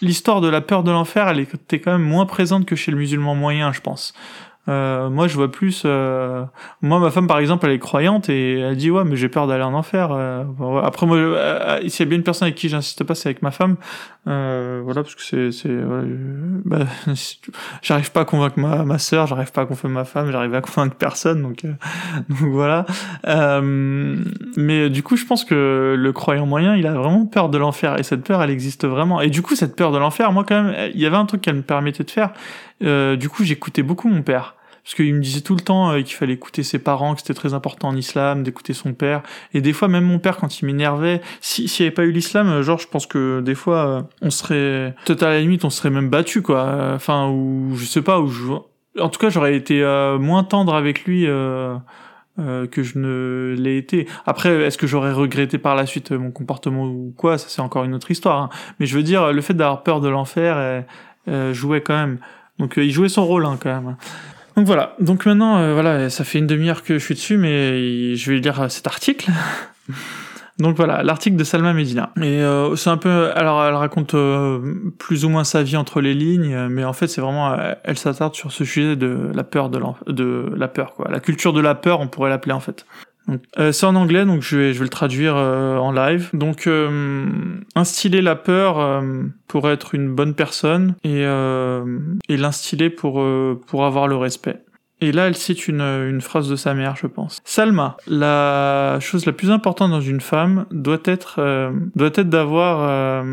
l'histoire 0.00 0.40
de 0.40 0.48
la 0.48 0.60
peur 0.60 0.82
de 0.82 0.90
l'enfer 0.90 1.28
elle 1.28 1.40
était 1.40 1.80
quand 1.80 1.92
même 1.92 2.02
moins 2.02 2.26
présente 2.26 2.64
que 2.64 2.76
chez 2.76 2.90
le 2.90 2.96
musulman 2.96 3.34
moyen 3.34 3.72
je 3.72 3.80
pense 3.80 4.14
euh, 4.68 5.08
moi, 5.08 5.26
je 5.26 5.34
vois 5.34 5.50
plus. 5.50 5.82
Euh... 5.84 6.44
Moi, 6.82 7.00
ma 7.00 7.10
femme, 7.10 7.26
par 7.26 7.38
exemple, 7.38 7.66
elle 7.66 7.72
est 7.72 7.78
croyante 7.78 8.28
et 8.28 8.60
elle 8.60 8.76
dit 8.76 8.90
ouais, 8.90 9.04
mais 9.04 9.16
j'ai 9.16 9.28
peur 9.28 9.46
d'aller 9.46 9.64
en 9.64 9.74
enfer. 9.74 10.10
Euh... 10.12 10.44
Après, 10.84 11.06
moi, 11.06 11.16
euh, 11.16 11.80
s'il 11.88 12.00
y 12.00 12.02
a 12.02 12.08
bien 12.08 12.18
une 12.18 12.24
personne 12.24 12.46
avec 12.46 12.56
qui 12.56 12.68
j'insiste 12.68 13.02
pas, 13.04 13.14
c'est 13.14 13.30
avec 13.30 13.42
ma 13.42 13.50
femme. 13.50 13.76
Euh, 14.28 14.82
voilà, 14.84 15.02
parce 15.02 15.14
que 15.14 15.22
c'est, 15.22 15.50
c'est, 15.50 15.74
bah, 16.64 16.86
j'arrive 17.82 18.12
pas 18.12 18.20
à 18.20 18.24
convaincre 18.26 18.58
ma 18.58 18.84
ma 18.84 18.98
sœur, 18.98 19.26
j'arrive 19.26 19.50
pas 19.50 19.62
à 19.62 19.66
convaincre 19.66 19.88
ma 19.88 20.04
femme, 20.04 20.30
j'arrive 20.30 20.54
à 20.54 20.60
convaincre 20.60 20.94
personne, 20.94 21.42
donc, 21.42 21.64
euh, 21.64 21.72
donc 22.28 22.50
voilà. 22.50 22.84
mais 24.56 24.90
du 24.90 25.02
coup, 25.02 25.16
je 25.16 25.24
pense 25.24 25.44
que 25.44 25.96
le 25.98 26.12
croyant 26.12 26.46
moyen, 26.46 26.76
il 26.76 26.86
a 26.86 26.92
vraiment 26.92 27.24
peur 27.24 27.48
de 27.48 27.56
l'enfer 27.58 27.98
et 27.98 28.02
cette 28.02 28.22
peur, 28.22 28.42
elle 28.42 28.50
existe 28.50 28.86
vraiment. 28.86 29.20
Et 29.20 29.30
du 29.30 29.40
coup, 29.42 29.56
cette 29.56 29.74
peur 29.74 29.90
de 29.90 29.98
l'enfer, 29.98 30.32
moi, 30.32 30.44
quand 30.46 30.62
même, 30.62 30.90
il 30.94 31.00
y 31.00 31.06
avait 31.06 31.16
un 31.16 31.26
truc 31.26 31.40
qu'elle 31.40 31.56
me 31.56 31.62
permettait 31.62 32.04
de 32.04 32.10
faire. 32.10 32.32
du 32.80 33.28
coup, 33.28 33.42
j'écoutais 33.42 33.82
beaucoup 33.82 34.08
mon 34.08 34.22
père 34.22 34.54
parce 34.82 34.94
qu'il 34.94 35.14
me 35.14 35.20
disait 35.20 35.40
tout 35.40 35.54
le 35.54 35.60
temps 35.60 35.92
euh, 35.92 36.02
qu'il 36.02 36.16
fallait 36.16 36.34
écouter 36.34 36.62
ses 36.62 36.78
parents, 36.78 37.14
que 37.14 37.20
c'était 37.20 37.34
très 37.34 37.54
important 37.54 37.88
en 37.88 37.96
islam, 37.96 38.42
d'écouter 38.42 38.72
son 38.72 38.92
père. 38.92 39.22
Et 39.54 39.60
des 39.60 39.72
fois, 39.72 39.88
même 39.88 40.04
mon 40.04 40.18
père, 40.18 40.36
quand 40.36 40.60
il 40.60 40.66
m'énervait, 40.66 41.20
s'il 41.40 41.64
n'y 41.64 41.86
avait 41.86 41.90
pas 41.94 42.04
eu 42.04 42.12
l'islam, 42.12 42.48
euh, 42.48 42.62
genre, 42.62 42.78
je 42.78 42.88
pense 42.88 43.06
que 43.06 43.40
des 43.40 43.54
fois, 43.54 43.86
euh, 43.86 44.02
on 44.22 44.30
serait, 44.30 44.94
peut-être 45.06 45.22
à 45.22 45.30
la 45.30 45.40
limite, 45.40 45.64
on 45.64 45.70
serait 45.70 45.90
même 45.90 46.08
battu, 46.08 46.42
quoi. 46.42 46.92
Enfin, 46.94 47.28
ou 47.28 47.76
je 47.76 47.84
sais 47.84 48.02
pas, 48.02 48.20
ou 48.20 48.28
je... 48.28 48.52
en 49.00 49.08
tout 49.08 49.20
cas, 49.20 49.30
j'aurais 49.30 49.54
été 49.54 49.82
moins 50.18 50.44
tendre 50.44 50.74
avec 50.74 51.04
lui. 51.04 51.26
Euh, 52.38 52.66
que 52.66 52.82
je 52.82 52.98
ne 52.98 53.54
l'ai 53.58 53.76
été. 53.76 54.08
Après, 54.24 54.50
est-ce 54.62 54.78
que 54.78 54.86
j'aurais 54.86 55.12
regretté 55.12 55.58
par 55.58 55.74
la 55.74 55.84
suite 55.84 56.12
mon 56.12 56.30
comportement 56.30 56.86
ou 56.86 57.12
quoi? 57.14 57.36
Ça, 57.36 57.48
c'est 57.50 57.60
encore 57.60 57.84
une 57.84 57.92
autre 57.92 58.10
histoire. 58.10 58.40
Hein. 58.40 58.48
Mais 58.78 58.86
je 58.86 58.96
veux 58.96 59.02
dire, 59.02 59.32
le 59.32 59.42
fait 59.42 59.52
d'avoir 59.52 59.82
peur 59.82 60.00
de 60.00 60.08
l'enfer 60.08 60.84
jouait 61.52 61.82
quand 61.82 61.96
même. 61.96 62.18
Donc, 62.58 62.74
il 62.76 62.92
jouait 62.92 63.08
son 63.08 63.26
rôle 63.26 63.44
hein, 63.44 63.58
quand 63.60 63.70
même. 63.70 63.96
Donc 64.56 64.66
voilà. 64.66 64.96
Donc 65.00 65.26
maintenant, 65.26 65.58
euh, 65.58 65.74
voilà, 65.74 66.10
ça 66.10 66.24
fait 66.24 66.38
une 66.38 66.46
demi-heure 66.46 66.82
que 66.82 66.98
je 66.98 67.04
suis 67.04 67.14
dessus, 67.14 67.36
mais 67.36 68.14
je 68.16 68.32
vais 68.32 68.38
lire 68.38 68.70
cet 68.70 68.86
article. 68.86 69.30
Donc 70.58 70.76
voilà, 70.76 71.02
l'article 71.02 71.36
de 71.36 71.44
Salma 71.44 71.72
Medina. 71.72 72.10
Et 72.18 72.42
euh, 72.42 72.76
c'est 72.76 72.90
un 72.90 72.98
peu, 72.98 73.30
alors 73.34 73.64
elle 73.64 73.74
raconte 73.74 74.12
euh, 74.12 74.74
plus 74.98 75.24
ou 75.24 75.30
moins 75.30 75.42
sa 75.42 75.62
vie 75.62 75.78
entre 75.78 76.02
les 76.02 76.12
lignes, 76.12 76.68
mais 76.68 76.84
en 76.84 76.92
fait 76.92 77.06
c'est 77.06 77.22
vraiment, 77.22 77.56
elle 77.82 77.96
s'attarde 77.96 78.34
sur 78.34 78.52
ce 78.52 78.66
sujet 78.66 78.94
de 78.94 79.30
la 79.32 79.42
peur 79.42 79.70
de, 79.70 79.80
de 80.06 80.52
la 80.54 80.68
peur 80.68 80.92
quoi, 80.92 81.08
la 81.10 81.20
culture 81.20 81.54
de 81.54 81.62
la 81.62 81.74
peur, 81.74 82.00
on 82.00 82.08
pourrait 82.08 82.28
l'appeler 82.28 82.52
en 82.52 82.60
fait. 82.60 82.84
Euh, 83.58 83.72
c'est 83.72 83.86
en 83.86 83.94
anglais, 83.94 84.24
donc 84.24 84.42
je 84.42 84.56
vais, 84.56 84.72
je 84.72 84.78
vais 84.78 84.84
le 84.84 84.90
traduire 84.90 85.36
euh, 85.36 85.76
en 85.76 85.92
live. 85.92 86.30
Donc, 86.32 86.66
euh, 86.66 87.28
instiller 87.74 88.22
la 88.22 88.36
peur 88.36 88.78
euh, 88.78 89.22
pour 89.48 89.70
être 89.70 89.94
une 89.94 90.14
bonne 90.14 90.34
personne 90.34 90.94
et, 91.04 91.22
et 91.22 92.36
l'instiller 92.36 92.90
pour, 92.90 93.24
pour 93.66 93.84
avoir 93.84 94.08
le 94.08 94.16
respect. 94.16 94.62
Et 95.00 95.12
là, 95.12 95.26
elle 95.26 95.36
cite 95.36 95.66
une, 95.66 95.80
une 95.80 96.20
phrase 96.20 96.48
de 96.48 96.56
sa 96.56 96.74
mère, 96.74 96.94
je 96.96 97.06
pense. 97.06 97.40
Salma, 97.44 97.96
la 98.06 98.98
chose 99.00 99.24
la 99.26 99.32
plus 99.32 99.50
importante 99.50 99.90
dans 99.90 100.00
une 100.00 100.20
femme 100.20 100.66
doit 100.70 101.00
être, 101.04 101.72
doit 101.96 102.10
être 102.14 102.28
d'avoir 102.28 103.24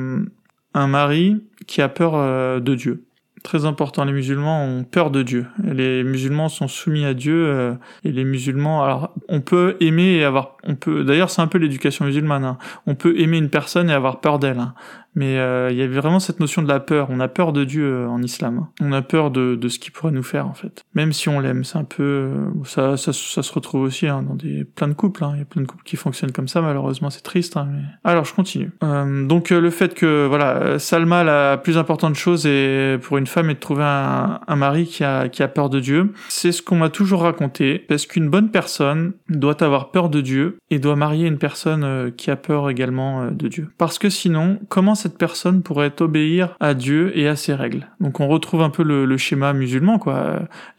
un 0.73 0.87
mari 0.87 1.43
qui 1.67 1.81
a 1.81 1.89
peur 1.89 2.61
de 2.61 2.75
Dieu 2.75 3.06
très 3.47 3.65
important. 3.65 4.03
Les 4.03 4.11
musulmans 4.11 4.65
ont 4.65 4.83
peur 4.83 5.09
de 5.09 5.23
Dieu. 5.23 5.45
Les 5.63 6.03
musulmans 6.03 6.49
sont 6.49 6.67
soumis 6.67 7.05
à 7.05 7.13
Dieu 7.13 7.47
euh, 7.47 7.73
et 8.03 8.11
les 8.11 8.25
musulmans. 8.25 8.83
Alors, 8.83 9.13
on 9.29 9.39
peut 9.39 9.77
aimer 9.79 10.17
et 10.17 10.25
avoir. 10.25 10.57
On 10.65 10.75
peut. 10.75 11.05
D'ailleurs, 11.05 11.29
c'est 11.29 11.41
un 11.41 11.47
peu 11.47 11.57
l'éducation 11.57 12.03
musulmane. 12.03 12.43
Hein. 12.43 12.57
On 12.87 12.95
peut 12.95 13.17
aimer 13.17 13.37
une 13.37 13.49
personne 13.49 13.89
et 13.89 13.93
avoir 13.93 14.19
peur 14.19 14.37
d'elle. 14.37 14.59
Hein. 14.59 14.73
Mais 15.17 15.39
euh, 15.39 15.71
il 15.71 15.77
y 15.77 15.81
avait 15.81 15.99
vraiment 15.99 16.19
cette 16.19 16.39
notion 16.39 16.61
de 16.61 16.67
la 16.67 16.79
peur. 16.79 17.07
On 17.09 17.19
a 17.19 17.27
peur 17.27 17.51
de 17.51 17.63
Dieu 17.63 17.85
euh, 17.85 18.07
en 18.07 18.21
islam. 18.21 18.67
On 18.79 18.91
a 18.91 19.01
peur 19.01 19.31
de, 19.31 19.55
de 19.55 19.67
ce 19.67 19.79
qu'il 19.79 19.91
pourrait 19.91 20.11
nous 20.11 20.21
faire 20.21 20.45
en 20.45 20.53
fait. 20.53 20.85
Même 20.93 21.11
si 21.11 21.27
on 21.27 21.39
l'aime, 21.39 21.63
c'est 21.63 21.79
un 21.79 21.85
peu 21.85 22.03
euh, 22.03 22.35
ça, 22.65 22.97
ça, 22.97 23.13
ça, 23.13 23.41
se 23.41 23.51
retrouve 23.51 23.81
aussi 23.81 24.05
hein, 24.05 24.21
dans 24.21 24.35
des 24.35 24.63
plein 24.63 24.87
de 24.87 24.93
couples. 24.93 25.23
Hein. 25.23 25.31
Il 25.33 25.39
y 25.39 25.41
a 25.41 25.45
plein 25.45 25.63
de 25.63 25.65
couples 25.65 25.83
qui 25.83 25.95
fonctionnent 25.95 26.31
comme 26.31 26.47
ça. 26.47 26.61
Malheureusement, 26.61 27.09
c'est 27.09 27.23
triste. 27.23 27.57
Hein. 27.57 27.67
Alors 28.03 28.25
je 28.25 28.33
continue. 28.35 28.69
donc 28.81 29.49
le 29.49 29.69
fait 29.71 29.95
que 29.95 30.27
voilà, 30.27 30.77
Salma 30.77 31.23
la 31.23 31.57
plus 31.57 31.79
importante 31.79 32.13
chose 32.13 32.45
est 32.45 33.01
pour 33.01 33.17
une 33.17 33.25
femme 33.25 33.49
est 33.49 33.55
de 33.55 33.59
trouver 33.59 33.85
un, 33.85 34.39
un 34.47 34.55
mari 34.55 34.85
qui 34.85 35.03
a 35.03 35.29
qui 35.29 35.41
a 35.41 35.47
peur 35.47 35.71
de 35.71 35.79
Dieu. 35.79 36.13
C'est 36.29 36.51
ce 36.51 36.61
qu'on 36.61 36.75
m'a 36.75 36.89
toujours 36.89 37.23
raconté 37.23 37.79
parce 37.79 38.05
qu'une 38.05 38.29
bonne 38.29 38.51
personne 38.51 39.13
doit 39.29 39.63
avoir 39.63 39.89
peur 39.89 40.09
de 40.09 40.21
Dieu 40.21 40.59
et 40.69 40.77
doit 40.77 40.95
marier 40.95 41.25
une 41.27 41.39
personne 41.39 42.11
qui 42.15 42.29
a 42.29 42.35
peur 42.35 42.69
également 42.69 43.31
de 43.31 43.47
Dieu. 43.47 43.69
Parce 43.79 43.97
que 43.97 44.11
sinon, 44.11 44.59
comment 44.69 44.93
cette 45.07 45.17
personne 45.17 45.61
pourrait 45.61 45.93
obéir 46.01 46.49
à 46.59 46.73
Dieu 46.73 47.17
et 47.17 47.29
à 47.29 47.37
ses 47.37 47.53
règles. 47.53 47.87
Donc 48.01 48.19
on 48.19 48.27
retrouve 48.27 48.61
un 48.61 48.69
peu 48.69 48.83
le, 48.83 49.17
schéma 49.17 49.53
musulman. 49.53 49.99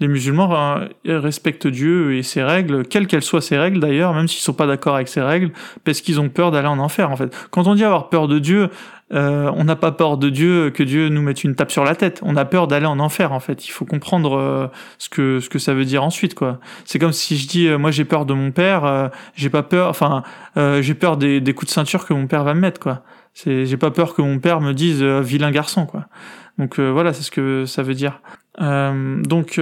Les 0.01 0.09
musulmans 0.09 0.81
respectent 1.07 1.67
Dieu 1.67 2.15
et 2.15 2.23
ses 2.23 2.43
règles, 2.43 2.87
quelles 2.87 3.07
qu'elles 3.07 3.23
soient 3.23 3.41
ses 3.41 3.57
règles 3.57 3.81
d'ailleurs, 3.81 4.13
même 4.13 4.29
s'ils 4.29 4.43
sont 4.43 4.53
pas 4.53 4.67
d'accord 4.67 4.97
avec 4.97 5.09
ses 5.09 5.23
règles, 5.23 5.51
parce 5.85 6.03
qu'ils 6.03 6.21
ont 6.21 6.29
peur 6.29 6.51
d'aller 6.51 6.69
en 6.69 6.79
enfer 6.79 7.11
en 7.11 7.17
fait. 7.17 7.35
Quand 7.51 7.67
on 7.67 7.75
dit 7.75 7.85
avoir 7.85 8.11
peur 8.11 8.29
de 8.29 8.39
Dieu, 8.39 8.69
euh, 9.15 9.51
on 9.57 9.65
n'a 9.65 9.77
pas 9.77 9.93
peur 9.93 10.19
de 10.19 10.29
Dieu 10.29 10.71
que 10.71 10.83
Dieu 10.83 11.09
nous 11.09 11.23
mette 11.23 11.43
une 11.43 11.55
tape 11.55 11.73
sur 11.73 11.85
la 11.85 11.95
tête. 11.95 12.21
On 12.23 12.37
a 12.37 12.45
peur 12.45 12.69
d'aller 12.69 12.87
en 12.87 12.99
enfer 12.99 13.33
en 13.33 13.41
fait. 13.41 13.67
Il 13.67 13.71
faut 13.71 13.87
comprendre 13.87 14.37
euh, 14.37 14.67
ce 14.99 15.09
que 15.09 15.41
ce 15.41 15.49
que 15.49 15.59
ça 15.59 15.73
veut 15.73 15.87
dire 15.87 16.05
ensuite 16.05 16.35
quoi. 16.35 16.59
C'est 16.85 16.99
comme 16.99 17.13
si 17.13 17.39
je 17.39 17.49
dis 17.49 17.69
euh, 17.69 17.79
moi 17.79 17.91
j'ai 17.91 18.05
peur 18.05 18.27
de 18.27 18.35
mon 18.35 18.51
père, 18.51 19.11
j'ai 19.35 19.49
pas 19.49 19.63
peur, 19.63 19.89
enfin 19.89 20.23
j'ai 20.57 20.95
peur 20.95 21.17
des, 21.17 21.41
des 21.41 21.55
coups 21.55 21.71
de 21.71 21.75
ceinture 21.75 22.07
que 22.07 22.13
mon 22.13 22.27
père 22.27 22.45
va 22.45 22.55
me 22.55 22.61
mettre 22.61 22.81
quoi. 22.81 23.03
J'ai 23.35 23.77
pas 23.77 23.91
peur 23.91 24.15
que 24.15 24.23
mon 24.23 24.39
père 24.39 24.61
me 24.61 24.73
dise 24.73 25.03
euh, 25.03 25.21
vilain 25.21 25.51
garçon, 25.51 25.87
quoi. 25.87 26.07
Donc 26.59 26.79
euh, 26.79 26.91
voilà, 26.91 27.13
c'est 27.13 27.23
ce 27.23 27.31
que 27.31 27.65
ça 27.67 27.83
veut 27.83 27.95
dire. 27.95 28.21
Euh, 28.61 29.23
donc, 29.23 29.61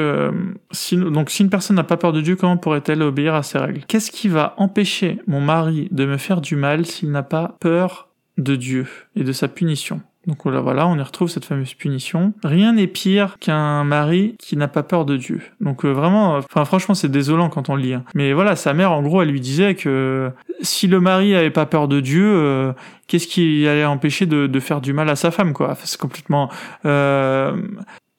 si, 0.71 0.97
donc 0.97 1.29
si 1.29 1.43
une 1.43 1.51
personne 1.51 1.77
n'a 1.77 1.85
pas 1.85 1.99
peur 1.99 2.15
de 2.15 2.23
Dieu, 2.23 2.37
comment 2.37 2.57
pourrait-elle 2.57 3.03
obéir 3.03 3.35
à 3.35 3.43
ses 3.43 3.59
règles? 3.59 3.83
Qu'est-ce 3.87 4.11
qui 4.11 4.29
va 4.29 4.55
empêcher 4.57 5.21
mon 5.27 5.43
mari 5.43 5.89
de 5.91 6.07
me 6.07 6.17
faire 6.17 6.41
du 6.41 6.57
mal 6.57 6.87
s'il 6.87 7.11
n'a 7.11 7.23
pas 7.23 7.57
peur 7.61 8.09
de 8.39 8.57
Dieu 8.57 8.87
et 9.15 9.25
de 9.25 9.33
sa 9.33 9.49
punition? 9.49 10.01
Donc 10.27 10.47
voilà, 10.47 10.89
on 10.89 10.99
y 10.99 11.03
retrouve 11.03 11.29
cette 11.29 11.45
fameuse 11.45 11.75
punition. 11.75 12.33
Rien 12.43 12.73
n'est 12.73 12.89
pire 12.89 13.39
qu'un 13.39 13.85
mari 13.85 14.35
qui 14.39 14.57
n'a 14.57 14.67
pas 14.67 14.83
peur 14.83 15.05
de 15.05 15.17
Dieu. 15.17 15.41
Donc 15.61 15.85
euh, 15.85 15.93
vraiment, 15.93 16.37
enfin 16.37 16.65
franchement 16.65 16.95
c'est 16.95 17.11
désolant 17.11 17.49
quand 17.49 17.69
on 17.69 17.77
lit. 17.77 17.95
Hein. 17.95 18.05
Mais 18.15 18.33
voilà, 18.33 18.57
sa 18.57 18.75
mère 18.75 18.91
en 18.93 19.03
gros 19.03 19.23
elle 19.23 19.31
lui 19.31 19.41
disait 19.41 19.77
que 19.77 20.33
si 20.62 20.89
le 20.89 21.01
mari 21.01 21.35
avait 21.37 21.51
pas 21.51 21.67
peur 21.67 21.87
de 21.87 22.01
Dieu, 22.01 22.25
euh, 22.27 22.73
qu'est-ce 23.07 23.29
qui 23.29 23.69
allait 23.69 23.85
empêcher 23.85 24.27
de, 24.27 24.49
de, 24.49 24.61
faire 24.61 24.81
du 24.81 24.93
mal 24.93 25.09
à 25.09 25.17
sa 25.17 25.31
femme 25.31 25.53
quoi 25.53 25.77
C'est 25.85 26.01
complètement. 26.01 26.51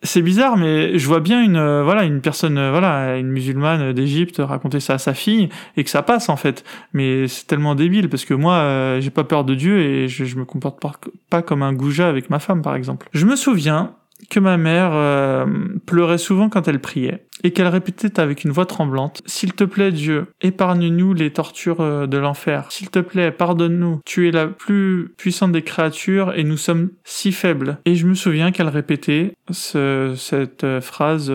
C'est 0.04 0.22
bizarre, 0.22 0.58
mais 0.58 1.00
je 1.00 1.08
vois 1.08 1.22
bien 1.22 1.42
une 1.42 1.58
euh, 1.58 1.84
voilà 1.84 2.04
une 2.04 2.22
personne 2.22 2.60
euh, 2.60 2.70
voilà 2.70 3.18
une 3.18 3.30
musulmane 3.30 3.94
d'Égypte 3.94 4.40
raconter 4.40 4.80
ça 4.80 4.94
à 4.94 4.98
sa 5.00 5.16
fille 5.16 5.50
et 5.76 5.84
que 5.84 5.90
ça 5.90 6.04
passe 6.04 6.30
en 6.30 6.36
fait. 6.36 6.64
Mais 6.94 7.28
c'est 7.28 7.48
tellement 7.48 7.74
débile 7.74 8.08
parce 8.08 8.24
que 8.24 8.36
moi 8.36 8.54
euh, 8.56 9.02
j'ai 9.02 9.10
pas 9.10 9.24
peur 9.24 9.44
de 9.44 9.56
Dieu 9.56 9.80
et 9.80 10.08
je, 10.08 10.38
me 10.38 10.46
comporte 10.46 10.80
pas, 10.80 10.92
pas 11.32 11.42
comme 11.42 11.64
un 11.64 11.74
goujat 11.74 12.08
avec 12.08 12.30
ma 12.30 12.38
femme 12.38 12.62
par 12.62 12.76
exemple. 12.76 13.10
Je 13.12 13.26
me 13.26 13.36
souviens 13.36 13.96
que 14.30 14.40
ma 14.40 14.58
mère 14.58 15.48
pleurait 15.86 16.18
souvent 16.18 16.50
quand 16.50 16.68
elle 16.68 16.80
priait, 16.80 17.27
et 17.44 17.52
qu'elle 17.52 17.68
répétait 17.68 18.20
avec 18.20 18.44
une 18.44 18.52
voix 18.52 18.66
tremblante 18.66 19.22
S'il 19.26 19.54
te 19.54 19.64
plaît 19.64 19.92
Dieu, 19.92 20.28
épargne-nous 20.42 21.14
les 21.14 21.32
tortures 21.32 21.82
euh, 21.82 22.08
de 22.08 22.18
l'enfer. 22.18 22.68
S'il 22.72 22.90
te 22.90 23.00
plaît, 23.00 23.32
pardonne-nous. 23.32 24.02
Tu 24.06 24.28
es 24.28 24.32
la 24.32 24.48
plus 24.48 25.14
puissante 25.18 25.52
des 25.52 25.62
créatures 25.62 26.34
et 26.36 26.44
nous 26.44 26.58
sommes 26.58 26.90
si 27.04 27.32
faibles. 27.32 27.80
Et 27.86 27.96
je 27.96 28.08
me 28.08 28.14
souviens 28.14 28.52
qu'elle 28.52 28.70
répétait 28.70 29.34
cette 29.52 30.64
euh, 30.64 30.82
phrase 30.82 31.32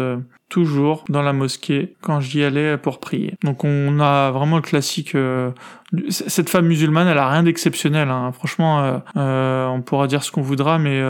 toujours 0.49 1.05
dans 1.09 1.23
la 1.23 1.33
mosquée 1.33 1.95
quand 2.03 2.21
j'y 2.21 2.45
allais 2.45 2.77
pour 2.77 3.01
prier. 3.01 3.35
Donc 3.43 3.65
on 3.65 4.01
a 4.01 4.31
vraiment 4.31 4.57
le 4.57 4.63
classique. 4.63 5.17
cette 6.11 6.51
femme 6.51 6.67
musulmane, 6.67 7.09
elle 7.09 7.17
a 7.17 7.31
rien 7.31 7.43
d'exceptionnel. 7.43 8.11
Hein. 8.11 8.33
Franchement, 8.33 9.01
on 9.15 9.81
pourra 9.81 10.07
dire 10.09 10.23
ce 10.23 10.31
qu'on 10.31 10.43
voudra, 10.43 10.79
mais 10.79 11.01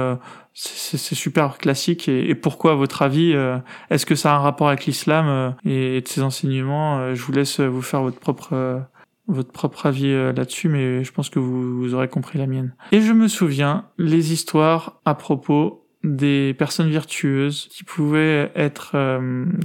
c'est 0.54 1.14
super 1.14 1.56
classique. 1.56 2.08
Et, 2.08 2.34
pourquoi, 2.34 2.72
à 2.72 2.74
votre 2.74 3.02
avis, 3.02 3.32
euh, 3.34 3.58
est-ce 3.90 4.04
que 4.04 4.14
ça 4.14 4.32
a 4.32 4.36
un 4.36 4.40
rapport 4.40 4.68
avec 4.68 4.81
l'islam 4.86 5.26
euh, 5.28 5.50
et, 5.64 6.00
de 6.00 6.08
ses 6.08 6.22
enseignements 6.22 6.98
euh, 6.98 7.14
Je 7.14 7.22
vous 7.22 7.32
laisse 7.32 7.60
vous 7.60 7.82
faire 7.82 8.02
votre 8.02 8.18
propre 8.18 8.82
votre 9.28 9.52
propre 9.52 9.86
avis 9.86 10.12
là-dessus, 10.12 10.68
mais 10.68 11.04
je 11.04 11.12
pense 11.12 11.30
que 11.30 11.38
vous, 11.38 11.94
aurez 11.94 12.08
compris 12.08 12.38
la 12.38 12.48
mienne. 12.48 12.74
Et 12.90 13.00
je 13.00 13.12
me 13.12 13.28
souviens 13.28 13.86
les 13.96 14.32
histoires 14.32 15.00
à 15.04 15.14
propos 15.14 15.86
des 16.02 16.54
personnes 16.54 16.90
virtueuses 16.90 17.68
qui 17.70 17.84
pouvaient 17.84 18.50
être, 18.56 18.96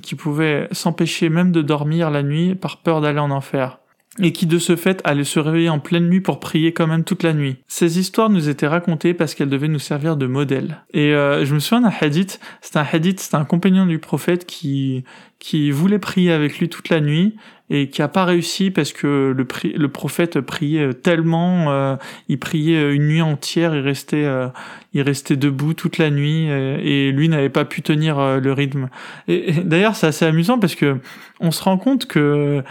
qui 0.03 0.13
pouvaient 0.13 0.67
s'empêcher 0.71 1.30
même 1.30 1.51
de 1.51 1.63
dormir 1.63 2.12
la 2.12 2.21
nuit 2.21 2.53
par 2.53 2.77
peur 2.84 3.01
d'aller 3.01 3.19
en 3.19 3.32
enfer 3.32 3.80
et 4.21 4.32
qui 4.32 4.45
de 4.45 4.58
ce 4.60 4.75
fait 4.75 5.01
allait 5.03 5.23
se 5.23 5.39
réveiller 5.39 5.69
en 5.69 5.80
pleine 5.80 6.08
nuit 6.08 6.21
pour 6.21 6.39
prier 6.39 6.73
quand 6.73 6.88
même 6.88 7.03
toute 7.03 7.23
la 7.23 7.34
nuit. 7.34 7.58
Ces 7.67 7.99
histoires 7.99 8.30
nous 8.30 8.49
étaient 8.49 8.67
racontées 8.67 9.13
parce 9.13 9.36
qu'elles 9.36 9.49
devaient 9.49 9.67
nous 9.67 9.80
servir 9.80 10.17
de 10.17 10.27
modèle. 10.27 10.84
Et 10.93 11.13
euh, 11.13 11.45
je 11.45 11.53
me 11.53 11.60
souviens 11.60 11.82
d'un 11.82 11.93
hadith, 12.01 12.39
c'était 12.62 12.80
un 12.80 12.88
hadith, 12.91 13.19
c'était 13.19 13.36
un 13.36 13.45
compagnon 13.45 13.86
du 13.86 13.99
prophète 13.99 14.45
qui 14.45 15.03
qui 15.39 15.69
voulait 15.69 15.99
prier 15.99 16.32
avec 16.32 16.58
lui 16.58 16.67
toute 16.67 16.89
la 16.89 16.99
nuit 16.99 17.36
et 17.69 17.89
qui 17.89 18.01
a 18.01 18.08
pas 18.08 18.23
réussi 18.23 18.71
parce 18.71 18.93
que 18.93 19.34
le, 19.36 19.45
le 19.77 19.88
prophète 19.89 20.39
priait 20.39 20.93
tellement, 20.93 21.69
euh, 21.69 21.97
il 22.30 22.39
priait 22.39 22.93
une 22.93 23.08
nuit 23.08 23.21
entière, 23.21 23.75
il 23.75 23.82
restait, 23.82 24.23
euh, 24.23 24.47
il 24.93 25.01
restait 25.01 25.36
debout 25.36 25.73
toute 25.73 25.97
la 25.97 26.10
nuit 26.10 26.49
euh, 26.49 26.77
et, 26.82 27.12
lui 27.12 27.27
n'avait 27.27 27.49
pas 27.49 27.65
pu 27.65 27.82
tenir 27.82 28.39
le 28.39 28.53
rythme. 28.53 28.89
Et, 29.27 29.51
d'ailleurs, 29.63 29.95
c'est 29.95 30.08
assez 30.08 30.25
amusant 30.25 30.60
parce 30.60 30.75
que 30.75 30.97
on 31.41 31.51
se 31.51 31.62
rend 31.62 31.77
compte 31.77 32.06
que 32.06 32.63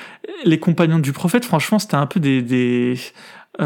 les 0.45 0.59
compagnons 0.59 0.99
du 0.99 1.13
prophète, 1.13 1.45
franchement, 1.45 1.79
c'était 1.79 1.97
un 1.97 2.07
peu 2.07 2.21
des, 2.21 2.41
des 2.41 2.95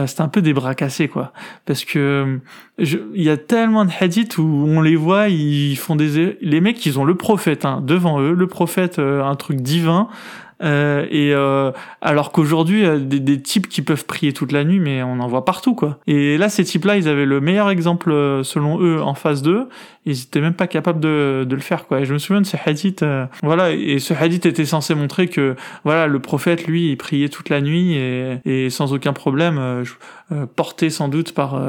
c'était 0.07 0.21
un 0.21 0.29
peu 0.29 0.41
des 0.41 0.53
bras 0.53 0.77
cassés 0.77 1.09
quoi 1.09 1.33
parce 1.67 1.85
que 1.85 2.39
il 2.79 3.23
y 3.25 3.29
a 3.29 3.37
tellement 3.37 3.85
de 3.85 3.91
hadiths 3.99 4.39
où 4.39 4.45
on 4.45 4.81
les 4.81 4.95
voit 4.95 5.27
ils 5.27 5.75
font 5.75 5.97
des 5.97 6.39
les 6.41 6.61
mecs 6.61 6.87
ils 6.87 7.01
ont 7.01 7.05
le 7.05 7.17
prophète 7.17 7.65
hein, 7.65 7.83
devant 7.85 8.21
eux 8.21 8.33
le 8.33 8.47
prophète 8.47 9.01
un 9.01 9.35
truc 9.35 9.63
divin 9.63 10.09
euh, 10.63 11.07
et 11.11 11.33
euh, 11.35 11.73
alors 12.03 12.33
qu'aujourd'hui, 12.33 12.85
des, 13.01 13.21
des, 13.21 13.41
types 13.41 13.69
qui 13.69 13.83
peuvent 13.83 14.05
prier 14.05 14.33
toute 14.33 14.53
la 14.53 14.65
nuit, 14.65 14.79
mais 14.79 15.03
on 15.03 15.21
en 15.21 15.27
voit 15.27 15.45
partout, 15.45 15.75
quoi. 15.75 15.99
Et 16.07 16.37
là, 16.37 16.49
ces 16.49 16.65
types-là, 16.65 16.97
ils 16.97 17.09
avaient 17.09 17.25
le 17.25 17.41
meilleur 17.41 17.71
exemple, 17.71 18.11
euh, 18.11 18.43
selon 18.43 18.81
eux, 18.81 19.01
en 19.01 19.15
phase 19.15 19.43
2. 19.43 19.69
Ils 20.07 20.23
étaient 20.23 20.41
même 20.41 20.55
pas 20.55 20.67
capables 20.67 21.01
de, 21.01 21.47
de 21.49 21.55
le 21.55 21.61
faire, 21.61 21.87
quoi. 21.87 22.01
Et 22.01 22.05
je 22.05 22.13
me 22.13 22.19
souviens 22.19 22.41
de 22.43 22.47
ce 22.47 22.57
hadith, 22.63 23.03
euh, 23.03 23.27
voilà. 23.43 23.73
Et 23.73 23.99
ce 23.99 24.13
hadith 24.13 24.45
était 24.45 24.67
censé 24.67 24.95
montrer 24.95 25.29
que, 25.29 25.57
voilà, 25.85 26.07
le 26.07 26.19
prophète, 26.19 26.67
lui, 26.67 26.91
il 26.91 26.97
priait 26.97 27.29
toute 27.29 27.49
la 27.49 27.61
nuit 27.61 27.95
et, 27.95 28.41
et 28.45 28.71
sans 28.71 28.93
aucun 28.93 29.13
problème, 29.13 29.85
euh, 30.33 30.47
porté 30.47 30.91
sans 30.91 31.09
doute 31.09 31.33
par 31.33 31.61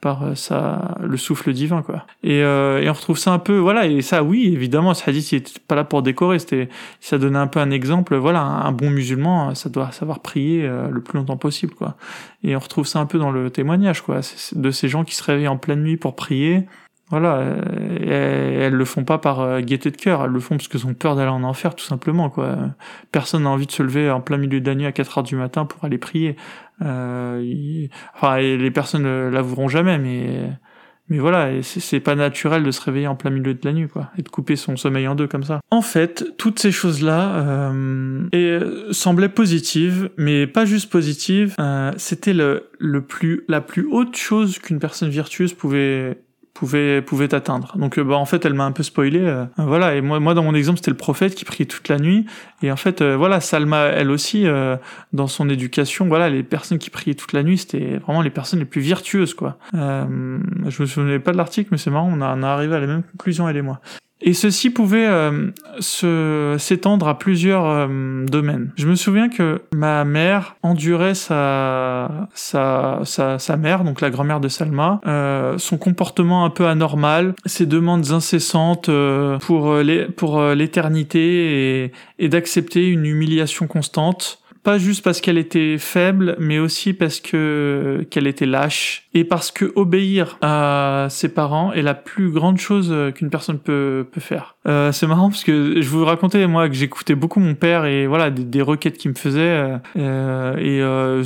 par 0.00 0.36
ça, 0.36 0.96
le 1.00 1.16
souffle 1.16 1.52
divin, 1.52 1.82
quoi. 1.82 2.06
Et, 2.22 2.38
et 2.38 2.88
on 2.88 2.92
retrouve 2.92 3.18
ça 3.18 3.32
un 3.32 3.38
peu, 3.38 3.58
voilà. 3.58 3.86
Et 3.86 4.02
ça, 4.02 4.22
oui, 4.22 4.50
évidemment, 4.52 4.94
ce 4.94 5.08
hadith, 5.08 5.32
il 5.32 5.42
pas 5.66 5.74
là 5.74 5.84
pour 5.84 6.02
décorer. 6.02 6.38
C'était, 6.38 6.68
ça 7.00 7.18
donnait 7.18 7.38
un 7.38 7.46
peu 7.46 7.60
un 7.60 7.70
exemple, 7.70 8.16
voilà 8.16 8.40
un, 8.40 8.72
bon 8.72 8.90
musulman, 8.90 9.54
ça 9.54 9.68
doit 9.68 9.92
savoir 9.92 10.20
prier 10.20 10.64
euh, 10.64 10.88
le 10.90 11.00
plus 11.00 11.18
longtemps 11.18 11.36
possible, 11.36 11.74
quoi. 11.74 11.96
Et 12.42 12.54
on 12.56 12.58
retrouve 12.58 12.86
ça 12.86 13.00
un 13.00 13.06
peu 13.06 13.18
dans 13.18 13.30
le 13.30 13.50
témoignage, 13.50 14.02
quoi, 14.02 14.20
de 14.52 14.70
ces 14.70 14.88
gens 14.88 15.04
qui 15.04 15.14
se 15.14 15.22
réveillent 15.22 15.48
en 15.48 15.56
pleine 15.56 15.82
nuit 15.82 15.96
pour 15.96 16.16
prier. 16.16 16.66
Voilà, 17.10 17.36
euh, 17.36 17.98
et 18.00 18.60
elles 18.60 18.74
le 18.74 18.84
font 18.84 19.04
pas 19.04 19.18
par 19.18 19.40
euh, 19.40 19.60
gaieté 19.60 19.90
de 19.90 19.96
cœur, 19.96 20.24
elles 20.24 20.30
le 20.30 20.40
font 20.40 20.56
parce 20.56 20.68
qu'elles 20.68 20.86
ont 20.86 20.94
peur 20.94 21.16
d'aller 21.16 21.30
en 21.30 21.42
enfer, 21.42 21.74
tout 21.74 21.84
simplement, 21.84 22.28
quoi. 22.28 22.56
Personne 23.12 23.44
n'a 23.44 23.50
envie 23.50 23.66
de 23.66 23.72
se 23.72 23.82
lever 23.82 24.10
en 24.10 24.20
plein 24.20 24.36
milieu 24.36 24.60
de 24.60 24.66
la 24.66 24.74
nuit 24.74 24.86
à 24.86 24.92
4 24.92 25.18
heures 25.18 25.24
du 25.24 25.36
matin 25.36 25.64
pour 25.64 25.84
aller 25.84 25.98
prier. 25.98 26.36
Enfin, 26.80 28.38
les 28.38 28.70
personnes 28.70 29.30
l'avoueront 29.30 29.68
jamais, 29.68 29.98
mais 29.98 30.50
mais 31.10 31.18
voilà, 31.18 31.62
c'est 31.62 32.00
pas 32.00 32.14
naturel 32.14 32.62
de 32.62 32.70
se 32.70 32.82
réveiller 32.82 33.06
en 33.06 33.16
plein 33.16 33.30
milieu 33.30 33.54
de 33.54 33.60
la 33.64 33.72
nuit, 33.72 33.88
quoi, 33.88 34.10
et 34.18 34.22
de 34.22 34.28
couper 34.28 34.56
son 34.56 34.76
sommeil 34.76 35.08
en 35.08 35.14
deux 35.14 35.26
comme 35.26 35.42
ça. 35.42 35.60
En 35.70 35.80
fait, 35.80 36.36
toutes 36.36 36.58
ces 36.58 36.70
choses-là 36.70 37.36
euh, 37.36 38.28
euh 38.34 38.92
semblaient 38.92 39.30
positives, 39.30 40.10
mais 40.18 40.46
pas 40.46 40.66
juste 40.66 40.90
positives. 40.90 41.54
Euh, 41.60 41.92
C'était 41.96 42.34
le, 42.34 42.68
le 42.78 43.00
plus, 43.00 43.44
la 43.48 43.62
plus 43.62 43.86
haute 43.90 44.16
chose 44.16 44.58
qu'une 44.58 44.78
personne 44.78 45.08
virtueuse 45.08 45.54
pouvait 45.54 46.18
pouvait 46.58 47.02
pouvait 47.02 47.32
atteindre. 47.34 47.76
Donc 47.76 47.98
euh, 47.98 48.04
bah 48.04 48.16
en 48.16 48.24
fait 48.24 48.44
elle 48.44 48.54
m'a 48.54 48.64
un 48.64 48.72
peu 48.72 48.82
spoilé 48.82 49.20
euh, 49.20 49.44
voilà 49.58 49.94
et 49.94 50.00
moi 50.00 50.18
moi 50.18 50.34
dans 50.34 50.42
mon 50.42 50.54
exemple 50.54 50.78
c'était 50.78 50.90
le 50.90 50.96
prophète 50.96 51.36
qui 51.36 51.44
priait 51.44 51.66
toute 51.66 51.88
la 51.88 51.98
nuit 51.98 52.26
et 52.62 52.72
en 52.72 52.76
fait 52.76 53.00
euh, 53.00 53.16
voilà 53.16 53.40
Salma 53.40 53.84
elle 53.84 54.10
aussi 54.10 54.44
dans 55.12 55.28
son 55.28 55.48
éducation 55.48 56.08
voilà 56.08 56.28
les 56.28 56.42
personnes 56.42 56.78
qui 56.78 56.90
priaient 56.90 57.14
toute 57.14 57.32
la 57.32 57.44
nuit 57.44 57.58
c'était 57.58 57.98
vraiment 57.98 58.22
les 58.22 58.30
personnes 58.30 58.58
les 58.58 58.64
plus 58.64 58.80
virtueuses 58.80 59.34
quoi. 59.34 59.58
je 59.72 60.82
me 60.82 60.86
souvenais 60.86 61.20
pas 61.20 61.30
de 61.30 61.36
l'article 61.36 61.68
mais 61.70 61.78
c'est 61.78 61.90
marrant 61.90 62.10
on 62.12 62.20
a, 62.20 62.34
on 62.36 62.42
a 62.42 62.48
arrivé 62.48 62.74
à 62.74 62.80
la 62.80 62.88
même 62.88 63.04
conclusion 63.04 63.48
elle 63.48 63.56
et 63.56 63.62
moi. 63.62 63.80
Et 64.20 64.32
ceci 64.32 64.70
pouvait 64.70 65.06
euh, 65.06 65.50
se 65.78 66.56
s'étendre 66.58 67.06
à 67.06 67.18
plusieurs 67.18 67.66
euh, 67.66 68.24
domaines. 68.26 68.72
Je 68.76 68.88
me 68.88 68.96
souviens 68.96 69.28
que 69.28 69.62
ma 69.72 70.04
mère 70.04 70.56
endurait 70.62 71.14
sa 71.14 72.28
sa 72.34 73.00
sa, 73.04 73.38
sa 73.38 73.56
mère, 73.56 73.84
donc 73.84 74.00
la 74.00 74.10
grand-mère 74.10 74.40
de 74.40 74.48
Salma, 74.48 75.00
euh, 75.06 75.56
son 75.58 75.78
comportement 75.78 76.44
un 76.44 76.50
peu 76.50 76.66
anormal, 76.66 77.34
ses 77.46 77.66
demandes 77.66 78.10
incessantes 78.10 78.88
euh, 78.88 79.38
pour 79.38 79.76
les 79.76 80.06
pour 80.06 80.42
l'éternité 80.42 81.84
et, 81.84 81.92
et 82.18 82.28
d'accepter 82.28 82.88
une 82.88 83.06
humiliation 83.06 83.66
constante 83.68 84.42
pas 84.68 84.76
juste 84.76 85.02
parce 85.02 85.22
qu'elle 85.22 85.38
était 85.38 85.78
faible, 85.78 86.36
mais 86.38 86.58
aussi 86.58 86.92
parce 86.92 87.20
que 87.20 88.06
qu'elle 88.10 88.26
était 88.26 88.44
lâche 88.44 89.07
et 89.18 89.24
parce 89.24 89.50
que 89.50 89.72
obéir 89.74 90.38
à 90.42 91.06
ses 91.10 91.28
parents 91.28 91.72
est 91.72 91.82
la 91.82 91.94
plus 91.94 92.30
grande 92.30 92.58
chose 92.58 92.94
qu'une 93.14 93.30
personne 93.30 93.58
peut 93.58 94.06
peut 94.10 94.20
faire. 94.20 94.56
Euh, 94.68 94.92
c'est 94.92 95.06
marrant 95.06 95.30
parce 95.30 95.44
que 95.44 95.80
je 95.80 95.88
vous 95.88 96.04
racontais 96.04 96.46
moi 96.46 96.68
que 96.68 96.74
j'écoutais 96.74 97.14
beaucoup 97.14 97.40
mon 97.40 97.54
père 97.54 97.86
et 97.86 98.06
voilà 98.06 98.30
des, 98.30 98.62
requêtes 98.62 98.98
qu'il 98.98 99.10
me 99.10 99.16
faisait 99.16 99.40
euh, 99.40 99.78
euh 99.96 100.56
et 100.58 100.82
euh, 100.82 101.22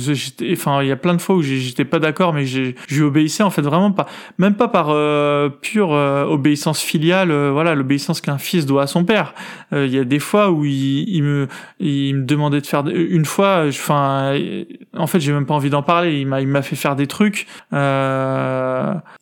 enfin 0.53 0.81
il 0.81 0.87
y 0.87 0.91
a 0.91 0.95
plein 0.95 1.13
de 1.13 1.21
fois 1.21 1.35
où 1.35 1.41
j'étais 1.41 1.83
pas 1.83 1.99
d'accord 1.99 2.33
mais 2.33 2.45
je 2.45 2.73
lui 2.89 3.01
obéissais 3.01 3.43
en 3.43 3.49
fait 3.49 3.61
vraiment 3.61 3.91
pas 3.91 4.05
même 4.37 4.55
pas 4.55 4.67
par 4.67 4.89
euh, 4.89 5.49
pure 5.49 5.89
obéissance 5.89 6.79
filiale 6.79 7.33
voilà 7.49 7.75
l'obéissance 7.75 8.21
qu'un 8.21 8.37
fils 8.37 8.65
doit 8.65 8.83
à 8.83 8.87
son 8.87 9.03
père. 9.03 9.33
Il 9.71 9.87
y 9.87 9.97
a 9.97 10.03
des 10.03 10.19
fois 10.19 10.51
où 10.51 10.65
il, 10.65 11.09
il 11.09 11.23
me 11.23 11.47
il 11.79 12.15
me 12.15 12.23
demandait 12.23 12.61
de 12.61 12.67
faire 12.67 12.87
une 12.87 13.25
fois 13.25 13.65
enfin 13.67 14.37
en 14.95 15.07
fait 15.07 15.19
j'ai 15.19 15.33
même 15.33 15.45
pas 15.45 15.55
envie 15.55 15.71
d'en 15.71 15.83
parler 15.83 16.19
il 16.19 16.27
m'a 16.27 16.41
il 16.41 16.47
m'a 16.47 16.61
fait 16.61 16.75
faire 16.75 16.95
des 16.95 17.07
trucs 17.07 17.47
euh, 17.73 17.82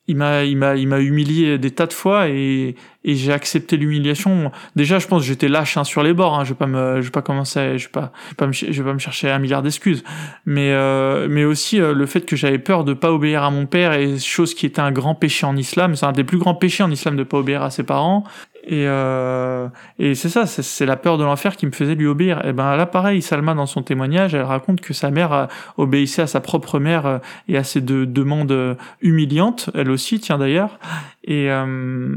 il 0.08 0.16
m'a 0.16 0.44
il 0.44 0.58
m'a 0.58 0.76
il 0.76 0.88
m'a 0.88 1.00
humilié 1.00 1.58
des 1.58 1.72
tas 1.72 1.88
de 1.88 1.94
fois 1.94 2.28
et 2.28 2.76
j'ai 3.16 3.34
accepté 3.34 3.78
l'humiliation. 3.78 4.52
Déjà, 4.76 5.00
je 5.00 5.08
pense 5.08 5.24
que 5.24 5.28
j'étais 5.28 5.48
lâche 5.48 5.78
hein, 5.78 5.84
sur 5.84 6.04
les 6.04 6.14
bords. 6.14 6.38
Hein. 6.38 6.44
Je 6.44 6.50
vais 6.50 6.56
pas 6.56 6.68
me, 6.68 7.02
je 7.02 7.08
vais 7.08 7.12
pas 7.12 7.22
commencer, 7.22 7.78
je 7.78 7.86
vais 7.86 7.92
pas, 7.92 8.12
pas 8.38 8.48
me 8.48 8.52
chercher 8.52 9.30
un 9.32 9.40
milliard 9.40 9.64
d'excuses. 9.64 10.04
Mais, 10.46 10.72
euh, 10.72 11.28
mais 11.30 11.44
aussi 11.44 11.82
euh, 11.82 11.94
le 11.94 12.06
fait 12.06 12.22
que 12.22 12.36
j'avais 12.36 12.60
peur 12.60 12.84
de 12.84 12.94
pas 12.94 13.12
obéir 13.12 13.44
à 13.44 13.50
mon 13.50 13.66
père 13.66 13.94
et 13.94 14.20
chose 14.20 14.54
qui 14.54 14.66
était 14.66 14.82
un 14.82 14.92
grand 14.92 15.16
péché 15.16 15.46
en 15.46 15.56
islam. 15.58 15.96
C'est 15.96 16.06
un 16.06 16.12
des 16.12 16.24
plus 16.24 16.38
grands 16.38 16.56
péchés 16.56 16.84
en 16.84 16.92
islam 16.92 17.16
de 17.16 17.24
pas 17.24 17.38
obéir 17.38 17.64
à 17.64 17.72
ses 17.72 17.84
parents. 17.84 18.24
Et, 18.64 18.86
euh, 18.88 19.68
et 19.98 20.14
c'est 20.14 20.30
ça, 20.30 20.46
c'est 20.46 20.86
la 20.86 20.96
peur 20.96 21.18
de 21.18 21.24
l'enfer 21.24 21.56
qui 21.56 21.66
me 21.66 21.72
faisait 21.72 21.96
lui 21.96 22.06
obéir. 22.06 22.46
Et 22.46 22.54
ben 22.54 22.76
là, 22.76 22.86
pareil, 22.86 23.22
Salma, 23.22 23.54
dans 23.54 23.66
son 23.66 23.82
témoignage, 23.82 24.36
elle 24.36 24.44
raconte 24.44 24.82
que 24.82 24.94
sa 24.94 25.10
mère 25.10 25.48
obéissait 25.78 26.22
à 26.22 26.28
sa 26.28 26.42
propre 26.42 26.80
mère 26.80 27.06
euh, 27.06 27.18
et 27.48 27.58
à 27.58 27.64
ses 27.64 27.82
deux 27.82 28.06
demandes 28.06 28.52
euh, 28.52 28.76
humiliantes, 29.02 29.70
elle 29.74 29.90
aussi, 29.90 30.20
tiens 30.20 30.38
d'ailleurs, 30.38 30.80
et, 31.24 31.52
euh, 31.52 32.16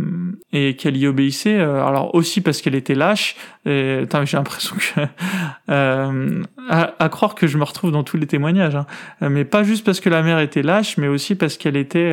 et 0.52 0.76
qu'elle 0.76 0.96
y 0.96 1.07
obéissait. 1.07 1.61
alors 1.61 2.14
aussi 2.14 2.40
parce 2.40 2.62
qu'elle 2.62 2.74
était 2.74 2.94
lâche. 2.94 3.36
Et 3.66 4.05
j'ai 4.24 4.36
l'impression 4.36 4.76
que 4.76 5.00
euh, 5.70 6.42
à, 6.68 6.94
à, 6.98 7.09
croire 7.09 7.34
que 7.34 7.46
je 7.46 7.59
me 7.59 7.64
retrouve 7.64 7.92
dans 7.92 8.02
tous 8.02 8.16
les 8.16 8.26
témoignages, 8.26 8.76
hein. 8.76 8.86
mais 9.20 9.44
pas 9.44 9.62
juste 9.62 9.84
parce 9.84 10.00
que 10.00 10.11
la 10.11 10.22
mère 10.22 10.38
était 10.38 10.62
lâche, 10.62 10.98
mais 10.98 11.09
aussi 11.09 11.34
parce 11.34 11.57
qu'elle 11.57 11.76
était 11.76 12.12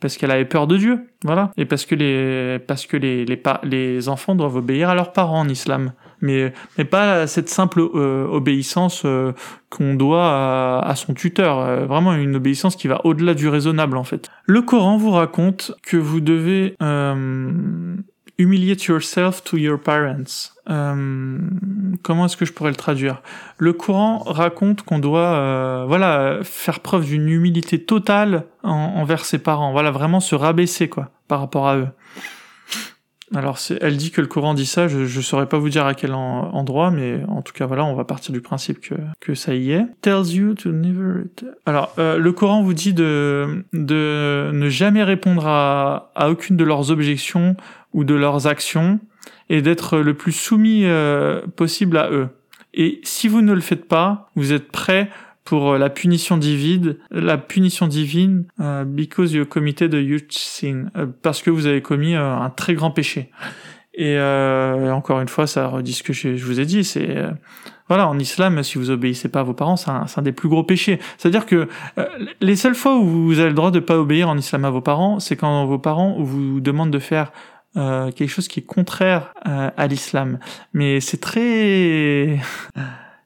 parce 0.00 0.16
qu'elle 0.16 0.30
avait 0.30 0.44
peur 0.44 0.66
de 0.66 0.76
Dieu, 0.76 1.08
voilà, 1.24 1.50
et 1.56 1.64
parce 1.64 1.86
que 1.86 1.94
les 1.94 2.58
parce 2.58 2.86
que 2.86 2.96
les 2.96 3.24
les, 3.24 3.42
les 3.62 4.08
enfants 4.08 4.34
doivent 4.34 4.56
obéir 4.56 4.90
à 4.90 4.94
leurs 4.94 5.12
parents 5.12 5.40
en 5.40 5.48
islam, 5.48 5.92
mais 6.20 6.52
pas 6.90 7.26
cette 7.26 7.48
simple 7.48 7.80
euh, 7.80 8.26
obéissance 8.26 9.02
euh, 9.04 9.32
qu'on 9.70 9.94
doit 9.94 10.80
à, 10.80 10.94
son 10.94 11.14
tuteur, 11.14 11.58
euh, 11.58 11.86
vraiment 11.86 12.14
une 12.14 12.36
obéissance 12.36 12.76
qui 12.76 12.88
va 12.88 13.04
au-delà 13.04 13.34
du 13.34 13.48
raisonnable 13.48 13.96
en 13.96 14.04
fait. 14.04 14.30
Le 14.44 14.62
Coran 14.62 14.96
vous 14.96 15.10
raconte 15.10 15.72
que 15.82 15.96
vous 15.96 16.20
devez 16.20 16.76
humiliate 18.38 18.84
yourself 18.84 19.42
to 19.44 19.56
your 19.56 19.80
parents. 19.80 20.52
Comment 20.66 22.26
est-ce 22.26 22.36
que 22.36 22.44
je 22.44 22.52
pourrais 22.52 22.70
le 22.70 22.76
traduire? 22.76 23.22
Le 23.56 23.72
Coran 23.72 24.18
raconte 24.18 24.82
qu'on 24.82 24.98
doit, 24.98 25.86
voilà, 25.86 26.40
faire 26.42 26.80
preuve 26.80 27.06
d'une 27.06 27.28
humilité 27.28 27.82
totale 27.82 28.44
envers 28.62 29.24
ses 29.24 29.38
parents. 29.38 29.72
Voilà, 29.72 29.90
vraiment 29.90 30.20
se 30.20 30.34
rabaisser 30.34 30.88
quoi, 30.88 31.10
par 31.28 31.40
rapport 31.40 31.66
à 31.66 31.76
eux. 31.76 31.88
Alors, 33.34 33.58
elle 33.80 33.96
dit 33.96 34.12
que 34.12 34.20
le 34.20 34.28
Coran 34.28 34.54
dit 34.54 34.66
ça. 34.66 34.86
Je, 34.86 34.98
ne 34.98 35.22
saurais 35.22 35.48
pas 35.48 35.58
vous 35.58 35.68
dire 35.68 35.84
à 35.84 35.94
quel 35.94 36.14
endroit, 36.14 36.90
mais 36.90 37.22
en 37.28 37.42
tout 37.42 37.52
cas, 37.52 37.66
voilà, 37.66 37.84
on 37.84 37.94
va 37.94 38.04
partir 38.04 38.32
du 38.32 38.40
principe 38.40 38.80
que 38.80 38.94
que 39.20 39.34
ça 39.34 39.54
y 39.54 39.72
est. 39.72 39.84
Tells 40.00 40.32
you 40.32 40.54
to 40.54 40.70
never. 40.70 41.24
Alors, 41.66 41.92
euh, 41.98 42.18
le 42.18 42.32
Coran 42.32 42.62
vous 42.62 42.74
dit 42.74 42.94
de 42.94 43.64
de 43.72 44.50
ne 44.52 44.68
jamais 44.68 45.02
répondre 45.02 45.46
à 45.46 46.12
à 46.14 46.30
aucune 46.30 46.56
de 46.56 46.64
leurs 46.64 46.90
objections 46.90 47.56
ou 47.92 48.04
de 48.04 48.14
leurs 48.14 48.46
actions 48.46 49.00
et 49.48 49.62
d'être 49.62 49.98
le 49.98 50.14
plus 50.14 50.32
soumis 50.32 50.84
euh, 50.84 51.40
possible 51.56 51.96
à 51.96 52.10
eux. 52.10 52.28
Et 52.74 53.00
si 53.04 53.26
vous 53.26 53.40
ne 53.40 53.54
le 53.54 53.60
faites 53.60 53.88
pas, 53.88 54.30
vous 54.36 54.52
êtes 54.52 54.70
prêt 54.70 55.10
pour 55.46 55.72
euh, 55.72 55.78
la 55.78 55.88
punition 55.88 56.36
divine, 56.36 56.96
la 57.10 57.38
punition 57.38 57.86
divine, 57.86 58.44
euh, 58.60 58.84
because 58.84 59.32
you 59.32 59.46
committed 59.46 59.94
a 59.94 60.00
huge 60.00 60.32
sin, 60.32 60.90
parce 61.22 61.40
que 61.40 61.48
vous 61.48 61.66
avez 61.66 61.80
commis 61.80 62.14
un 62.14 62.50
très 62.50 62.74
grand 62.74 62.90
péché. 62.90 63.30
Et 63.98 64.18
encore 64.20 65.22
une 65.22 65.28
fois, 65.28 65.46
ça 65.46 65.68
redit 65.68 65.94
ce 65.94 66.02
que 66.02 66.12
je, 66.12 66.28
vous 66.44 66.60
ai 66.60 66.66
dit, 66.66 66.84
c'est 66.84 67.16
voilà, 67.88 68.06
en 68.08 68.18
islam, 68.18 68.62
si 68.62 68.76
vous 68.76 68.90
obéissez 68.90 69.30
pas 69.30 69.40
à 69.40 69.42
vos 69.42 69.54
parents, 69.54 69.76
c'est 69.76 69.88
un, 69.88 70.04
un, 70.14 70.22
des 70.22 70.32
plus 70.32 70.50
gros 70.50 70.64
péchés. 70.64 70.98
C'est-à-dire 71.16 71.46
que 71.46 71.66
les 72.42 72.56
seules 72.56 72.74
fois 72.74 72.98
où 72.98 73.06
vous 73.06 73.38
avez 73.38 73.48
le 73.48 73.54
droit 73.54 73.70
de 73.70 73.80
pas 73.80 73.96
obéir 73.98 74.28
en 74.28 74.36
islam 74.36 74.66
à 74.66 74.70
vos 74.70 74.82
parents, 74.82 75.18
c'est 75.18 75.36
quand 75.36 75.64
vos 75.64 75.78
parents 75.78 76.16
vous 76.18 76.60
demandent 76.60 76.90
de 76.90 76.98
faire 76.98 77.32
euh, 77.76 78.10
quelque 78.10 78.30
chose 78.30 78.48
qui 78.48 78.60
est 78.60 78.62
contraire 78.62 79.34
euh, 79.46 79.70
à 79.76 79.86
l'islam. 79.86 80.38
Mais 80.72 81.00
c'est 81.00 81.20
très 81.20 82.38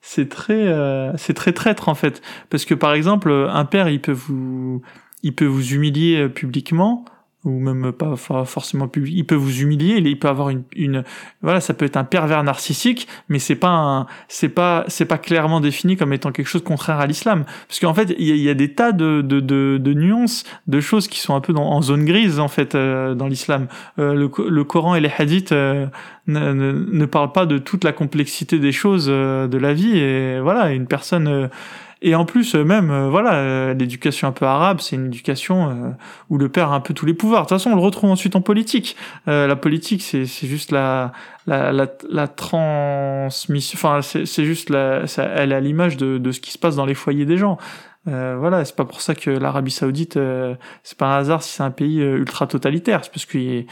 c'est 0.00 0.28
très 0.28 0.68
euh, 0.68 1.16
c'est 1.16 1.34
très 1.34 1.52
traître 1.52 1.88
en 1.88 1.94
fait. 1.94 2.22
Parce 2.48 2.64
que 2.64 2.74
par 2.74 2.94
exemple 2.94 3.30
un 3.32 3.64
père 3.64 3.88
il 3.88 4.00
peut 4.00 4.12
vous 4.12 4.82
il 5.22 5.34
peut 5.34 5.46
vous 5.46 5.74
humilier 5.74 6.28
publiquement 6.28 7.04
ou 7.44 7.58
même 7.58 7.92
pas 7.92 8.16
forcément 8.16 8.86
public, 8.86 9.14
il 9.16 9.24
peut 9.24 9.34
vous 9.34 9.60
humilier, 9.62 9.96
il 9.96 10.18
peut 10.18 10.28
avoir 10.28 10.50
une, 10.50 10.62
une 10.76 11.04
voilà, 11.40 11.60
ça 11.60 11.72
peut 11.72 11.86
être 11.86 11.96
un 11.96 12.04
pervers 12.04 12.44
narcissique, 12.44 13.08
mais 13.30 13.38
c'est 13.38 13.54
pas 13.54 14.06
c'est 14.28 14.50
pas, 14.50 14.84
c'est 14.88 15.06
pas 15.06 15.16
clairement 15.16 15.60
défini 15.60 15.96
comme 15.96 16.12
étant 16.12 16.32
quelque 16.32 16.46
chose 16.46 16.62
contraire 16.62 17.00
à 17.00 17.06
l'islam, 17.06 17.44
parce 17.66 17.80
qu'en 17.80 17.94
fait, 17.94 18.14
il 18.18 18.36
y 18.36 18.50
a, 18.50 18.54
des 18.54 18.74
tas 18.74 18.92
de, 18.92 19.22
de, 19.22 19.40
de, 19.40 19.94
nuances, 19.94 20.44
de 20.66 20.80
choses 20.80 21.08
qui 21.08 21.18
sont 21.18 21.34
un 21.34 21.40
peu 21.40 21.54
en 21.54 21.80
zone 21.80 22.04
grise 22.04 22.40
en 22.40 22.48
fait 22.48 22.74
euh, 22.74 23.14
dans 23.14 23.26
l'islam. 23.26 23.68
Euh, 23.98 24.14
le, 24.14 24.64
Coran 24.64 24.94
et 24.94 25.00
les 25.00 25.10
hadiths 25.16 25.52
euh, 25.52 25.86
ne, 26.26 27.04
parlent 27.06 27.32
pas 27.32 27.46
de 27.46 27.56
toute 27.58 27.84
la 27.84 27.92
complexité 27.92 28.58
des 28.58 28.72
choses 28.72 29.06
de 29.06 29.58
la 29.58 29.72
vie, 29.72 29.98
et 29.98 30.40
voilà, 30.40 30.72
une 30.72 30.86
personne 30.86 31.48
et 32.02 32.14
en 32.14 32.24
plus, 32.24 32.54
euh, 32.54 32.64
même, 32.64 32.90
euh, 32.90 33.10
voilà, 33.10 33.34
euh, 33.34 33.74
l'éducation 33.74 34.26
un 34.28 34.32
peu 34.32 34.46
arabe, 34.46 34.80
c'est 34.80 34.96
une 34.96 35.06
éducation 35.06 35.94
où 36.30 36.38
le 36.38 36.48
père 36.48 36.72
a 36.72 36.74
un 36.74 36.80
peu 36.80 36.94
tous 36.94 37.04
les 37.06 37.14
pouvoirs. 37.14 37.42
De 37.42 37.48
toute 37.48 37.58
façon, 37.58 37.70
on 37.70 37.76
le 37.76 37.82
retrouve 37.82 38.10
ensuite 38.10 38.36
en 38.36 38.40
politique. 38.40 38.96
la 39.26 39.56
politique, 39.56 40.02
c'est 40.02 40.24
juste 40.24 40.72
la, 40.72 41.12
la, 41.46 41.72
la, 41.72 41.86
la 42.08 42.28
transmission, 42.28 43.78
enfin, 43.78 44.00
c'est 44.02 44.44
juste 44.44 44.70
la, 44.70 45.04
elle 45.36 45.52
est 45.52 45.54
à 45.54 45.60
l'image 45.60 45.96
de, 45.96 46.18
de 46.18 46.32
ce 46.32 46.40
qui 46.40 46.52
se 46.52 46.58
passe 46.58 46.76
dans 46.76 46.86
les 46.86 46.94
foyers 46.94 47.26
des 47.26 47.36
gens. 47.36 47.58
Euh, 48.08 48.36
voilà, 48.38 48.64
c'est 48.64 48.74
pas 48.74 48.86
pour 48.86 49.02
ça 49.02 49.14
que 49.14 49.28
l'Arabie 49.28 49.70
Saoudite, 49.70 50.16
euh, 50.16 50.54
c'est 50.82 50.96
pas 50.96 51.14
un 51.14 51.18
hasard 51.18 51.42
si 51.42 51.56
c'est 51.56 51.62
un 51.62 51.70
pays 51.70 52.00
euh, 52.00 52.16
ultra 52.16 52.46
totalitaire, 52.46 53.04
c'est 53.04 53.12
parce 53.12 53.26
que 53.26 53.64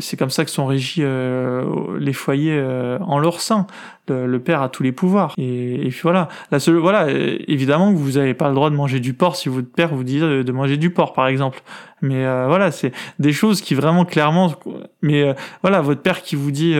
c'est 0.00 0.16
comme 0.16 0.30
ça 0.30 0.44
que 0.44 0.50
sont 0.50 0.66
régis 0.66 1.04
les 1.04 2.12
foyers 2.12 2.60
en 3.00 3.18
leur 3.18 3.40
sein. 3.40 3.66
Le, 4.08 4.38
père 4.40 4.60
a 4.60 4.68
tous 4.68 4.82
les 4.82 4.92
pouvoirs. 4.92 5.32
Et, 5.38 5.86
et 5.86 5.88
puis 5.88 6.00
voilà, 6.02 6.28
la 6.50 6.58
seule, 6.58 6.76
voilà, 6.76 7.08
évidemment 7.08 7.92
vous 7.92 8.18
avez 8.18 8.34
pas 8.34 8.48
le 8.48 8.54
droit 8.54 8.68
de 8.68 8.74
manger 8.74 9.00
du 9.00 9.14
porc 9.14 9.36
si 9.36 9.48
votre 9.48 9.70
père 9.70 9.94
vous 9.94 10.04
dit 10.04 10.18
de 10.18 10.52
manger 10.52 10.76
du 10.76 10.90
porc, 10.90 11.14
par 11.14 11.28
exemple. 11.28 11.62
Mais 12.02 12.24
voilà, 12.46 12.72
c'est 12.72 12.92
des 13.20 13.32
choses 13.32 13.62
qui 13.62 13.74
vraiment 13.74 14.04
clairement. 14.04 14.52
Mais 15.00 15.34
voilà, 15.62 15.80
votre 15.80 16.02
père 16.02 16.20
qui 16.20 16.36
vous 16.36 16.50
dit 16.50 16.74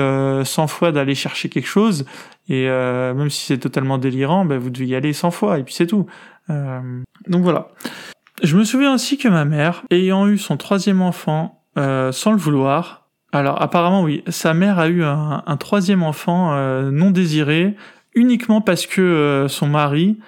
100 0.45 0.67
fois 0.67 0.93
d'aller 0.93 1.15
chercher 1.15 1.49
quelque 1.49 1.69
chose, 1.69 2.05
et 2.51 2.67
même 2.67 3.31
si 3.31 3.47
c'est 3.47 3.59
totalement 3.59 3.97
délirant, 3.97 4.45
ben 4.45 4.59
vous 4.59 4.69
devez 4.69 4.87
y 4.87 4.95
aller 4.95 5.15
100 5.15 5.31
fois, 5.31 5.59
et 5.59 5.63
puis 5.63 5.73
c'est 5.73 5.87
tout. 5.87 6.07
Euh, 6.51 7.03
donc 7.29 7.43
voilà. 7.43 7.69
Je 8.43 8.57
me 8.57 8.65
souviens 8.65 8.95
aussi 8.95 9.19
que 9.19 9.29
ma 9.29 9.45
mère, 9.45 9.85
ayant 9.91 10.27
eu 10.27 10.39
son 10.39 10.57
troisième 10.57 11.03
enfant 11.03 11.63
euh, 11.79 12.13
sans 12.13 12.33
le 12.33 12.39
vouloir, 12.39 13.09
alors 13.33 13.63
apparemment 13.63 14.03
oui, 14.03 14.23
sa 14.29 14.53
mère 14.53 14.79
a 14.79 14.89
eu 14.89 15.05
un, 15.05 15.57
troisième 15.59 16.03
enfant 16.03 16.53
euh, 16.53 16.91
non 16.91 17.11
désiré 17.11 17.77
uniquement 18.15 18.61
parce 18.61 18.87
que 18.87 19.47
son 19.49 19.69
mari 19.69 20.19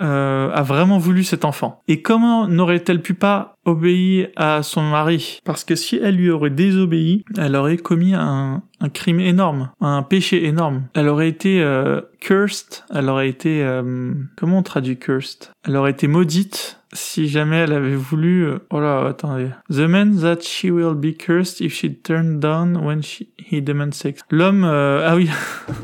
euh, 0.00 0.50
a 0.52 0.62
vraiment 0.62 0.98
voulu 0.98 1.24
cet 1.24 1.44
enfant. 1.44 1.82
Et 1.88 2.02
comment 2.02 2.46
n'aurait-elle 2.46 3.02
pu 3.02 3.14
pas 3.14 3.56
obéir 3.64 4.28
à 4.36 4.62
son 4.62 4.82
mari? 4.82 5.40
Parce 5.44 5.64
que 5.64 5.74
si 5.74 5.96
elle 5.96 6.16
lui 6.16 6.30
aurait 6.30 6.50
désobéi, 6.50 7.24
elle 7.36 7.56
aurait 7.56 7.76
commis 7.76 8.14
un, 8.14 8.62
crime 8.94 9.20
énorme, 9.20 9.70
un 9.80 10.02
péché 10.02 10.44
énorme. 10.46 10.84
Elle 10.94 11.08
aurait 11.08 11.28
été 11.28 11.60
euh, 11.62 12.00
cursed, 12.20 12.84
elle 12.94 13.08
aurait 13.08 13.28
été... 13.28 13.62
Euh, 13.62 14.12
comment 14.36 14.58
on 14.58 14.62
traduit 14.62 14.98
cursed? 14.98 15.50
Elle 15.64 15.76
aurait 15.76 15.90
été 15.90 16.06
maudite 16.06 16.77
si 16.92 17.28
jamais 17.28 17.56
elle 17.56 17.72
avait 17.72 17.94
voulu, 17.94 18.46
euh, 18.46 18.58
oh 18.70 18.80
là, 18.80 19.06
attendez. 19.08 19.50
The 19.70 19.80
man 19.80 20.16
that 20.20 20.40
she 20.42 20.70
will 20.70 20.94
be 20.94 21.16
cursed 21.16 21.60
if 21.60 21.74
she 21.74 21.94
turned 21.94 22.40
down 22.40 22.76
when 22.76 23.02
she, 23.02 23.28
he 23.38 23.60
demands 23.60 23.92
sex. 23.92 24.22
L'homme, 24.30 24.64
euh, 24.64 25.06
ah 25.06 25.14
oui. 25.14 25.28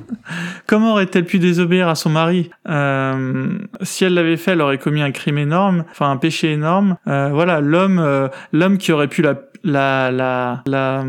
Comment 0.67 0.93
aurait-elle 0.93 1.27
pu 1.27 1.39
désobéir 1.39 1.89
à 1.89 1.95
son 1.95 2.11
mari? 2.11 2.51
Euh, 2.69 3.59
Si 3.83 4.05
elle 4.05 4.15
l'avait 4.15 4.37
fait, 4.37 4.53
elle 4.53 4.63
aurait 4.63 4.79
commis 4.79 5.03
un 5.03 5.11
crime 5.11 5.39
énorme, 5.39 5.85
enfin 5.91 6.11
un 6.11 6.17
péché 6.17 6.53
énorme. 6.53 6.97
Euh, 7.07 7.31
voilà, 7.33 7.61
l'homme, 7.61 8.31
l'homme 8.53 8.79
qui 8.79 8.93
aurait 8.93 9.09
pu 9.09 9.21
la 9.23 9.35
la 9.65 10.11
la 10.11 10.63
la 10.67 11.05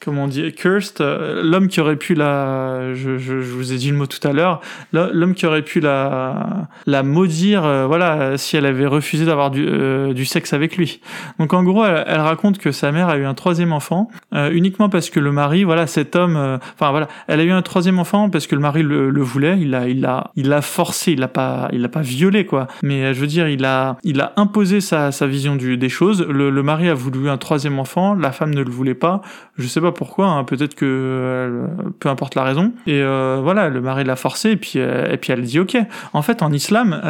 comment 0.00 0.24
on 0.24 0.28
dit 0.28 0.52
cursed 0.52 1.00
l'homme 1.00 1.68
qui 1.68 1.80
aurait 1.80 1.96
pu 1.96 2.14
la 2.14 2.94
je, 2.94 3.18
je, 3.18 3.40
je, 3.40 3.52
vous 3.52 3.72
ai 3.72 3.76
dit 3.76 3.90
le 3.90 3.96
mot 3.96 4.06
tout 4.06 4.26
à 4.26 4.32
l'heure 4.32 4.60
l'homme 4.92 5.34
qui 5.34 5.46
aurait 5.46 5.62
pu 5.62 5.80
la 5.80 6.68
la 6.86 7.02
maudire 7.02 7.62
voilà 7.86 8.36
si 8.36 8.56
elle 8.56 8.66
avait 8.66 8.86
refusé 8.86 9.24
d'avoir 9.24 9.50
du 9.50 9.66
du 10.14 10.24
sexe 10.24 10.52
avec 10.52 10.76
lui 10.76 11.00
donc 11.38 11.52
en 11.52 11.62
gros 11.62 11.84
elle, 11.84 12.20
raconte 12.20 12.58
que 12.58 12.72
sa 12.72 12.92
mère 12.92 13.08
a 13.08 13.16
eu 13.16 13.24
un 13.24 13.34
troisième 13.34 13.72
enfant 13.72 14.10
uniquement 14.32 14.88
parce 14.88 15.10
que 15.10 15.20
le 15.20 15.32
mari 15.32 15.64
voilà 15.64 15.86
cet 15.86 16.16
homme 16.16 16.36
enfin 16.74 16.90
voilà 16.90 17.08
elle 17.28 17.40
a 17.40 17.44
eu 17.44 17.52
un 17.52 17.62
troisième 17.62 17.98
enfant 17.98 18.30
parce 18.30 18.46
que 18.46 18.54
le 18.54 18.60
mari 18.60 18.82
le, 18.82 19.22
voulait, 19.22 19.58
il 19.60 19.70
l'a, 19.70 19.88
il 19.88 20.00
l'a, 20.00 20.30
il 20.36 20.48
l'a 20.48 20.62
forcé, 20.62 21.12
il 21.12 21.20
l'a 21.20 21.28
pas, 21.28 21.68
il 21.72 21.80
l'a 21.80 21.88
pas 21.88 22.00
violé 22.00 22.46
quoi. 22.46 22.68
Mais 22.82 23.04
euh, 23.04 23.14
je 23.14 23.20
veux 23.20 23.26
dire, 23.26 23.48
il 23.48 23.64
a, 23.64 23.96
il 24.04 24.20
a 24.20 24.32
imposé 24.36 24.80
sa, 24.80 25.12
sa 25.12 25.26
vision 25.26 25.56
du, 25.56 25.76
des 25.76 25.88
choses. 25.88 26.26
Le, 26.28 26.50
le 26.50 26.62
mari 26.62 26.88
a 26.88 26.94
voulu 26.94 27.28
un 27.28 27.38
troisième 27.38 27.78
enfant, 27.78 27.81
la 28.18 28.32
femme 28.32 28.54
ne 28.54 28.62
le 28.62 28.70
voulait 28.70 28.94
pas. 28.94 29.22
Je 29.58 29.66
sais 29.66 29.80
pas 29.80 29.92
pourquoi, 29.92 30.26
hein, 30.26 30.44
peut-être 30.44 30.74
que, 30.74 30.86
euh, 30.86 31.66
peu 32.00 32.08
importe 32.08 32.34
la 32.34 32.44
raison. 32.44 32.72
Et 32.86 33.00
euh, 33.02 33.40
voilà, 33.42 33.68
le 33.68 33.80
mari 33.80 34.04
l'a 34.04 34.16
forcé 34.16 34.50
et 34.50 34.56
puis, 34.56 34.78
et 34.78 35.16
puis 35.16 35.32
elle 35.32 35.42
dit 35.42 35.58
ok. 35.58 35.76
En 36.12 36.22
fait, 36.22 36.42
en 36.42 36.52
islam, 36.52 37.00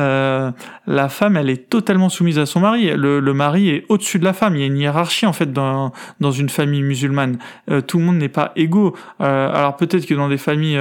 la 0.87 1.09
femme, 1.09 1.37
elle 1.37 1.51
est 1.51 1.69
totalement 1.69 2.09
soumise 2.09 2.39
à 2.39 2.47
son 2.47 2.61
mari. 2.61 2.91
Le, 2.97 3.21
le 3.21 3.35
mari 3.35 3.71
est 3.71 3.85
au-dessus 3.89 4.19
de 4.19 4.25
la 4.25 4.33
femme. 4.33 4.57
Il 4.57 4.61
y 4.61 4.65
a 4.65 4.67
une 4.67 4.79
hiérarchie 4.79 5.27
en 5.27 5.33
fait 5.33 5.53
dans, 5.53 5.93
dans 6.21 6.33
une 6.33 6.49
famille 6.49 6.83
musulmane. 6.83 7.39
tout 7.87 7.99
le 7.99 8.05
monde 8.05 8.17
n'est 8.17 8.29
pas 8.29 8.53
égaux. 8.57 8.95
alors 9.19 9.77
peut-être 9.77 10.07
que 10.07 10.15
dans 10.15 10.29
des 10.29 10.39
familles 10.39 10.79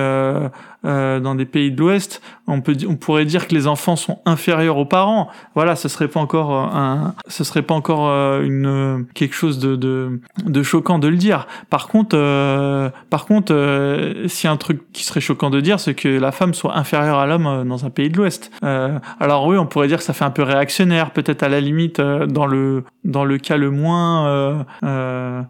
euh, 0.86 1.20
dans 1.20 1.36
des 1.36 1.46
pays 1.46 1.72
de 1.72 1.80
l'Ouest, 1.80 2.22
on 2.48 2.62
peut, 2.62 2.76
on 2.88 2.96
pourrait 2.96 3.26
dire 3.26 3.48
que 3.48 3.54
les 3.54 3.68
enfants 3.68 3.96
sont 3.96 4.20
inférieurs 4.26 4.78
aux 4.78 4.86
parents. 4.86 5.30
Voilà, 5.56 5.76
ce 5.76 5.88
serait 5.88 6.08
pas 6.08 6.20
encore 6.20 6.52
euh, 6.52 6.78
un, 6.78 7.14
ce 7.28 7.44
serait 7.44 7.62
pas 7.62 7.74
encore 7.74 8.10
euh, 8.10 8.42
une 8.44 9.06
quelque 9.14 9.36
chose 9.36 9.60
de, 9.60 9.76
de, 9.76 10.20
de 10.46 10.64
choquant 10.64 11.00
de 11.00 11.08
le 11.08 11.18
dire. 11.18 11.48
Par 11.70 11.88
contre, 11.88 12.18
euh, 12.18 12.90
par 13.10 13.26
contre, 13.26 13.54
euh, 13.54 14.28
si 14.28 14.48
un 14.48 14.58
truc 14.58 14.82
qui 14.92 15.04
serait 15.04 15.22
choquant 15.22 15.50
de 15.50 15.62
dire, 15.62 15.80
c'est 15.80 15.94
que 15.94 16.08
la 16.08 16.32
femme 16.32 16.54
soit 16.54 16.78
inférieure 16.78 17.20
à 17.20 17.28
l'homme 17.28 17.68
dans 17.68 17.86
un 17.86 17.90
pays 17.90 18.10
de 18.10 18.18
l'Ouest. 18.18 18.52
alors 18.62 19.48
oui, 19.48 19.58
on 19.58 19.66
pourrait 19.66 19.88
dire 19.88 19.98
que 19.98 20.04
ça 20.04 20.14
fait 20.14 20.26
un 20.26 20.32
peu 20.32 20.44
réactionnaire, 20.44 21.12
peut-être 21.12 21.44
à 21.44 21.50
la 21.50 21.62
limite 21.62 22.02
dans 22.02 22.46
le 22.46 22.84
dans 23.04 23.26
le 23.26 23.38
cas 23.38 23.58
le 23.58 23.72
moins. 23.72 24.66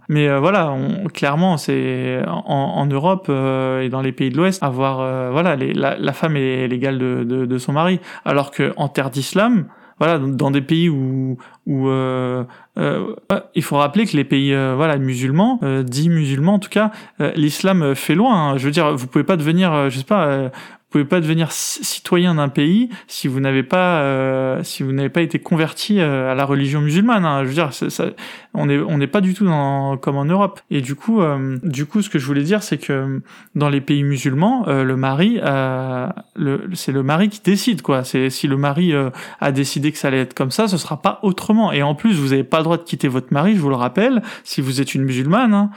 mais 0.09 0.39
voilà, 0.39 0.71
on, 0.71 1.07
clairement, 1.07 1.57
c'est 1.57 2.21
en, 2.27 2.73
en, 2.75 2.85
Europe 2.85 3.29
et 3.29 3.89
dans 3.89 4.01
les 4.01 4.11
pays 4.11 4.29
de 4.29 4.37
l'Ouest, 4.37 4.61
avoir 4.63 4.99
euh, 5.21 5.29
voilà, 5.31 5.55
la, 5.55 6.13
femme 6.13 6.35
est 6.35 6.67
l'égale 6.67 6.97
de, 6.97 7.57
son 7.57 7.73
mari, 7.73 7.99
alors 8.25 8.51
que 8.51 8.73
en 8.77 8.87
terre 8.87 9.09
d'islam, 9.09 9.65
voilà, 9.99 10.17
dans 10.17 10.49
des 10.49 10.61
pays 10.61 10.89
où, 10.89 11.37
euh, 11.69 12.43
euh, 12.79 13.15
il 13.53 13.63
faut 13.63 13.77
rappeler 13.77 14.05
que 14.05 14.17
les 14.17 14.23
pays 14.23 14.55
voilà 14.75 14.97
musulmans, 14.97 15.59
dits 15.83 16.09
musulmans 16.09 16.55
en 16.55 16.59
tout 16.59 16.69
cas, 16.69 16.91
l'islam 17.35 17.95
fait 17.95 18.15
loin. 18.15 18.51
Hein. 18.51 18.57
Je 18.57 18.65
veux 18.65 18.71
dire, 18.71 18.95
vous 18.95 19.07
pouvez 19.07 19.23
pas 19.23 19.37
devenir, 19.37 19.89
je 19.89 19.97
sais 19.99 20.03
pas, 20.03 20.49
pouvez 20.89 21.05
pas 21.05 21.21
devenir 21.21 21.51
citoyen 21.51 22.35
d'un 22.35 22.49
pays 22.49 22.89
si 23.07 23.27
vous 23.27 23.39
n'avez 23.39 23.63
pas 23.63 24.59
si 24.63 24.81
vous 24.83 24.91
n'avez 24.91 25.09
pas 25.09 25.21
été 25.21 25.39
converti 25.39 26.01
à 26.01 26.33
la 26.33 26.45
religion 26.45 26.81
musulmane. 26.81 27.25
Hein. 27.25 27.43
Je 27.43 27.49
veux 27.49 27.53
dire, 27.53 27.71
ça, 27.73 28.05
on 28.53 28.69
est 28.69 28.77
on 28.79 28.97
n'est 28.97 29.07
pas 29.07 29.21
du 29.21 29.33
tout 29.33 29.45
dans, 29.45 29.97
comme 29.97 30.17
en 30.17 30.25
Europe. 30.25 30.59
Et 30.69 30.81
du 30.81 30.95
coup, 30.95 31.21
euh, 31.21 31.57
du 31.63 31.85
coup, 31.85 32.01
ce 32.01 32.09
que 32.09 32.19
je 32.19 32.25
voulais 32.25 32.43
dire, 32.43 32.63
c'est 32.63 32.77
que 32.77 33.21
dans 33.55 33.69
les 33.69 33.81
pays 33.81 34.03
musulmans, 34.03 34.67
euh, 34.67 34.83
le 34.83 34.95
mari, 34.95 35.39
le, 36.35 36.69
c'est 36.73 36.91
le 36.91 37.03
mari 37.03 37.29
qui 37.29 37.41
décide 37.41 37.81
quoi. 37.81 38.03
C'est 38.03 38.29
si 38.29 38.47
le 38.47 38.57
mari 38.57 38.93
a 39.39 39.51
décidé 39.51 39.91
que 39.91 39.97
ça 39.97 40.09
allait 40.09 40.21
être 40.21 40.33
comme 40.33 40.51
ça, 40.51 40.67
ce 40.67 40.77
sera 40.77 41.01
pas 41.01 41.19
autrement. 41.23 41.71
Et 41.71 41.83
en 41.83 41.95
plus, 41.95 42.15
vous 42.15 42.29
n'avez 42.29 42.43
pas 42.43 42.57
le 42.57 42.63
droit 42.63 42.77
de 42.77 42.83
quitter 42.83 43.07
votre 43.07 43.33
mari, 43.33 43.55
je 43.55 43.61
vous 43.61 43.69
le 43.69 43.75
rappelle, 43.75 44.21
si 44.43 44.61
vous 44.61 44.81
êtes 44.81 44.95
une 44.95 45.03
musulmane. 45.03 45.53
Hein. 45.53 45.69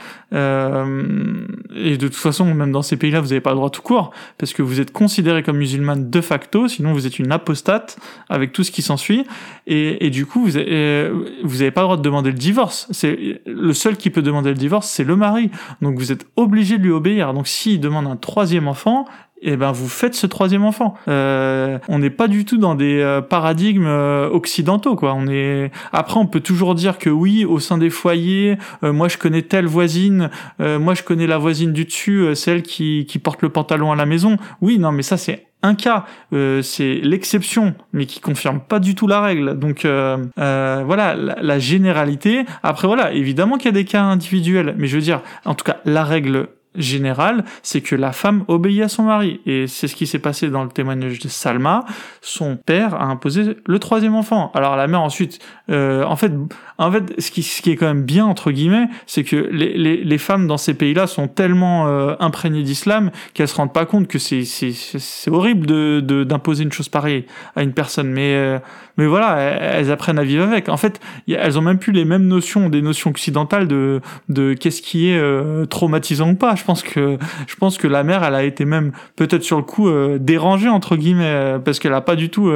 et 1.74 1.96
de 1.96 2.08
toute 2.08 2.16
façon, 2.16 2.52
même 2.54 2.72
dans 2.72 2.82
ces 2.82 2.96
pays-là, 2.96 3.20
vous 3.20 3.28
n'avez 3.28 3.40
pas 3.40 3.50
le 3.50 3.56
droit 3.56 3.70
tout 3.70 3.82
court 3.82 4.10
parce 4.38 4.52
que 4.52 4.62
vous 4.62 4.80
êtes 4.80 4.92
considéré 4.92 5.42
comme 5.42 5.58
musulmane 5.58 6.10
de 6.10 6.20
facto, 6.20 6.68
sinon 6.68 6.92
vous 6.92 7.06
êtes 7.06 7.18
une 7.18 7.32
apostate 7.32 7.98
avec 8.28 8.52
tout 8.52 8.64
ce 8.64 8.70
qui 8.70 8.82
s'ensuit. 8.82 9.24
Et, 9.66 10.06
et, 10.06 10.10
du 10.10 10.26
coup, 10.26 10.44
vous 10.44 10.52
n'avez 10.52 10.66
euh, 10.68 11.70
pas 11.70 11.80
le 11.80 11.86
droit 11.86 11.96
de 11.96 12.02
demander 12.02 12.30
le 12.30 12.36
divorce. 12.36 12.63
C'est 12.72 13.42
le 13.46 13.72
seul 13.72 13.96
qui 13.96 14.10
peut 14.10 14.22
demander 14.22 14.50
le 14.50 14.56
divorce, 14.56 14.88
c'est 14.88 15.04
le 15.04 15.16
mari. 15.16 15.50
Donc 15.82 15.98
vous 15.98 16.12
êtes 16.12 16.26
obligé 16.36 16.78
de 16.78 16.82
lui 16.82 16.90
obéir. 16.90 17.34
Donc 17.34 17.48
s'il 17.48 17.80
demande 17.80 18.06
un 18.06 18.16
troisième 18.16 18.68
enfant, 18.68 19.06
eh 19.44 19.56
ben 19.56 19.72
vous 19.72 19.88
faites 19.88 20.14
ce 20.14 20.26
troisième 20.26 20.64
enfant. 20.64 20.94
Euh, 21.08 21.78
on 21.88 21.98
n'est 21.98 22.10
pas 22.10 22.28
du 22.28 22.44
tout 22.44 22.58
dans 22.58 22.74
des 22.74 23.00
euh, 23.00 23.20
paradigmes 23.20 23.86
euh, 23.86 24.28
occidentaux 24.28 24.96
quoi. 24.96 25.14
On 25.14 25.26
est 25.26 25.70
après 25.92 26.18
on 26.18 26.26
peut 26.26 26.40
toujours 26.40 26.74
dire 26.74 26.98
que 26.98 27.10
oui 27.10 27.44
au 27.44 27.60
sein 27.60 27.78
des 27.78 27.90
foyers, 27.90 28.58
euh, 28.82 28.92
moi 28.92 29.08
je 29.08 29.18
connais 29.18 29.42
telle 29.42 29.66
voisine, 29.66 30.30
moi 30.58 30.94
je 30.94 31.02
connais 31.02 31.26
la 31.26 31.38
voisine 31.38 31.72
du 31.72 31.84
dessus, 31.84 32.34
celle 32.34 32.62
qui 32.62 33.06
qui 33.06 33.18
porte 33.18 33.42
le 33.42 33.48
pantalon 33.48 33.92
à 33.92 33.96
la 33.96 34.06
maison. 34.06 34.36
Oui 34.60 34.78
non 34.78 34.92
mais 34.92 35.02
ça 35.02 35.16
c'est 35.16 35.46
un 35.64 35.74
cas, 35.74 36.04
euh, 36.32 36.60
c'est 36.62 37.00
l'exception, 37.02 37.74
mais 37.92 38.04
qui 38.04 38.20
confirme 38.20 38.60
pas 38.60 38.78
du 38.78 38.94
tout 38.94 39.06
la 39.06 39.22
règle. 39.22 39.58
Donc 39.58 39.84
euh, 39.84 40.18
euh, 40.38 40.82
voilà, 40.86 41.14
la, 41.14 41.36
la, 41.40 41.58
généralité. 41.58 42.44
Après 42.62 42.86
voilà, 42.86 43.12
évidemment 43.12 43.56
qu'il 43.56 43.66
y 43.66 43.68
a 43.70 43.72
des 43.72 43.86
cas 43.86 44.02
individuels, 44.02 44.74
mais 44.76 44.86
je 44.86 44.96
veux 44.96 45.02
dire, 45.02 45.22
en 45.46 45.54
tout 45.54 45.64
cas, 45.64 45.78
la 45.86 46.04
règle 46.04 46.48
général, 46.74 47.44
c'est 47.62 47.80
que 47.80 47.94
la 47.94 48.12
femme 48.12 48.44
obéit 48.48 48.82
à 48.82 48.88
son 48.88 49.04
mari. 49.04 49.40
Et 49.46 49.66
c'est 49.66 49.88
ce 49.88 49.94
qui 49.94 50.06
s'est 50.06 50.18
passé 50.18 50.48
dans 50.48 50.64
le 50.64 50.70
témoignage 50.70 51.18
de 51.18 51.28
Salma. 51.28 51.84
Son 52.20 52.56
père 52.56 52.94
a 52.94 53.04
imposé 53.04 53.56
le 53.66 53.78
troisième 53.78 54.14
enfant. 54.14 54.50
Alors 54.54 54.76
la 54.76 54.86
mère 54.86 55.02
ensuite, 55.02 55.38
euh, 55.70 56.04
en 56.04 56.16
fait, 56.16 56.32
en 56.78 56.90
fait, 56.90 57.20
ce 57.20 57.30
qui, 57.30 57.42
ce 57.42 57.62
qui 57.62 57.70
est 57.70 57.76
quand 57.76 57.86
même 57.86 58.02
bien 58.02 58.26
entre 58.26 58.50
guillemets, 58.50 58.88
c'est 59.06 59.24
que 59.24 59.36
les, 59.36 59.76
les, 59.76 60.04
les, 60.04 60.18
femmes 60.18 60.46
dans 60.46 60.56
ces 60.56 60.74
pays-là 60.74 61.06
sont 61.06 61.28
tellement 61.28 61.86
euh, 61.86 62.14
imprégnées 62.20 62.62
d'islam 62.62 63.10
qu'elles 63.34 63.48
se 63.48 63.56
rendent 63.56 63.72
pas 63.72 63.86
compte 63.86 64.08
que 64.08 64.18
c'est 64.18 64.44
c'est 64.44 65.30
horrible 65.30 65.66
de 65.66 66.24
d'imposer 66.24 66.64
une 66.64 66.72
chose 66.72 66.88
pareille 66.88 67.26
à 67.56 67.62
une 67.62 67.72
personne. 67.72 68.10
Mais 68.10 68.34
euh, 68.34 68.58
mais 68.96 69.06
voilà, 69.06 69.38
elles 69.38 69.90
apprennent 69.90 70.18
à 70.18 70.24
vivre 70.24 70.44
avec. 70.44 70.68
En 70.68 70.76
fait, 70.76 71.00
elles 71.28 71.58
ont 71.58 71.62
même 71.62 71.78
plus 71.78 71.92
les 71.92 72.04
mêmes 72.04 72.26
notions, 72.26 72.68
des 72.68 72.82
notions 72.82 73.10
occidentales 73.10 73.66
de 73.66 74.00
de 74.28 74.54
qu'est-ce 74.54 74.82
qui 74.82 75.10
est 75.10 75.18
euh, 75.18 75.66
traumatisant 75.66 76.30
ou 76.30 76.34
pas. 76.34 76.54
Je 76.54 76.64
pense 76.64 76.82
que 76.82 77.18
je 77.46 77.56
pense 77.56 77.78
que 77.78 77.86
la 77.86 78.04
mère, 78.04 78.22
elle 78.24 78.34
a 78.34 78.44
été 78.44 78.64
même 78.64 78.92
peut-être 79.16 79.42
sur 79.42 79.56
le 79.56 79.62
coup 79.62 79.88
euh, 79.88 80.18
dérangée 80.18 80.68
entre 80.68 80.96
guillemets 80.96 81.24
euh, 81.24 81.58
parce 81.58 81.78
qu'elle 81.78 81.94
a 81.94 82.00
pas 82.00 82.16
du 82.16 82.30
tout 82.30 82.52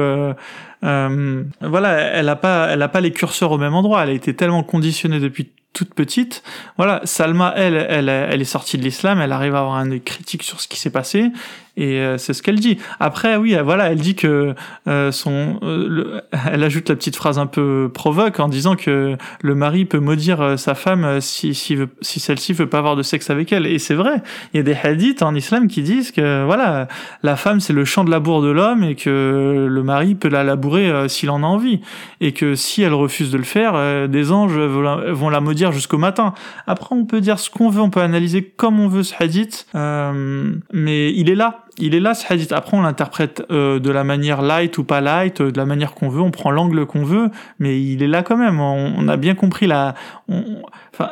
euh, 0.83 1.43
voilà, 1.61 1.91
elle 1.99 2.29
a 2.29 2.35
pas 2.35 2.67
elle 2.69 2.81
a 2.81 2.87
pas 2.87 3.01
les 3.01 3.11
curseurs 3.11 3.51
au 3.51 3.57
même 3.57 3.73
endroit. 3.73 4.03
Elle 4.03 4.09
a 4.09 4.13
été 4.13 4.35
tellement 4.35 4.63
conditionnée 4.63 5.19
depuis 5.19 5.49
toute 5.73 5.93
petite. 5.93 6.43
Voilà, 6.77 7.01
Salma, 7.03 7.53
elle, 7.55 7.75
elle, 7.75 8.09
elle 8.09 8.41
est 8.41 8.45
sortie 8.45 8.77
de 8.77 8.83
l'islam, 8.83 9.21
elle 9.21 9.31
arrive 9.31 9.55
à 9.55 9.59
avoir 9.59 9.75
un 9.75 9.99
critique 9.99 10.43
sur 10.43 10.59
ce 10.59 10.67
qui 10.67 10.79
s'est 10.79 10.89
passé, 10.89 11.31
et 11.77 11.99
euh, 11.99 12.17
c'est 12.17 12.33
ce 12.33 12.43
qu'elle 12.43 12.59
dit. 12.59 12.77
Après, 12.99 13.37
oui, 13.37 13.55
voilà, 13.63 13.91
elle 13.91 13.99
dit 13.99 14.15
que 14.15 14.55
euh, 14.87 15.11
son, 15.11 15.59
elle 16.51 16.63
ajoute 16.63 16.89
la 16.89 16.95
petite 16.95 17.15
phrase 17.15 17.39
un 17.39 17.45
peu 17.45 17.89
provoque 17.93 18.39
en 18.39 18.49
disant 18.49 18.75
que 18.75 19.15
le 19.41 19.55
mari 19.55 19.85
peut 19.85 19.99
maudire 19.99 20.57
sa 20.57 20.75
femme 20.75 21.21
si 21.21 21.53
si, 21.53 21.77
si 22.01 22.19
celle-ci 22.19 22.53
veut 22.53 22.67
pas 22.67 22.79
avoir 22.79 22.95
de 22.95 23.03
sexe 23.03 23.29
avec 23.29 23.53
elle. 23.53 23.65
Et 23.65 23.79
c'est 23.79 23.93
vrai, 23.93 24.21
il 24.53 24.57
y 24.57 24.59
a 24.59 24.63
des 24.63 24.75
hadiths 24.75 25.21
en 25.21 25.35
islam 25.35 25.67
qui 25.67 25.81
disent 25.81 26.11
que 26.11 26.43
voilà, 26.43 26.87
la 27.23 27.35
femme 27.35 27.59
c'est 27.59 27.73
le 27.73 27.85
champ 27.85 28.03
de 28.03 28.11
labour 28.11 28.41
de 28.41 28.49
l'homme 28.49 28.83
et 28.83 28.95
que 28.95 29.67
le 29.69 29.83
mari 29.83 30.15
peut 30.15 30.29
la 30.29 30.43
labourer 30.43 30.68
s'il 31.07 31.29
en 31.29 31.43
a 31.43 31.45
envie, 31.45 31.81
et 32.21 32.31
que 32.31 32.55
si 32.55 32.81
elle 32.81 32.93
refuse 32.93 33.31
de 33.31 33.37
le 33.37 33.43
faire, 33.43 34.07
des 34.07 34.31
anges 34.31 34.57
vont 34.57 35.29
la 35.29 35.41
maudire 35.41 35.71
jusqu'au 35.71 35.97
matin. 35.97 36.33
Après, 36.67 36.95
on 36.95 37.05
peut 37.05 37.21
dire 37.21 37.39
ce 37.39 37.49
qu'on 37.49 37.69
veut, 37.69 37.81
on 37.81 37.89
peut 37.89 38.01
analyser 38.01 38.43
comme 38.43 38.79
on 38.79 38.87
veut 38.87 39.03
ce 39.03 39.13
hadith, 39.19 39.67
euh, 39.75 40.53
mais 40.71 41.13
il 41.13 41.29
est 41.29 41.35
là. 41.35 41.65
Il 41.77 41.95
est 41.95 41.99
là 41.99 42.13
ce 42.13 42.31
hadith. 42.31 42.51
Après, 42.51 42.75
on 42.75 42.81
l'interprète 42.81 43.43
euh, 43.51 43.79
de 43.79 43.89
la 43.89 44.03
manière 44.03 44.41
light 44.41 44.77
ou 44.77 44.83
pas 44.83 45.01
light, 45.01 45.41
de 45.41 45.57
la 45.57 45.65
manière 45.65 45.93
qu'on 45.93 46.09
veut, 46.09 46.21
on 46.21 46.31
prend 46.31 46.51
l'angle 46.51 46.85
qu'on 46.85 47.03
veut, 47.03 47.29
mais 47.59 47.81
il 47.81 48.03
est 48.03 48.07
là 48.07 48.23
quand 48.23 48.37
même. 48.37 48.59
On, 48.59 49.07
a 49.07 49.17
bien 49.17 49.35
compris 49.35 49.67
la. 49.67 49.95
Enfin, 50.29 51.09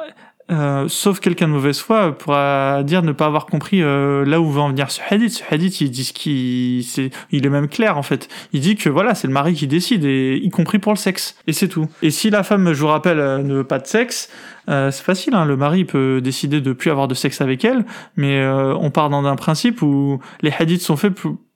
euh, 0.50 0.88
sauf 0.88 1.20
quelqu'un 1.20 1.48
de 1.48 1.54
mauvaise 1.54 1.80
foi 1.80 2.18
pourra 2.18 2.82
dire 2.84 3.04
ne 3.04 3.12
pas 3.12 3.26
avoir 3.26 3.46
compris 3.46 3.82
euh, 3.82 4.24
là 4.24 4.40
où 4.40 4.50
va 4.50 4.62
en 4.62 4.70
venir 4.70 4.90
ce 4.92 5.02
hadith. 5.10 5.34
Ce 5.34 5.44
hadith, 5.50 5.82
il 5.82 5.92
dit 5.92 6.06
ce 6.06 6.14
qui, 6.14 6.88
c'est, 6.90 7.10
il 7.32 7.46
est 7.46 7.50
même 7.50 7.68
clair 7.68 7.98
en 7.98 8.04
fait. 8.04 8.30
Il 8.54 8.62
dit 8.62 8.76
que 8.76 8.90
voilà, 8.90 9.14
c'est 9.14 9.28
le 9.28 9.34
mari 9.34 9.54
qui 9.54 9.68
décide, 9.68 10.06
et 10.06 10.40
y 10.42 10.50
compris 10.50 10.80
pour 10.80 10.94
le 10.94 10.98
sexe, 10.98 11.36
et 11.48 11.54
c'est 11.54 11.68
tout. 11.68 11.88
Et 12.02 12.12
si 12.12 12.30
la 12.30 12.44
femme, 12.44 12.72
je 12.72 12.80
vous 12.80 12.88
rappelle, 12.88 13.20
euh, 13.20 13.40
ne 13.40 13.56
veut 13.56 13.64
pas 13.66 13.80
de 13.80 13.88
sexe, 13.88 14.30
euh, 14.70 14.92
c'est 14.92 15.04
facile. 15.04 15.36
Hein, 15.36 15.46
le 15.46 15.58
mari 15.58 15.84
peut 15.84 16.22
décider 16.22 16.62
de 16.62 16.74
plus 16.74 16.92
avoir 16.92 17.08
de 17.08 17.14
sexe 17.14 17.42
avec 17.42 17.66
elle, 17.66 17.86
mais 18.16 18.46
on 18.48 18.90
part 18.92 19.10
dans 19.10 19.26
un 19.26 19.36
principe 19.36 19.82
où 19.82 20.20
les 20.42 20.52
hadiths 20.58 20.82
sont 20.82 20.98
faits 20.98 21.14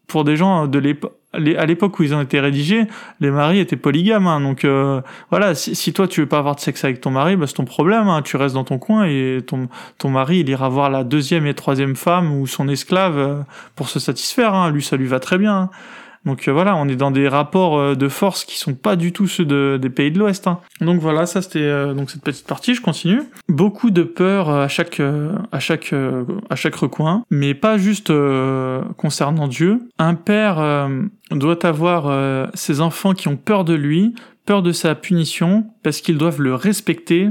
pour 0.08 0.24
des 0.24 0.36
gens 0.36 0.68
de 0.68 0.80
l'époque 0.80 1.14
à 1.34 1.66
l'époque 1.66 2.00
où 2.00 2.04
ils 2.04 2.14
ont 2.14 2.22
été 2.22 2.40
rédigés, 2.40 2.88
les 3.20 3.32
maris 3.32 3.60
étaient 3.60 3.78
polygames. 3.78 4.28
Hein, 4.28 4.42
donc 4.42 4.66
euh, 4.66 5.02
voilà, 5.30 5.56
si, 5.56 5.94
toi 5.94 6.08
tu 6.08 6.22
veux 6.22 6.28
pas 6.28 6.40
avoir 6.40 6.56
de 6.56 6.60
sexe 6.60 6.84
avec 6.84 7.02
ton 7.02 7.12
mari, 7.12 7.36
bah, 7.36 7.48
c'est 7.48 7.54
ton 7.54 7.66
problème. 7.66 8.08
Hein, 8.10 8.22
tu 8.22 8.38
restes 8.38 8.56
dans 8.56 8.64
ton 8.64 8.80
coin 8.80 9.06
et 9.06 9.40
ton, 9.46 9.70
ton 9.98 10.10
mari 10.10 10.40
il 10.40 10.50
ira 10.50 10.68
voir 10.70 10.90
la 10.90 11.04
deuxième 11.04 11.46
et 11.46 11.54
troisième 11.54 11.96
femme 11.96 12.34
ou 12.34 12.48
son 12.48 12.68
esclave 12.68 13.18
euh, 13.18 13.42
pour 13.76 13.90
se 13.90 14.00
satisfaire. 14.00 14.54
Hein. 14.54 14.72
Lui 14.72 14.84
ça 14.84 14.98
lui 14.98 15.08
va 15.08 15.20
très 15.20 15.38
bien. 15.38 15.70
Donc 16.26 16.48
euh, 16.48 16.52
voilà, 16.52 16.76
on 16.76 16.88
est 16.88 16.96
dans 16.96 17.12
des 17.12 17.28
rapports 17.28 17.78
euh, 17.78 17.96
de 17.96 18.08
force 18.08 18.46
qui 18.46 18.58
sont 18.58 18.76
pas 18.76 18.96
du 18.96 19.12
tout 19.12 19.28
ceux 19.28 19.46
de, 19.46 19.80
des 19.82 19.90
pays 19.90 20.12
de 20.12 20.20
l'Ouest. 20.20 20.48
Hein. 20.48 20.60
Donc 20.80 21.00
voilà, 21.00 21.26
ça 21.26 21.42
c'était 21.42 21.60
euh, 21.60 21.94
donc 21.94 22.12
cette 22.12 22.24
petite 22.24 22.46
partie. 22.46 22.76
Je 22.76 22.82
continue. 22.82 23.22
Beaucoup 23.50 23.90
de 23.90 24.04
peur 24.04 24.50
à 24.50 24.68
chaque 24.68 25.02
à 25.52 25.60
chaque 25.60 25.94
à 26.50 26.56
chaque 26.56 26.76
recoin, 26.76 27.24
mais 27.30 27.54
pas 27.54 27.78
juste 27.78 28.12
concernant 28.98 29.48
Dieu. 29.48 29.82
Un 29.98 30.16
père 30.16 30.90
doit 31.32 31.66
avoir 31.66 32.50
ses 32.54 32.82
enfants 32.82 33.14
qui 33.14 33.28
ont 33.28 33.36
peur 33.36 33.64
de 33.64 33.74
lui, 33.74 34.14
peur 34.46 34.62
de 34.62 34.72
sa 34.72 34.96
punition, 34.96 35.66
parce 35.84 36.02
qu'ils 36.02 36.18
doivent 36.18 36.42
le 36.42 36.56
respecter 36.56 37.30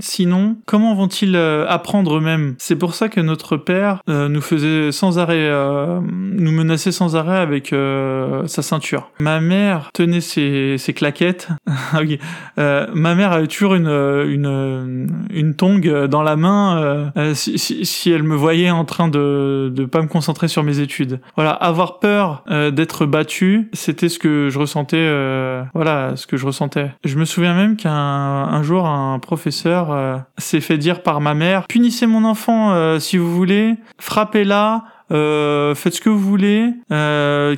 Sinon, 0.00 0.56
comment 0.66 0.94
vont-ils 0.94 1.34
euh, 1.34 1.66
apprendre 1.68 2.16
eux-mêmes? 2.18 2.54
C'est 2.58 2.76
pour 2.76 2.94
ça 2.94 3.08
que 3.08 3.20
notre 3.20 3.56
père 3.56 4.00
euh, 4.08 4.28
nous 4.28 4.40
faisait 4.40 4.92
sans 4.92 5.18
arrêt, 5.18 5.48
euh, 5.48 6.00
nous 6.02 6.52
menaçait 6.52 6.92
sans 6.92 7.16
arrêt 7.16 7.38
avec 7.38 7.74
sa 8.46 8.62
ceinture. 8.62 9.10
Ma 9.20 9.40
mère 9.40 9.90
tenait 9.92 10.20
ses, 10.20 10.76
ses 10.78 10.92
claquettes. 10.92 11.48
Ah 11.90 12.02
ma 12.94 13.14
mère 13.14 13.32
avait 13.32 13.46
toujours 13.46 13.74
une, 13.74 13.88
une, 13.88 15.08
une 15.30 15.54
tongue 15.54 16.06
dans 16.06 16.22
la 16.22 16.36
main 16.36 17.12
si, 17.34 17.58
si, 17.58 18.10
elle 18.10 18.22
me 18.22 18.34
voyait 18.34 18.70
en 18.70 18.84
train 18.84 19.08
de 19.08 19.72
ne 19.74 19.84
pas 19.84 20.02
me 20.02 20.06
concentrer 20.06 20.48
sur 20.48 20.62
mes 20.62 20.80
études. 20.80 21.20
Voilà, 21.36 21.50
avoir 21.50 21.98
peur 21.98 22.44
d'être 22.72 23.06
battu, 23.06 23.70
c'était 23.72 24.08
ce 24.08 24.18
que 24.18 24.48
je 24.50 24.58
ressentais. 24.58 25.08
voilà, 25.74 26.12
ce 26.16 26.26
que 26.26 26.36
je 26.36 26.46
ressentais. 26.46 26.90
Je 27.04 27.16
me 27.16 27.24
souviens 27.24 27.54
même 27.54 27.76
qu'un 27.76 27.92
un 27.92 28.62
jour, 28.62 28.86
un 28.86 29.18
professeur 29.18 29.87
euh, 29.90 30.18
s'est 30.38 30.60
fait 30.60 30.78
dire 30.78 31.02
par 31.02 31.20
ma 31.20 31.34
mère 31.34 31.66
punissez 31.68 32.06
mon 32.06 32.24
enfant 32.24 32.72
euh, 32.72 32.98
si 32.98 33.16
vous 33.16 33.34
voulez, 33.34 33.76
frappez-la. 33.98 34.84
Euh, 35.10 35.74
faites 35.74 35.94
ce 35.94 36.02
que 36.02 36.10
vous 36.10 36.18
voulez, 36.18 36.74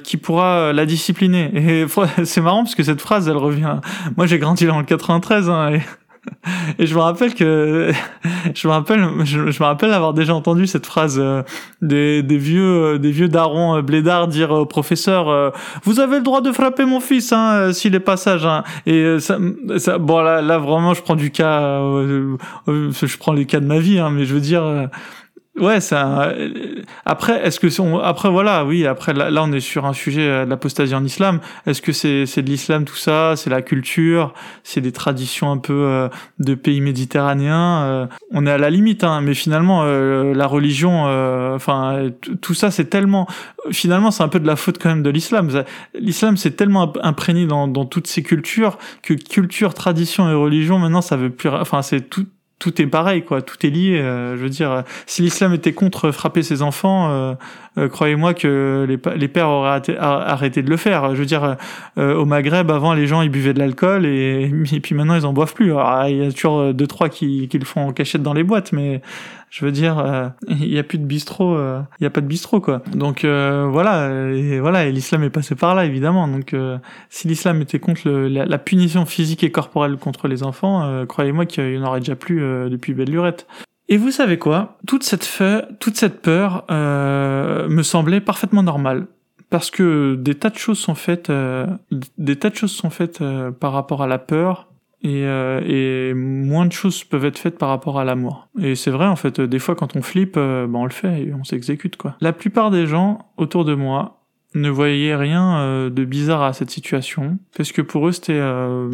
qui 0.04 0.16
pourra 0.16 0.72
la 0.72 0.86
discipliner. 0.86 1.50
Et 1.54 1.86
c'est 2.24 2.40
marrant 2.40 2.62
parce 2.62 2.76
que 2.76 2.84
cette 2.84 3.00
phrase, 3.00 3.28
elle 3.28 3.36
revient. 3.36 3.80
Moi, 4.16 4.26
j'ai 4.26 4.38
grandi 4.38 4.66
dans 4.66 4.78
le 4.78 4.84
93, 4.84 5.50
hein, 5.50 5.80
et 6.78 6.86
je 6.86 6.94
me 6.94 7.00
rappelle 7.00 7.34
que 7.34 7.92
je 8.54 8.68
me 8.68 8.72
rappelle 8.72 9.06
je, 9.24 9.38
me 9.38 9.64
rappelle 9.64 9.92
avoir 9.92 10.14
déjà 10.14 10.34
entendu 10.34 10.66
cette 10.66 10.86
phrase 10.86 11.18
euh, 11.18 11.42
des, 11.82 12.22
des 12.22 12.36
vieux 12.36 12.62
euh, 12.94 12.98
des 12.98 13.10
vieux 13.10 13.28
darons 13.28 13.76
euh, 13.76 13.82
blédards 13.82 14.28
dire 14.28 14.50
au 14.50 14.66
professeur 14.66 15.52
vous 15.84 16.00
avez 16.00 16.16
le 16.16 16.22
droit 16.22 16.40
de 16.40 16.52
frapper 16.52 16.84
mon 16.84 17.00
fils 17.00 17.32
hein, 17.32 17.72
s'il 17.72 17.94
est 17.94 18.00
pas 18.00 18.16
sage 18.16 18.46
hein. 18.46 18.64
et 18.86 19.18
ça, 19.18 19.38
ça 19.78 19.98
bon 19.98 20.20
là, 20.20 20.42
là 20.42 20.58
vraiment 20.58 20.94
je 20.94 21.02
prends 21.02 21.16
du 21.16 21.30
cas 21.30 21.80
je 22.66 23.16
prends 23.18 23.32
les 23.32 23.46
cas 23.46 23.60
de 23.60 23.66
ma 23.66 23.78
vie 23.78 23.98
hein, 23.98 24.10
mais 24.10 24.24
je 24.24 24.34
veux 24.34 24.40
dire 24.40 24.88
Ouais, 25.60 25.80
ça. 25.80 26.32
Après, 27.04 27.46
est-ce 27.46 27.60
que 27.60 27.80
on... 27.82 27.98
après 27.98 28.30
voilà, 28.30 28.64
oui, 28.64 28.86
après 28.86 29.12
là, 29.12 29.42
on 29.42 29.52
est 29.52 29.60
sur 29.60 29.84
un 29.84 29.92
sujet 29.92 30.26
euh, 30.26 30.44
de 30.46 30.50
l'apostasie 30.50 30.94
en 30.94 31.04
islam. 31.04 31.40
Est-ce 31.66 31.82
que 31.82 31.92
c'est 31.92 32.24
c'est 32.24 32.40
de 32.40 32.48
l'islam 32.48 32.86
tout 32.86 32.96
ça? 32.96 33.34
C'est 33.36 33.50
la 33.50 33.60
culture? 33.60 34.32
C'est 34.64 34.80
des 34.80 34.92
traditions 34.92 35.52
un 35.52 35.58
peu 35.58 35.74
euh, 35.74 36.08
de 36.38 36.54
pays 36.54 36.80
méditerranéens? 36.80 37.82
Euh, 37.82 38.06
On 38.32 38.46
est 38.46 38.50
à 38.50 38.56
la 38.56 38.70
limite, 38.70 39.04
hein, 39.04 39.20
mais 39.20 39.34
finalement 39.34 39.84
la 39.84 40.46
religion, 40.46 41.04
enfin 41.54 42.10
tout 42.40 42.54
ça, 42.54 42.70
c'est 42.70 42.86
tellement. 42.86 43.26
Finalement, 43.70 44.10
c'est 44.10 44.22
un 44.22 44.28
peu 44.28 44.40
de 44.40 44.46
la 44.46 44.56
faute 44.56 44.78
quand 44.78 44.88
même 44.88 45.02
de 45.02 45.10
l'islam. 45.10 45.50
L'islam, 45.94 46.38
c'est 46.38 46.52
tellement 46.52 46.92
imprégné 47.02 47.46
dans 47.46 47.68
dans 47.68 47.84
toutes 47.84 48.06
ces 48.06 48.22
cultures 48.22 48.78
que 49.02 49.12
culture, 49.14 49.74
tradition 49.74 50.30
et 50.30 50.34
religion, 50.34 50.78
maintenant, 50.78 51.02
ça 51.02 51.16
veut 51.16 51.30
plus. 51.30 51.50
Enfin, 51.50 51.82
c'est 51.82 52.08
tout 52.08 52.26
tout 52.60 52.80
est 52.80 52.86
pareil, 52.86 53.22
quoi. 53.22 53.42
Tout 53.42 53.66
est 53.66 53.70
lié. 53.70 53.98
Euh, 53.98 54.36
je 54.36 54.42
veux 54.42 54.50
dire, 54.50 54.84
si 55.06 55.22
l'islam 55.22 55.54
était 55.54 55.72
contre 55.72 56.12
frapper 56.12 56.42
ses 56.42 56.60
enfants, 56.62 57.10
euh, 57.10 57.34
euh, 57.78 57.88
croyez-moi 57.88 58.34
que 58.34 58.86
les, 58.86 58.98
les, 59.16 59.28
pères 59.28 59.48
auraient 59.48 59.80
arrêté 59.98 60.62
de 60.62 60.68
le 60.68 60.76
faire. 60.76 61.14
Je 61.14 61.20
veux 61.20 61.26
dire, 61.26 61.56
au 61.96 62.24
Maghreb, 62.26 62.70
avant, 62.70 62.92
les 62.92 63.06
gens 63.06 63.22
ils 63.22 63.30
buvaient 63.30 63.54
de 63.54 63.58
l'alcool 63.58 64.04
et, 64.06 64.52
et, 64.72 64.80
puis 64.80 64.94
maintenant 64.94 65.16
ils 65.16 65.26
en 65.26 65.32
boivent 65.32 65.54
plus. 65.54 65.72
Alors, 65.72 66.06
il 66.06 66.16
y 66.18 66.26
a 66.26 66.30
toujours 66.30 66.74
deux 66.74 66.86
trois 66.86 67.08
qui, 67.08 67.48
qui 67.48 67.58
le 67.58 67.64
font 67.64 67.88
en 67.88 67.92
cachette 67.92 68.22
dans 68.22 68.34
les 68.34 68.44
boîtes, 68.44 68.72
mais 68.72 69.00
je 69.50 69.64
veux 69.64 69.72
dire, 69.72 69.98
euh, 69.98 70.28
il 70.48 70.72
y 70.72 70.78
a 70.78 70.84
plus 70.84 70.98
de 70.98 71.04
bistrot, 71.04 71.56
euh, 71.56 71.82
il 71.98 72.04
y 72.04 72.06
a 72.06 72.10
pas 72.10 72.20
de 72.20 72.26
bistrot 72.26 72.60
quoi. 72.60 72.82
Donc 72.94 73.24
euh, 73.24 73.66
voilà, 73.68 74.30
et 74.30 74.60
voilà, 74.60 74.86
et 74.86 74.92
l'islam 74.92 75.24
est 75.24 75.30
passé 75.30 75.56
par 75.56 75.74
là 75.74 75.84
évidemment. 75.84 76.28
Donc 76.28 76.54
si 77.10 77.26
l'islam 77.26 77.60
était 77.60 77.80
contre 77.80 78.08
la, 78.08 78.58
punition 78.58 79.04
physique 79.06 79.42
et 79.42 79.50
corporelle 79.50 79.96
contre 79.96 80.28
les 80.28 80.44
enfants, 80.44 81.04
croyez-moi 81.06 81.46
qu'il 81.46 81.74
y 81.74 81.78
en 81.78 81.84
aurait 81.84 82.00
déjà 82.00 82.14
plus 82.14 82.40
depuis 82.70 82.94
belle 82.94 83.10
lurette. 83.10 83.46
Et 83.88 83.96
vous 83.96 84.12
savez 84.12 84.38
quoi? 84.38 84.78
Toute 84.86 85.02
cette 85.02 85.24
fe 85.24 85.64
toute 85.80 85.96
cette 85.96 86.22
peur 86.22 86.64
me 86.68 87.82
semblait 87.82 88.20
parfaitement 88.20 88.62
normale 88.62 89.06
parce 89.48 89.72
que 89.72 90.14
des 90.14 90.36
tas 90.36 90.50
de 90.50 90.58
choses 90.58 90.78
sont 90.78 90.94
faites, 90.94 91.32
des 92.18 92.36
tas 92.36 92.50
de 92.50 92.54
choses 92.54 92.72
sont 92.72 92.90
faites 92.90 93.20
par 93.58 93.72
rapport 93.72 94.02
à 94.02 94.06
la 94.06 94.18
peur 94.18 94.69
et, 95.02 95.24
euh, 95.24 95.60
et, 95.64 96.14
moins 96.14 96.66
de 96.66 96.72
choses 96.72 97.04
peuvent 97.04 97.24
être 97.24 97.38
faites 97.38 97.58
par 97.58 97.68
rapport 97.68 97.98
à 97.98 98.04
l'amour. 98.04 98.48
Et 98.60 98.74
c'est 98.74 98.90
vrai 98.90 99.06
en 99.06 99.16
fait, 99.16 99.40
des 99.40 99.58
fois 99.58 99.74
quand 99.74 99.96
on 99.96 100.02
flippe, 100.02 100.36
euh, 100.36 100.66
ben 100.66 100.80
on 100.80 100.84
le 100.84 100.90
fait 100.90 101.22
et 101.22 101.34
on 101.34 101.44
s'exécute 101.44 101.96
quoi. 101.96 102.16
La 102.20 102.32
plupart 102.32 102.70
des 102.70 102.86
gens 102.86 103.30
autour 103.36 103.64
de 103.64 103.74
moi 103.74 104.26
ne 104.54 104.68
voyaient 104.68 105.16
rien 105.16 105.58
euh, 105.58 105.90
de 105.90 106.04
bizarre 106.04 106.42
à 106.42 106.52
cette 106.52 106.70
situation 106.70 107.38
parce 107.56 107.72
que 107.72 107.82
pour 107.82 108.08
eux 108.08 108.12
c'était 108.12 108.32
euh, 108.34 108.90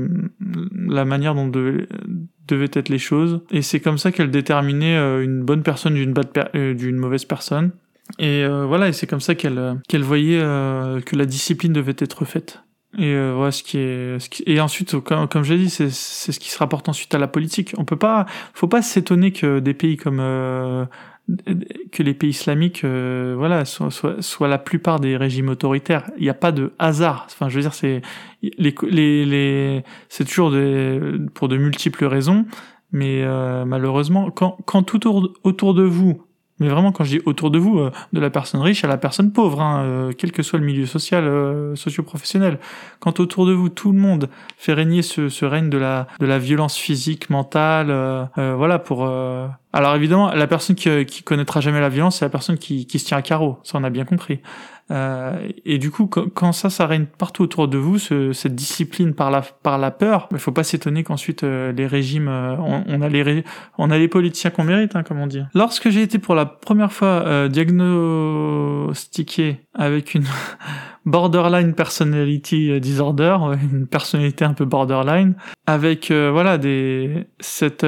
la 0.75 1.05
manière 1.07 1.35
dont 1.35 1.49
devaient 1.49 2.71
être 2.75 2.91
les 2.91 2.99
choses 2.99 3.41
et 3.51 3.63
c'est 3.63 3.81
comme 3.81 3.97
ça 3.97 4.13
qu'elle 4.13 4.31
déterminait 4.31 4.99
une 5.25 5.43
bonne 5.43 5.63
personne 5.63 5.95
d'une 5.95 6.97
mauvaise 6.97 7.25
personne 7.25 7.71
et 8.19 8.47
voilà 8.47 8.89
et 8.89 8.93
c'est 8.93 9.07
comme 9.07 9.23
ça 9.23 9.35
qu'elle 9.35 9.81
qu'elle 9.89 10.03
voyait 10.03 10.39
que 10.39 11.17
la 11.17 11.25
discipline 11.25 11.73
devait 11.73 11.97
être 11.99 12.27
faite 12.27 12.63
et 12.99 13.13
euh, 13.13 13.35
voilà 13.35 13.53
ce 13.53 13.63
qui 13.63 13.79
est, 13.79 14.19
ce 14.19 14.29
qui... 14.29 14.43
et 14.47 14.61
ensuite, 14.61 14.99
comme, 15.01 15.29
comme 15.29 15.43
j'ai 15.45 15.59
dit, 15.59 15.71
c'est 15.71 15.91
ce 15.91 16.39
qui 16.39 16.51
se 16.51 16.59
rapporte 16.59 16.89
ensuite 16.89 17.15
à 17.15 17.19
la 17.19 17.29
politique. 17.29 17.75
On 17.77 17.85
peut 17.85 17.97
pas, 17.97 18.27
faut 18.55 18.69
pas 18.69 18.83
s'étonner 18.83 19.33
que 19.33 19.59
des 19.59 19.75
pays 19.75 19.97
comme 19.97 20.21
euh, 20.21 20.87
que 21.93 22.03
les 22.03 22.15
pays 22.15 22.31
islamiques, 22.31 22.85
euh, 22.85 23.35
voilà, 23.37 23.65
soient, 23.65 23.91
soient, 23.91 24.23
soient, 24.23 24.49
la 24.49 24.59
plupart 24.59 25.01
des 25.01 25.17
régimes 25.17 25.49
autoritaires. 25.49 26.11
Il 26.17 26.23
n'y 26.23 26.31
a 26.31 26.35
pas 26.35 26.53
de 26.53 26.73
hasard. 26.79 27.27
Enfin, 27.27 27.49
je 27.49 27.57
veux 27.57 27.63
dire, 27.63 27.75
c'est 27.75 28.01
les, 28.43 28.75
les, 28.89 29.27
les 29.27 29.85
c'est 30.09 30.25
toujours 30.25 30.51
des, 30.53 31.01
pour 31.35 31.49
de 31.49 31.57
multiples 31.57 32.05
raisons. 32.07 32.47
Mais 32.93 33.23
euh, 33.25 33.65
malheureusement, 33.65 34.31
quand, 34.31 34.57
quand 34.65 34.83
tout 34.83 35.07
autour, 35.09 35.33
autour 35.43 35.75
de 35.75 35.83
vous 35.83 36.26
mais 36.59 36.69
vraiment, 36.69 36.91
quand 36.91 37.05
je 37.05 37.19
dis 37.19 37.23
autour 37.27 37.51
de 37.51 37.59
vous, 37.59 37.79
euh, 37.79 37.91
de 38.13 38.21
la 38.21 38.31
personne 38.31 38.63
riche 38.63 38.83
à 38.85 38.89
la 38.89 38.97
personne 38.97 39.31
pauvre, 39.33 39.61
hein, 39.61 39.83
euh, 39.85 40.13
quel 40.17 40.33
que 40.33 40.43
soit 40.43 40.59
le 40.59 40.65
milieu 40.65 40.87
social, 40.87 41.25
euh, 41.25 41.77
socio-professionnel. 41.77 42.59
Quand 42.99 43.21
autour 43.21 43.47
de 43.47 43.53
vous, 43.53 43.69
tout 43.69 43.93
le 43.93 43.99
monde 43.99 44.31
fait 44.57 44.73
régner 44.73 45.03
ce, 45.03 45.29
ce 45.29 45.45
règne 45.45 45.69
de 45.69 45.79
la, 45.79 46.07
de 46.19 46.27
la 46.27 46.39
violence 46.39 46.77
physique, 46.77 47.29
mentale, 47.31 47.89
voilà, 48.37 48.79
pour... 48.79 49.09
Alors 49.73 49.95
évidemment, 49.95 50.33
la 50.33 50.47
personne 50.47 50.75
qui, 50.75 51.05
qui 51.05 51.23
connaîtra 51.23 51.61
jamais 51.61 51.81
la 51.81 51.91
violence, 51.91 52.19
c'est 52.19 52.25
la 52.25 52.31
personne 52.31 52.57
qui, 52.57 52.87
qui 52.87 52.99
se 52.99 53.07
tient 53.07 53.19
à 53.19 53.23
carreau, 53.23 53.59
ça 53.63 53.79
on 53.79 53.85
a 53.85 53.91
bien 53.91 54.05
compris. 54.05 54.41
Euh, 54.91 55.49
et 55.65 55.79
du 55.79 55.91
coup, 55.91 56.07
quand, 56.07 56.53
ça, 56.53 56.69
ça 56.71 56.87
règne 56.87 57.07
partout 57.19 57.43
autour 57.43 57.67
de 57.67 57.77
vous, 57.77 57.99
ce, 57.99 58.33
cette 58.33 58.55
discipline 58.55 59.15
par 59.15 59.33
la 59.33 59.43
par 59.43 59.79
la 59.79 59.91
peur, 59.91 60.29
il 60.31 60.39
faut 60.39 60.53
pas 60.53 60.63
s'étonner 60.63 61.03
qu'ensuite 61.03 61.43
euh, 61.43 61.73
les 61.73 61.89
régimes, 61.89 62.29
euh, 62.29 62.55
on, 62.57 63.03
a 63.03 63.09
les 63.09 63.43
on 63.79 63.91
a 63.91 63.99
les 63.99 64.07
politiciens 64.09 64.51
qu'on 64.51 64.63
mérite, 64.65 64.95
hein, 64.95 65.03
comme 65.03 65.19
on 65.19 65.27
dit. 65.27 65.43
Lorsque 65.55 65.91
j'ai 65.91 66.03
été 66.03 66.21
pour 66.21 66.37
la 66.37 66.47
première 66.47 66.93
fois 66.93 67.49
diagnostiqué 67.49 69.63
avec 69.75 70.15
une 70.15 70.27
borderline 71.05 71.75
personality 71.75 72.81
disorder, 72.81 73.37
une 73.73 73.89
personnalité 73.89 74.45
un 74.45 74.55
peu 74.55 74.67
borderline, 74.67 75.35
avec 75.67 76.13
voilà 76.13 76.59
des 76.59 77.27
cette 77.41 77.85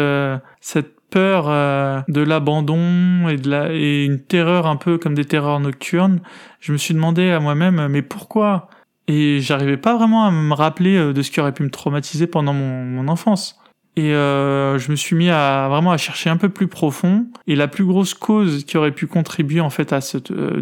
cette 0.61 0.98
peur 1.11 1.47
euh, 1.49 2.01
de 2.09 2.21
l'abandon 2.21 3.29
et 3.29 3.37
de 3.37 3.51
la 3.51 3.73
et 3.73 4.05
une 4.05 4.21
terreur 4.21 4.67
un 4.67 4.77
peu 4.77 4.99
comme 4.99 5.15
des 5.15 5.25
terreurs 5.25 5.61
nocturnes, 5.61 6.21
je 6.61 6.73
me 6.73 6.77
suis 6.77 6.95
demandé 6.95 7.31
à 7.31 7.41
moi-même 7.41 7.89
mais 7.89 8.03
pourquoi? 8.03 8.69
Et 9.09 9.41
j'arrivais 9.41 9.79
pas 9.79 9.97
vraiment 9.97 10.27
à 10.27 10.31
me 10.31 10.55
rappeler 10.55 10.97
euh, 10.97 11.13
de 11.13 11.23
ce 11.23 11.31
qui 11.31 11.41
aurait 11.41 11.53
pu 11.53 11.63
me 11.63 11.71
traumatiser 11.71 12.27
pendant 12.27 12.53
mon, 12.53 12.85
mon 12.85 13.09
enfance. 13.09 13.59
Et 13.97 14.13
euh, 14.13 14.79
je 14.79 14.91
me 14.91 14.97
suis 14.97 15.17
mis 15.17 15.31
à 15.31 15.67
vraiment 15.69 15.91
à 15.91 15.97
chercher 15.97 16.31
un 16.31 16.37
peu 16.37 16.51
plus 16.51 16.69
profond. 16.69 17.27
Et 17.47 17.57
la 17.57 17.67
plus 17.67 17.85
grosse 17.85 18.15
cause 18.15 18.65
qui 18.65 18.77
aurait 18.77 18.93
pu 18.93 19.07
contribuer 19.07 19.61
en 19.61 19.71
fait 19.71 19.93
à 19.93 20.01
cette 20.01 20.31
euh, 20.31 20.61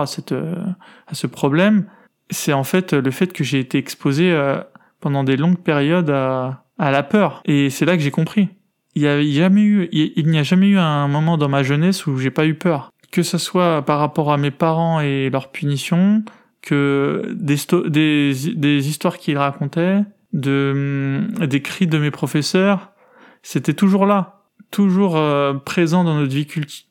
à 0.00 0.06
cette 0.06 0.32
à 0.32 1.14
ce 1.14 1.26
problème, 1.26 1.86
c'est 2.30 2.52
en 2.52 2.64
fait 2.64 2.94
le 2.94 3.10
fait 3.10 3.32
que 3.32 3.44
j'ai 3.44 3.58
été 3.58 3.76
exposé 3.76 4.32
pendant 5.00 5.24
des 5.24 5.36
longues 5.36 5.58
périodes 5.58 6.10
à, 6.10 6.64
à 6.78 6.90
la 6.92 7.02
peur. 7.02 7.42
Et 7.44 7.68
c'est 7.70 7.84
là 7.84 7.96
que 7.96 8.02
j'ai 8.02 8.12
compris 8.12 8.48
il 9.00 9.30
n'y 9.30 9.38
a 9.38 9.42
jamais 9.44 9.62
eu, 9.62 9.88
il 9.92 10.26
n'y 10.26 10.38
a 10.38 10.42
jamais 10.42 10.68
eu 10.68 10.78
un 10.78 11.08
moment 11.08 11.38
dans 11.38 11.48
ma 11.48 11.62
jeunesse 11.62 12.06
où 12.06 12.16
j'ai 12.18 12.30
pas 12.30 12.46
eu 12.46 12.54
peur. 12.54 12.90
Que 13.10 13.22
ce 13.22 13.38
soit 13.38 13.82
par 13.82 13.98
rapport 13.98 14.32
à 14.32 14.36
mes 14.36 14.50
parents 14.50 15.00
et 15.00 15.30
leurs 15.30 15.50
punitions, 15.50 16.22
que 16.62 17.34
des, 17.34 18.88
histoires 18.88 19.18
qu'il 19.18 19.38
racontait, 19.38 20.02
de, 20.32 21.26
des 21.46 21.62
cris 21.62 21.86
de 21.86 21.98
mes 21.98 22.10
professeurs, 22.10 22.92
c'était 23.42 23.74
toujours 23.74 24.06
là 24.06 24.39
toujours 24.70 25.16
euh, 25.16 25.54
présent 25.54 26.04
dans 26.04 26.14
notre 26.14 26.32
vie 26.32 26.46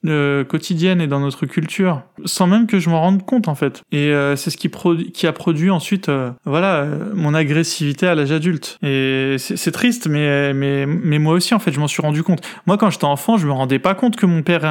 euh, 0.05 0.43
quotidienne 0.43 1.01
et 1.01 1.07
dans 1.07 1.19
notre 1.19 1.45
culture, 1.45 2.01
sans 2.25 2.47
même 2.47 2.67
que 2.67 2.79
je 2.79 2.89
m'en 2.89 2.99
rende 2.99 3.25
compte 3.25 3.47
en 3.47 3.55
fait. 3.55 3.83
Et 3.91 4.11
euh, 4.11 4.35
c'est 4.35 4.49
ce 4.49 4.57
qui, 4.57 4.69
qui 5.13 5.27
a 5.27 5.31
produit 5.33 5.69
ensuite, 5.69 6.11
voilà, 6.45 6.87
mon 7.13 7.33
agressivité 7.33 8.07
à 8.07 8.15
l'âge 8.15 8.31
adulte. 8.31 8.77
Et 8.83 9.35
c'est 9.37 9.71
triste, 9.71 10.07
mais, 10.07 10.53
mais, 10.53 10.85
mais 10.85 11.19
moi 11.19 11.33
aussi 11.33 11.53
en 11.53 11.59
fait, 11.59 11.71
je 11.71 11.79
m'en 11.79 11.87
suis 11.87 12.01
rendu 12.01 12.23
compte. 12.23 12.41
Moi, 12.65 12.77
quand 12.77 12.89
j'étais 12.89 13.05
enfant, 13.05 13.37
je 13.37 13.47
me 13.47 13.51
rendais 13.51 13.79
pas 13.79 13.93
compte 13.93 14.15
que 14.15 14.25
mon 14.25 14.41
père, 14.41 14.61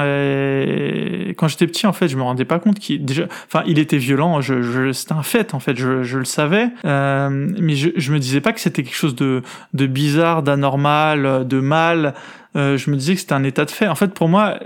quand 1.37 1.49
j'étais 1.49 1.67
petit 1.67 1.87
en 1.87 1.93
fait, 1.93 2.09
je 2.09 2.17
me 2.17 2.23
rendais 2.23 2.45
pas 2.45 2.59
compte 2.59 2.79
qu'il 2.79 3.05
déjà, 3.05 3.25
enfin, 3.47 3.63
il 3.67 3.79
était 3.79 3.99
violent. 3.99 4.41
Je, 4.41 4.63
je 4.63 4.93
c'était 4.93 5.13
un 5.13 5.23
fait 5.23 5.55
en 5.55 5.61
fait, 5.61 5.77
je, 5.77 6.03
je 6.03 6.19
le 6.19 6.25
savais, 6.25 6.71
mais 6.85 7.75
je, 7.75 7.91
je 7.97 8.13
me 8.13 8.19
disais 8.19 8.41
pas 8.41 8.53
que 8.53 8.61
c'était 8.61 8.83
quelque 8.83 8.97
chose 8.97 9.15
de, 9.15 9.43
de 9.75 9.87
bizarre, 9.87 10.43
d'anormal, 10.43 11.47
de 11.47 11.61
mal. 11.61 12.15
Euh, 12.57 12.77
je 12.77 12.91
me 12.91 12.97
disais 12.97 13.15
que 13.15 13.21
c'était 13.21 13.35
un 13.35 13.45
état 13.45 13.65
de 13.65 13.71
fait. 13.71 13.89
En 13.89 13.95
fait, 13.95 14.15
pour 14.15 14.29
moi, 14.29 14.59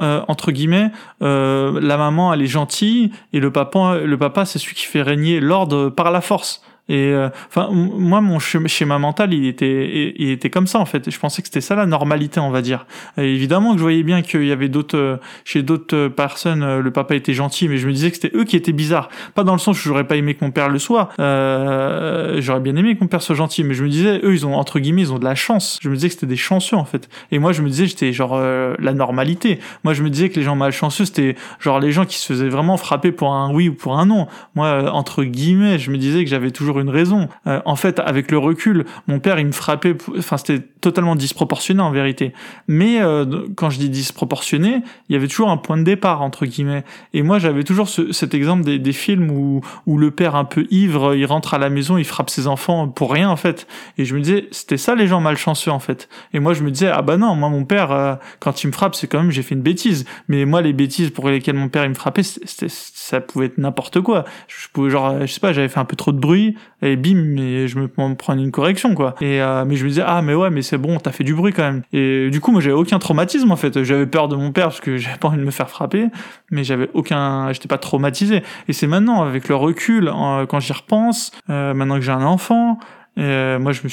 euh, 0.00 0.22
entre 0.28 0.52
guillemets, 0.52 0.90
euh, 1.22 1.80
la 1.80 1.96
maman 1.96 2.32
elle 2.32 2.42
est 2.42 2.46
gentille 2.46 3.10
et 3.32 3.40
le 3.40 3.50
papa, 3.50 3.98
le 3.98 4.18
papa 4.18 4.44
c'est 4.44 4.58
celui 4.58 4.74
qui 4.74 4.86
fait 4.86 5.02
régner 5.02 5.40
l'ordre 5.40 5.90
par 5.90 6.10
la 6.10 6.20
force. 6.20 6.62
Et 6.88 7.12
euh, 7.12 7.30
enfin, 7.48 7.70
moi, 7.72 8.20
mon 8.20 8.38
schéma 8.38 8.98
mental, 8.98 9.32
il 9.32 9.46
était, 9.46 10.14
il 10.16 10.30
était 10.30 10.50
comme 10.50 10.66
ça 10.66 10.78
en 10.78 10.84
fait. 10.84 11.10
Je 11.10 11.18
pensais 11.18 11.40
que 11.40 11.48
c'était 11.48 11.62
ça 11.62 11.74
la 11.74 11.86
normalité, 11.86 12.40
on 12.40 12.50
va 12.50 12.60
dire. 12.60 12.86
évidemment 13.16 13.72
que 13.72 13.78
je 13.78 13.82
voyais 13.82 14.02
bien 14.02 14.20
qu'il 14.20 14.44
y 14.44 14.52
avait 14.52 14.68
d'autres, 14.68 14.98
euh, 14.98 15.16
chez 15.44 15.62
d'autres 15.62 15.96
euh, 15.96 16.08
personnes, 16.10 16.80
le 16.80 16.90
papa 16.90 17.14
était 17.14 17.32
gentil, 17.32 17.68
mais 17.68 17.78
je 17.78 17.86
me 17.86 17.92
disais 17.92 18.10
que 18.10 18.16
c'était 18.16 18.36
eux 18.36 18.44
qui 18.44 18.56
étaient 18.56 18.72
bizarres. 18.72 19.08
Pas 19.34 19.44
dans 19.44 19.54
le 19.54 19.58
sens 19.58 19.82
où 19.82 19.88
j'aurais 19.88 20.06
pas 20.06 20.16
aimé 20.16 20.34
que 20.34 20.44
mon 20.44 20.50
père 20.50 20.68
le 20.68 20.78
soit. 20.78 21.08
Euh, 21.20 22.40
j'aurais 22.40 22.60
bien 22.60 22.76
aimé 22.76 22.94
que 22.96 23.00
mon 23.00 23.08
père 23.08 23.22
soit 23.22 23.34
gentil, 23.34 23.64
mais 23.64 23.72
je 23.72 23.82
me 23.82 23.88
disais, 23.88 24.20
eux, 24.22 24.34
ils 24.34 24.46
ont 24.46 24.54
entre 24.54 24.78
guillemets, 24.78 25.02
ils 25.02 25.12
ont 25.12 25.18
de 25.18 25.24
la 25.24 25.34
chance. 25.34 25.78
Je 25.82 25.88
me 25.88 25.94
disais 25.94 26.08
que 26.08 26.14
c'était 26.14 26.26
des 26.26 26.36
chanceux 26.36 26.76
en 26.76 26.84
fait. 26.84 27.08
Et 27.32 27.38
moi, 27.38 27.52
je 27.52 27.62
me 27.62 27.70
disais, 27.70 27.86
j'étais 27.86 28.12
genre 28.12 28.38
la 28.38 28.92
normalité. 28.92 29.58
Moi, 29.84 29.94
je 29.94 30.02
me 30.02 30.10
disais 30.10 30.28
que 30.28 30.36
les 30.36 30.42
gens 30.42 30.56
malchanceux, 30.56 31.06
c'était 31.06 31.36
genre 31.60 31.80
les 31.80 31.92
gens 31.92 32.04
qui 32.04 32.18
se 32.18 32.26
faisaient 32.26 32.48
vraiment 32.48 32.76
frapper 32.76 33.10
pour 33.10 33.32
un 33.32 33.52
oui 33.52 33.70
ou 33.70 33.74
pour 33.74 33.98
un 33.98 34.06
non. 34.06 34.26
Moi, 34.54 34.90
entre 34.92 35.24
guillemets, 35.24 35.78
je 35.78 35.90
me 35.90 35.96
disais 35.96 36.24
que 36.24 36.30
j'avais 36.30 36.50
toujours 36.50 36.73
une 36.80 36.90
raison. 36.90 37.28
Euh, 37.46 37.60
en 37.64 37.76
fait, 37.76 38.00
avec 38.00 38.30
le 38.30 38.38
recul, 38.38 38.84
mon 39.06 39.20
père, 39.20 39.38
il 39.38 39.46
me 39.46 39.52
frappait, 39.52 39.96
enfin, 40.18 40.36
c'était 40.36 40.60
totalement 40.80 41.16
disproportionné 41.16 41.80
en 41.80 41.90
vérité. 41.90 42.32
Mais 42.68 43.00
euh, 43.00 43.46
quand 43.56 43.70
je 43.70 43.78
dis 43.78 43.88
disproportionné, 43.88 44.82
il 45.08 45.14
y 45.14 45.16
avait 45.16 45.28
toujours 45.28 45.50
un 45.50 45.56
point 45.56 45.76
de 45.76 45.82
départ, 45.82 46.22
entre 46.22 46.46
guillemets. 46.46 46.84
Et 47.12 47.22
moi, 47.22 47.38
j'avais 47.38 47.64
toujours 47.64 47.88
cet 47.88 48.34
exemple 48.34 48.64
des, 48.64 48.92
films 48.92 49.30
où, 49.30 49.60
où 49.86 49.98
le 49.98 50.10
père 50.10 50.36
un 50.36 50.44
peu 50.44 50.66
ivre, 50.70 51.14
il 51.14 51.24
rentre 51.26 51.54
à 51.54 51.58
la 51.58 51.70
maison, 51.70 51.96
il 51.96 52.04
frappe 52.04 52.30
ses 52.30 52.46
enfants 52.46 52.88
pour 52.88 53.12
rien, 53.12 53.30
en 53.30 53.36
fait. 53.36 53.66
Et 53.98 54.04
je 54.04 54.14
me 54.14 54.20
disais, 54.20 54.48
c'était 54.50 54.76
ça 54.76 54.94
les 54.94 55.06
gens 55.06 55.20
malchanceux, 55.20 55.70
en 55.70 55.78
fait. 55.78 56.08
Et 56.32 56.38
moi, 56.38 56.52
je 56.52 56.62
me 56.62 56.70
disais, 56.70 56.90
ah 56.92 57.02
bah 57.02 57.16
non, 57.16 57.34
moi, 57.34 57.48
mon 57.48 57.64
père, 57.64 57.90
euh, 57.90 58.14
quand 58.40 58.62
il 58.62 58.68
me 58.68 58.72
frappe, 58.72 58.94
c'est 58.94 59.06
quand 59.06 59.20
même, 59.20 59.30
j'ai 59.30 59.42
fait 59.42 59.54
une 59.54 59.62
bêtise. 59.62 60.04
Mais 60.28 60.44
moi, 60.44 60.60
les 60.60 60.72
bêtises 60.72 61.10
pour 61.10 61.28
lesquelles 61.28 61.56
mon 61.56 61.68
père, 61.68 61.84
il 61.84 61.90
me 61.90 61.94
frappait, 61.94 62.22
ça 62.22 63.20
pouvait 63.20 63.46
être 63.46 63.58
n'importe 63.58 64.00
quoi. 64.00 64.24
Je 64.48 64.68
pouvais, 64.72 64.90
genre, 64.90 65.20
je 65.22 65.26
sais 65.26 65.40
pas, 65.40 65.52
j'avais 65.52 65.68
fait 65.68 65.80
un 65.80 65.84
peu 65.84 65.96
trop 65.96 66.12
de 66.12 66.18
bruit, 66.18 66.56
et 66.82 66.96
bim, 66.96 67.16
mais 67.16 67.66
je 67.66 67.78
me 67.78 67.88
prends 67.88 68.34
une 68.34 68.50
correction, 68.50 68.94
quoi. 68.94 69.14
Et, 69.20 69.40
euh, 69.40 69.64
mais 69.64 69.76
je 69.76 69.84
me 69.84 69.88
disais, 69.88 70.04
ah, 70.06 70.22
mais 70.22 70.34
ouais, 70.34 70.50
mais 70.50 70.62
c'est 70.62 70.78
bon, 70.78 70.98
t'as 70.98 71.12
fait 71.12 71.24
du 71.24 71.34
bruit 71.34 71.52
quand 71.52 71.62
même. 71.62 71.82
Et 71.92 72.30
du 72.30 72.40
coup, 72.40 72.52
moi, 72.52 72.60
j'avais 72.60 72.74
aucun 72.74 72.98
traumatisme, 72.98 73.50
en 73.50 73.56
fait. 73.56 73.82
J'avais 73.82 74.06
peur 74.06 74.28
de 74.28 74.36
mon 74.36 74.52
père 74.52 74.66
parce 74.66 74.80
que 74.80 74.96
j'avais 74.98 75.16
pas 75.16 75.28
envie 75.28 75.38
de 75.38 75.44
me 75.44 75.50
faire 75.50 75.70
frapper, 75.70 76.08
mais 76.50 76.64
j'avais 76.64 76.90
aucun, 76.94 77.52
j'étais 77.52 77.68
pas 77.68 77.78
traumatisé. 77.78 78.42
Et 78.68 78.72
c'est 78.72 78.86
maintenant, 78.86 79.22
avec 79.22 79.48
le 79.48 79.56
recul, 79.56 80.10
quand 80.48 80.60
j'y 80.60 80.72
repense, 80.72 81.30
euh, 81.50 81.74
maintenant 81.74 81.96
que 81.96 82.02
j'ai 82.02 82.12
un 82.12 82.24
enfant, 82.24 82.78
euh, 83.18 83.58
moi, 83.58 83.72
je 83.72 83.82
me, 83.84 83.88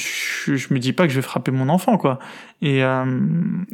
je 0.56 0.74
me 0.74 0.78
dis 0.78 0.92
pas 0.92 1.06
que 1.06 1.10
je 1.10 1.16
vais 1.16 1.22
frapper 1.22 1.50
mon 1.52 1.68
enfant, 1.68 1.96
quoi. 1.96 2.18
Et, 2.60 2.82
euh, 2.82 3.04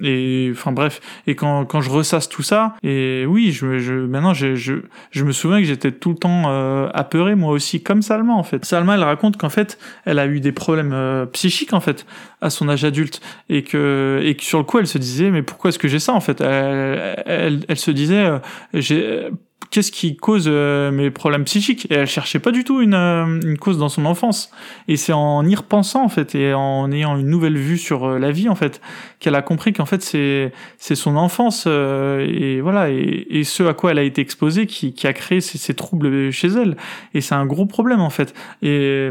et 0.03 0.51
enfin 0.53 0.73
bref. 0.73 1.01
Et 1.27 1.35
quand, 1.35 1.65
quand 1.65 1.81
je 1.81 1.91
ressasse 1.91 2.29
tout 2.29 2.43
ça, 2.43 2.75
et 2.83 3.25
oui, 3.27 3.53
je, 3.53 3.79
je 3.79 3.95
maintenant, 3.95 4.35
je, 4.35 4.55
je, 4.55 4.75
je 5.11 5.25
me 5.25 5.33
souviens 5.33 5.59
que 5.59 5.65
j'étais 5.65 5.93
tout 5.93 6.11
le 6.11 6.17
temps 6.17 6.45
euh, 6.47 6.89
apeuré, 6.95 7.35
moi 7.35 7.53
aussi, 7.53 7.83
comme 7.83 8.03
Salma, 8.03 8.33
en 8.33 8.43
fait. 8.43 8.65
Salma, 8.65 8.95
elle 8.95 9.05
raconte 9.05 9.37
qu'en 9.37 9.51
fait, 9.51 9.79
elle 10.05 10.19
a 10.19 10.27
eu 10.27 10.41
des 10.41 10.53
problèmes 10.53 10.93
euh, 10.93 11.27
psychiques, 11.27 11.73
en 11.73 11.81
fait, 11.81 12.07
à 12.41 12.51
son 12.51 12.69
âge 12.69 12.85
adulte, 12.85 13.21
et 13.49 13.63
que, 13.63 14.21
et 14.23 14.35
que 14.37 14.43
sur 14.43 14.59
le 14.59 14.65
coup, 14.65 14.79
elle 14.79 14.87
se 14.87 14.99
disait, 14.99 15.31
mais 15.31 15.43
pourquoi 15.43 15.69
est-ce 15.71 15.79
que 15.79 15.89
j'ai 15.89 15.99
ça, 15.99 16.13
en 16.13 16.21
fait? 16.21 16.41
Elle, 16.41 17.23
elle, 17.27 17.65
elle, 17.69 17.79
se 17.79 17.91
disait, 17.91 18.25
euh, 18.25 18.39
j'ai 18.75 19.29
qu'est-ce 19.71 19.93
qui 19.93 20.17
cause 20.17 20.45
euh, 20.47 20.91
mes 20.91 21.11
problèmes 21.11 21.45
psychiques? 21.45 21.87
Et 21.91 21.95
elle 21.95 22.07
cherchait 22.07 22.39
pas 22.39 22.51
du 22.51 22.65
tout 22.65 22.81
une, 22.81 22.95
euh, 22.95 23.41
une 23.43 23.59
cause 23.59 23.79
dans 23.79 23.89
son 23.89 24.05
enfance. 24.05 24.51
Et 24.87 24.97
c'est 24.97 25.13
en 25.13 25.45
y 25.45 25.55
repensant 25.55 26.05
en 26.05 26.09
fait 26.09 26.35
et 26.35 26.55
en 26.55 26.91
ayant 26.93 27.17
une 27.17 27.29
nouvelle 27.29 27.57
vue 27.57 27.79
sur 27.79 28.05
euh, 28.05 28.19
la 28.19 28.31
vie 28.31 28.49
en 28.49 28.55
fait 28.55 28.81
qu'elle 29.19 29.35
a 29.35 29.43
compris 29.43 29.73
qu'en 29.73 29.87
fait 29.87 30.03
c'est 30.03 30.53
c'est 30.77 30.95
son 30.95 31.17
enfance 31.17 31.67
et 31.67 32.61
voilà 32.61 32.91
et, 32.91 33.27
et, 33.31 33.45
ce 33.45 33.63
à 33.65 33.75
quoi 33.75 33.91
elle 33.91 33.99
a 33.99 34.03
été 34.03 34.21
exposée 34.21 34.67
qui, 34.67 34.95
qui 34.95 35.07
a 35.07 35.13
créé 35.13 35.41
ces, 35.41 35.59
ces 35.59 35.75
troubles 35.75 36.31
chez 36.31 36.49
elle. 36.49 36.77
Et 37.15 37.21
c'est 37.21 37.35
un 37.35 37.47
gros 37.47 37.67
problème 37.67 38.01
en 38.01 38.11
fait. 38.11 38.35
Et 38.63 39.11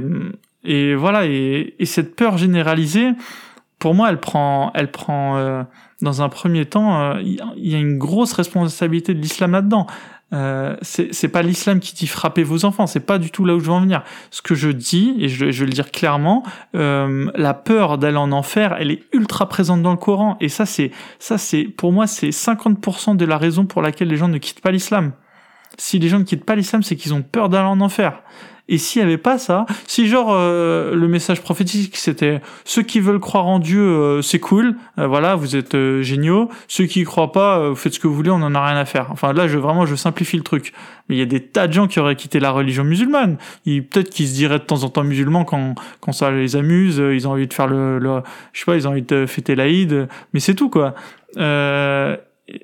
et 0.63 0.95
voilà 0.95 1.25
et, 1.25 1.75
et 1.77 1.85
cette 1.85 2.15
peur 2.15 2.37
généralisée 2.37 3.11
pour 3.79 3.93
moi 3.93 4.09
elle 4.09 4.19
prend 4.19 4.71
elle 4.73 4.91
prend 4.91 5.65
dans 6.01 6.21
un 6.21 6.29
premier 6.29 6.65
temps 6.65 7.17
il 7.17 7.39
y 7.57 7.75
a 7.75 7.79
une 7.79 7.97
grosse 7.97 8.33
responsabilité 8.33 9.13
de 9.13 9.21
l'islam 9.21 9.51
là-dedans 9.51 9.87
euh, 10.33 10.75
c'est 10.81 11.29
pas 11.29 11.41
l'islam 11.41 11.79
qui 11.79 11.93
dit 11.93 12.07
frappez 12.07 12.43
vos 12.43 12.65
enfants, 12.65 12.85
c'est 12.85 13.05
pas 13.05 13.17
du 13.17 13.31
tout 13.31 13.45
là 13.45 13.55
où 13.55 13.59
je 13.59 13.65
veux 13.65 13.71
en 13.71 13.81
venir. 13.81 14.03
Ce 14.29 14.41
que 14.41 14.55
je 14.55 14.69
dis, 14.69 15.15
et 15.19 15.29
je, 15.29 15.51
je 15.51 15.59
vais 15.61 15.67
le 15.67 15.71
dire 15.71 15.91
clairement, 15.91 16.43
euh, 16.75 17.31
la 17.35 17.53
peur 17.53 17.97
d'aller 17.97 18.17
en 18.17 18.31
enfer, 18.33 18.75
elle 18.77 18.91
est 18.91 19.03
ultra 19.13 19.47
présente 19.47 19.81
dans 19.81 19.91
le 19.91 19.97
Coran, 19.97 20.35
et 20.41 20.49
ça 20.49 20.65
c'est 20.65 20.91
ça 21.19 21.37
c'est 21.37 21.63
pour 21.63 21.93
moi 21.93 22.07
c'est 22.07 22.29
50% 22.29 23.15
de 23.15 23.25
la 23.25 23.37
raison 23.37 23.65
pour 23.65 23.81
laquelle 23.81 24.09
les 24.09 24.17
gens 24.17 24.27
ne 24.27 24.37
quittent 24.37 24.61
pas 24.61 24.71
l'islam. 24.71 25.13
Si 25.77 25.99
les 25.99 26.09
gens 26.09 26.19
ne 26.19 26.23
quittent 26.23 26.45
pas 26.45 26.55
l'islam, 26.55 26.83
c'est 26.83 26.95
qu'ils 26.95 27.13
ont 27.13 27.21
peur 27.21 27.49
d'aller 27.49 27.67
en 27.67 27.79
enfer. 27.81 28.21
Et 28.69 28.77
s'il 28.77 29.01
n'y 29.01 29.07
avait 29.07 29.17
pas 29.17 29.37
ça, 29.37 29.65
si 29.87 30.07
genre 30.07 30.29
euh, 30.31 30.93
le 30.93 31.07
message 31.07 31.41
prophétique 31.41 31.95
c'était 31.95 32.41
ceux 32.65 32.83
qui 32.83 32.99
veulent 32.99 33.19
croire 33.19 33.47
en 33.47 33.59
Dieu, 33.59 33.81
euh, 33.81 34.21
c'est 34.21 34.39
cool, 34.39 34.75
euh, 34.99 35.07
voilà, 35.07 35.35
vous 35.35 35.55
êtes 35.55 35.75
géniaux. 36.01 36.49
Ceux 36.67 36.85
qui 36.85 37.01
y 37.01 37.03
croient 37.03 37.31
pas, 37.31 37.69
vous 37.69 37.75
faites 37.75 37.93
ce 37.93 37.99
que 37.99 38.07
vous 38.07 38.15
voulez, 38.15 38.31
on 38.31 38.35
en 38.35 38.55
a 38.55 38.65
rien 38.65 38.77
à 38.77 38.85
faire. 38.85 39.07
Enfin 39.11 39.33
là, 39.33 39.47
je 39.47 39.57
vraiment 39.57 39.85
je 39.85 39.95
simplifie 39.95 40.37
le 40.37 40.43
truc. 40.43 40.73
Mais 41.09 41.15
il 41.15 41.19
y 41.19 41.21
a 41.21 41.25
des 41.25 41.41
tas 41.41 41.67
de 41.67 41.73
gens 41.73 41.87
qui 41.87 41.99
auraient 41.99 42.17
quitté 42.17 42.39
la 42.39 42.51
religion 42.51 42.83
musulmane. 42.83 43.37
Peut-être 43.65 44.09
qu'ils 44.09 44.27
se 44.27 44.33
diraient 44.33 44.59
de 44.59 44.63
temps 44.63 44.83
en 44.83 44.89
temps 44.89 45.03
musulmans 45.03 45.45
quand 45.45 45.75
quand 46.01 46.11
ça 46.11 46.31
les 46.31 46.55
amuse, 46.55 46.97
ils 46.97 47.27
ont 47.27 47.31
envie 47.31 47.47
de 47.47 47.53
faire 47.53 47.67
le, 47.67 47.99
le 47.99 48.21
je 48.51 48.59
sais 48.59 48.65
pas, 48.65 48.75
ils 48.75 48.87
ont 48.87 48.91
envie 48.91 49.01
de 49.01 49.25
fêter 49.25 49.55
l'Aïd, 49.55 50.07
mais 50.33 50.39
c'est 50.39 50.55
tout 50.55 50.69
quoi. 50.69 50.93
Euh, 51.37 52.17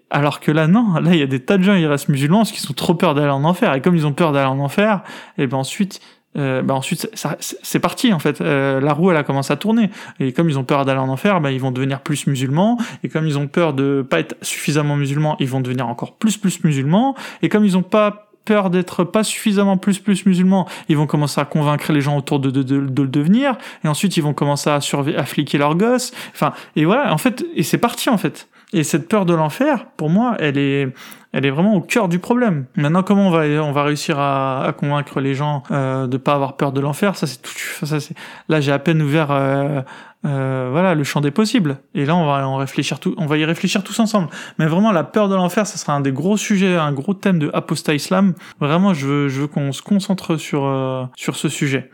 alors 0.10 0.40
que 0.40 0.52
là, 0.52 0.68
non, 0.68 0.94
là, 0.96 1.14
il 1.14 1.20
y 1.20 1.24
a 1.24 1.28
des 1.28 1.40
tas 1.40 1.58
de 1.58 1.64
gens, 1.64 1.76
ils 1.76 1.86
restent 1.86 2.10
musulmans 2.10 2.40
parce 2.40 2.52
qu'ils 2.52 2.62
sont 2.62 2.74
trop 2.74 2.94
peur 2.94 3.16
d'aller 3.16 3.30
en 3.30 3.44
enfer. 3.44 3.74
Et 3.74 3.82
comme 3.82 3.96
ils 3.96 4.08
ont 4.08 4.14
peur 4.14 4.32
d'aller 4.32 4.48
en 4.48 4.60
enfer, 4.60 5.02
et 5.38 5.48
ben 5.48 5.58
ensuite, 5.58 6.00
euh, 6.38 6.62
ben 6.62 6.74
ensuite, 6.74 7.10
c'est 7.40 7.80
parti 7.80 8.14
en 8.14 8.20
fait. 8.20 8.42
Euh, 8.42 8.80
la 8.80 8.94
roue, 8.94 9.12
elle 9.12 9.18
a 9.18 9.24
commencé 9.24 9.52
à 9.52 9.56
tourner. 9.58 9.90
Et 10.20 10.32
comme 10.32 10.50
ils 10.50 10.58
ont 10.58 10.64
peur 10.64 10.86
d'aller 10.86 11.00
en 11.00 11.10
enfer, 11.10 11.42
ben 11.42 11.50
ils 11.50 11.60
vont 11.60 11.72
devenir 11.72 12.02
plus 12.02 12.28
musulmans. 12.28 12.78
Et 13.04 13.10
comme 13.10 13.28
ils 13.28 13.38
ont 13.38 13.48
peur 13.48 13.74
de 13.74 14.06
pas 14.08 14.20
être 14.20 14.36
suffisamment 14.42 14.96
musulmans, 14.96 15.36
ils 15.40 15.50
vont 15.50 15.62
devenir 15.62 15.88
encore 15.88 16.16
plus 16.16 16.38
plus 16.38 16.64
musulmans. 16.64 17.16
Et 17.42 17.50
comme 17.50 17.66
ils 17.66 17.78
ont 17.78 17.84
pas 17.84 18.30
peur 18.46 18.70
d'être 18.70 19.04
pas 19.04 19.24
suffisamment 19.24 19.78
plus 19.78 20.00
plus 20.00 20.26
musulmans, 20.26 20.68
ils 20.90 20.98
vont 20.98 21.08
commencer 21.08 21.40
à 21.40 21.46
convaincre 21.46 21.94
les 21.94 22.02
gens 22.02 22.18
autour 22.18 22.40
de, 22.40 22.52
de, 22.52 22.64
de, 22.64 23.02
le 23.02 23.08
devenir, 23.08 23.58
et 23.86 23.88
ensuite 23.88 24.18
ils 24.18 24.24
vont 24.24 24.34
commencer 24.34 24.70
à, 24.70 24.80
à 24.80 25.24
fliquer 25.24 25.58
leurs 25.58 25.76
gosses, 25.76 26.12
enfin, 26.34 26.52
et 26.76 26.84
voilà, 26.84 27.14
en 27.14 27.18
fait, 27.18 27.46
et 27.56 27.64
c'est 27.64 27.78
parti 27.78 28.10
en 28.10 28.18
fait. 28.18 28.50
Et 28.74 28.84
cette 28.84 29.08
peur 29.08 29.26
de 29.26 29.36
l'enfer, 29.36 29.86
pour 29.98 30.10
moi, 30.10 30.36
elle 30.40 30.58
est, 30.58 30.92
elle 31.32 31.46
est 31.46 31.52
vraiment 31.52 31.76
au 31.76 31.82
cœur 31.82 32.10
du 32.10 32.18
problème. 32.18 32.66
Maintenant, 32.76 33.04
comment 33.04 33.28
on 33.28 33.32
va, 33.32 33.44
on 33.64 33.72
va 33.72 33.84
réussir 33.84 34.18
à, 34.18 34.66
à 34.66 34.74
convaincre 34.74 35.22
les 35.22 35.36
gens 35.36 35.62
euh, 35.70 36.08
de 36.08 36.18
pas 36.18 36.34
avoir 36.34 36.58
peur 36.58 36.72
de 36.72 36.82
l'enfer? 36.82 37.16
Ça, 37.16 37.28
c'est 37.28 37.42
tout. 37.42 37.52
Ça, 37.86 38.00
c'est. 38.00 38.16
Là, 38.50 38.62
j'ai 38.62 38.72
à 38.72 38.80
peine 38.80 39.00
ouvert, 39.04 39.30
euh, 39.30 39.82
euh, 40.26 40.70
voilà, 40.72 40.96
le 40.96 41.04
champ 41.04 41.22
des 41.22 41.30
possibles. 41.30 41.78
Et 41.94 42.06
là, 42.06 42.16
on 42.16 42.26
va 42.26 42.48
en 42.48 42.56
réfléchir 42.56 43.00
tout, 43.00 43.14
on 43.18 43.28
va 43.28 43.38
y 43.38 43.46
réfléchir 43.46 43.84
tous 43.84 44.00
ensemble. 44.00 44.30
Mais 44.58 44.66
vraiment, 44.66 44.92
la 44.92 45.04
peur 45.04 45.30
de 45.30 45.36
l'enfer, 45.36 45.68
ça 45.68 45.78
sera 45.78 45.94
un 45.94 46.02
des 46.02 46.12
gros 46.12 46.38
sujets, 46.38 46.76
un 46.76 46.94
gros 46.94 47.14
thème 47.14 47.38
de 47.38 47.52
apostat 47.54 47.94
islam. 47.94 48.34
Vraiment, 48.60 48.96
je 48.96 49.06
veux, 49.06 49.28
je 49.30 49.42
veux 49.42 49.48
qu'on 49.48 49.72
se 49.72 49.84
concentre 49.84 50.36
sur 50.38 50.66
euh, 50.66 51.06
sur 51.16 51.36
ce 51.36 51.48
sujet. 51.48 51.92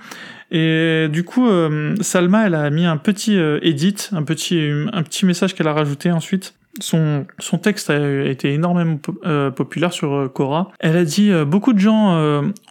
Et 0.52 1.08
du 1.12 1.24
coup, 1.24 1.48
euh, 1.48 1.96
Salma, 2.02 2.48
elle 2.48 2.56
a 2.56 2.70
mis 2.70 2.86
un 2.86 2.98
petit 2.98 3.38
euh, 3.38 3.60
edit, 3.62 4.10
un 4.14 4.24
petit, 4.24 4.72
un 4.94 5.04
petit 5.04 5.26
message 5.26 5.54
qu'elle 5.54 5.68
a 5.68 5.74
rajouté 5.74 6.12
ensuite 6.12 6.56
son, 6.80 7.26
son 7.40 7.58
texte 7.58 7.90
a 7.90 8.26
été 8.26 8.54
énormément 8.54 9.00
euh, 9.26 9.52
populaire 9.52 9.94
sur 9.94 10.14
euh, 10.14 10.28
Quora. 10.28 10.72
Elle 10.80 10.98
a 10.98 11.04
dit 11.04 11.32
euh, 11.32 11.46
beaucoup 11.46 11.74
de 11.74 11.80
gens 11.80 12.16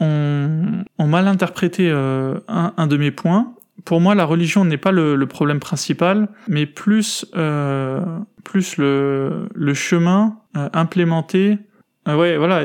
ont, 0.00 0.84
ont, 0.98 1.06
mal 1.06 1.28
interprété 1.28 1.90
un, 1.90 2.40
un, 2.76 2.86
de 2.86 2.96
mes 2.96 3.10
points. 3.10 3.52
Pour 3.84 4.00
moi, 4.00 4.14
la 4.14 4.24
religion 4.24 4.64
n'est 4.64 4.76
pas 4.76 4.92
le, 4.92 5.14
le, 5.14 5.26
problème 5.26 5.60
principal, 5.60 6.28
mais 6.48 6.66
plus 6.66 7.26
plus 8.44 8.76
le, 8.76 9.48
le 9.54 9.74
chemin 9.74 10.36
implémenté. 10.54 11.58
ouais, 12.06 12.36
voilà. 12.36 12.64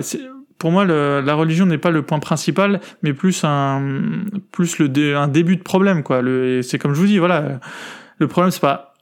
pour 0.58 0.72
moi, 0.72 0.86
la 0.86 1.34
religion 1.34 1.66
n'est 1.66 1.78
pas 1.78 1.92
le 1.92 2.02
point 2.02 2.20
principal, 2.20 2.82
mais 3.04 3.14
plus 3.14 3.44
un, 3.44 3.82
plus 4.52 4.80
le 4.80 5.16
un 5.16 5.28
début 5.28 5.56
de 5.56 5.64
problème, 5.64 6.04
quoi. 6.04 6.22
C'est 6.62 6.80
comme 6.80 6.94
je 6.94 7.00
vous 7.00 7.08
dis, 7.08 7.20
voilà, 7.20 7.60
le 8.18 8.28
problème 8.28 8.52
c'est 8.52 8.62
pas 8.62 8.93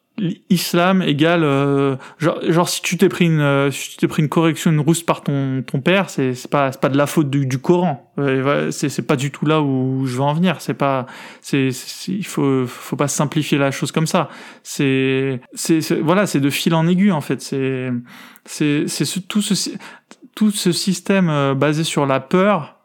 islam 0.50 1.02
égale 1.02 1.44
euh, 1.44 1.96
genre, 2.20 2.40
genre 2.48 2.70
si 2.70 2.82
tu 2.82 2.98
t'es 2.98 3.10
pris 3.10 3.26
une 3.26 3.40
euh, 3.40 3.72
si 3.72 3.92
tu 3.92 3.98
t'es 3.98 4.08
pris 4.08 4.22
une 4.22 4.30
correction 4.30 4.70
une 4.70 4.80
rousse 4.80 5.02
par 5.02 5.22
ton 5.22 5.64
ton 5.64 5.80
père 5.80 6.10
c'est 6.10 6.36
c'est 6.36 6.50
pas 6.50 6.72
c'est 6.72 6.82
pas 6.82 6.90
de 6.90 6.98
la 6.98 7.08
faute 7.08 7.30
du, 7.30 7.46
du 7.46 7.58
Coran. 7.58 8.12
Euh, 8.20 8.70
c'est 8.72 8.90
c'est 8.90 9.02
pas 9.02 9.16
du 9.16 9.32
tout 9.32 9.46
là 9.46 9.62
où 9.62 10.06
je 10.06 10.16
veux 10.16 10.22
en 10.22 10.34
venir. 10.34 10.58
C'est 10.60 10.74
pas 10.74 11.08
c'est 11.42 11.70
il 12.08 12.26
faut 12.26 12.68
faut 12.68 12.96
pas 12.96 13.08
simplifier 13.08 13.58
la 13.58 13.72
chose 13.72 13.92
comme 13.92 14.08
ça. 14.08 14.30
C'est 14.64 15.42
c'est 15.54 15.80
voilà 16.02 16.28
c'est 16.28 16.40
de 16.40 16.50
fil 16.50 16.76
en 16.76 16.88
aiguille 16.88 17.12
en 17.12 17.22
fait. 17.22 17.42
C'est 17.42 17.90
c'est 18.46 18.88
c'est 18.88 19.06
ce, 19.06 19.20
tout 19.20 19.42
ce 19.42 19.72
tout 20.36 20.52
ce 20.52 20.72
système 20.72 21.54
basé 21.56 21.84
sur 21.84 22.06
la 22.06 22.20
peur 22.20 22.78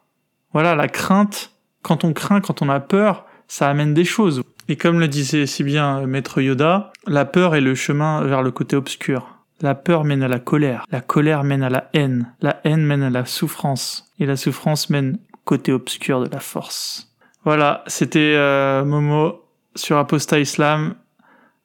voilà 0.53 0.75
la 0.75 0.87
crainte. 0.87 1.51
Quand 1.83 2.03
on 2.03 2.13
craint 2.13 2.41
quand 2.41 2.61
on 2.61 2.69
a 2.69 2.79
peur 2.79 3.25
ça 3.47 3.69
amène 3.69 3.93
des 3.93 4.05
choses 4.05 4.41
et 4.69 4.75
comme 4.75 4.99
le 4.99 5.07
disait 5.07 5.45
si 5.45 5.63
bien 5.63 6.05
Maître 6.05 6.41
Yoda, 6.41 6.91
la 7.05 7.25
peur 7.25 7.55
est 7.55 7.61
le 7.61 7.75
chemin 7.75 8.23
vers 8.23 8.41
le 8.41 8.51
côté 8.51 8.75
obscur. 8.75 9.37
La 9.61 9.73
peur 9.73 10.03
mène 10.03 10.21
à 10.21 10.27
la 10.27 10.39
colère, 10.39 10.85
la 10.91 11.01
colère 11.01 11.43
mène 11.43 11.63
à 11.63 11.69
la 11.69 11.89
haine, 11.93 12.31
la 12.41 12.59
haine 12.63 12.85
mène 12.85 13.01
à 13.01 13.09
la 13.09 13.25
souffrance, 13.25 14.11
et 14.19 14.25
la 14.27 14.35
souffrance 14.35 14.89
mène 14.91 15.17
au 15.33 15.37
côté 15.45 15.71
obscur 15.71 16.23
de 16.23 16.29
la 16.29 16.39
force. 16.39 17.11
Voilà, 17.43 17.83
c'était 17.87 18.35
euh, 18.35 18.85
Momo 18.85 19.41
sur 19.75 19.97
Apostat 19.97 20.39
Islam. 20.39 20.95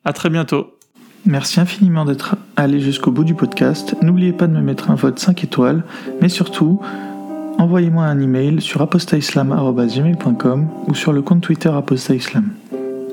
À 0.05 0.13
très 0.13 0.31
bientôt. 0.31 0.79
Merci 1.27 1.61
infiniment 1.61 2.05
d'être 2.05 2.37
allé 2.57 2.81
jusqu'au 2.81 3.11
bout 3.11 3.25
du 3.25 3.35
podcast. 3.35 3.95
N'oubliez 4.01 4.33
pas 4.33 4.47
de 4.47 4.53
me 4.53 4.61
mettre 4.61 4.91
un 4.91 4.95
vote 4.95 5.19
5 5.19 5.45
étoiles, 5.45 5.85
mais 6.21 6.29
surtout, 6.29 6.81
envoyez-moi 7.59 8.05
un 8.05 8.21
email 8.21 8.61
sur 8.61 8.81
apostaislam.com 8.83 10.69
ou 10.87 10.95
sur 10.95 11.13
le 11.13 11.23
compte 11.23 11.43
Twitter 11.43 11.69
apostaislam. 11.69 12.51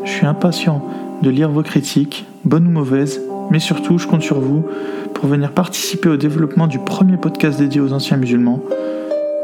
Je 0.09 0.15
suis 0.15 0.25
impatient 0.25 0.83
de 1.21 1.29
lire 1.29 1.51
vos 1.51 1.61
critiques, 1.61 2.25
bonnes 2.43 2.67
ou 2.67 2.71
mauvaises, 2.71 3.21
mais 3.51 3.59
surtout 3.59 3.99
je 3.99 4.07
compte 4.07 4.23
sur 4.23 4.39
vous 4.39 4.65
pour 5.13 5.29
venir 5.29 5.51
participer 5.51 6.09
au 6.09 6.17
développement 6.17 6.65
du 6.65 6.79
premier 6.79 7.15
podcast 7.15 7.59
dédié 7.59 7.79
aux 7.79 7.93
anciens 7.93 8.17
musulmans. 8.17 8.59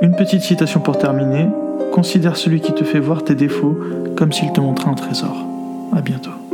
Une 0.01 0.15
petite 0.15 0.41
citation 0.41 0.79
pour 0.79 0.97
terminer. 0.97 1.47
Considère 1.93 2.35
celui 2.35 2.61
qui 2.61 2.73
te 2.73 2.83
fait 2.83 2.99
voir 2.99 3.23
tes 3.23 3.35
défauts 3.35 3.77
comme 4.17 4.33
s'il 4.33 4.51
te 4.51 4.59
montrait 4.59 4.89
un 4.89 4.95
trésor. 4.95 5.45
À 5.95 6.01
bientôt. 6.01 6.44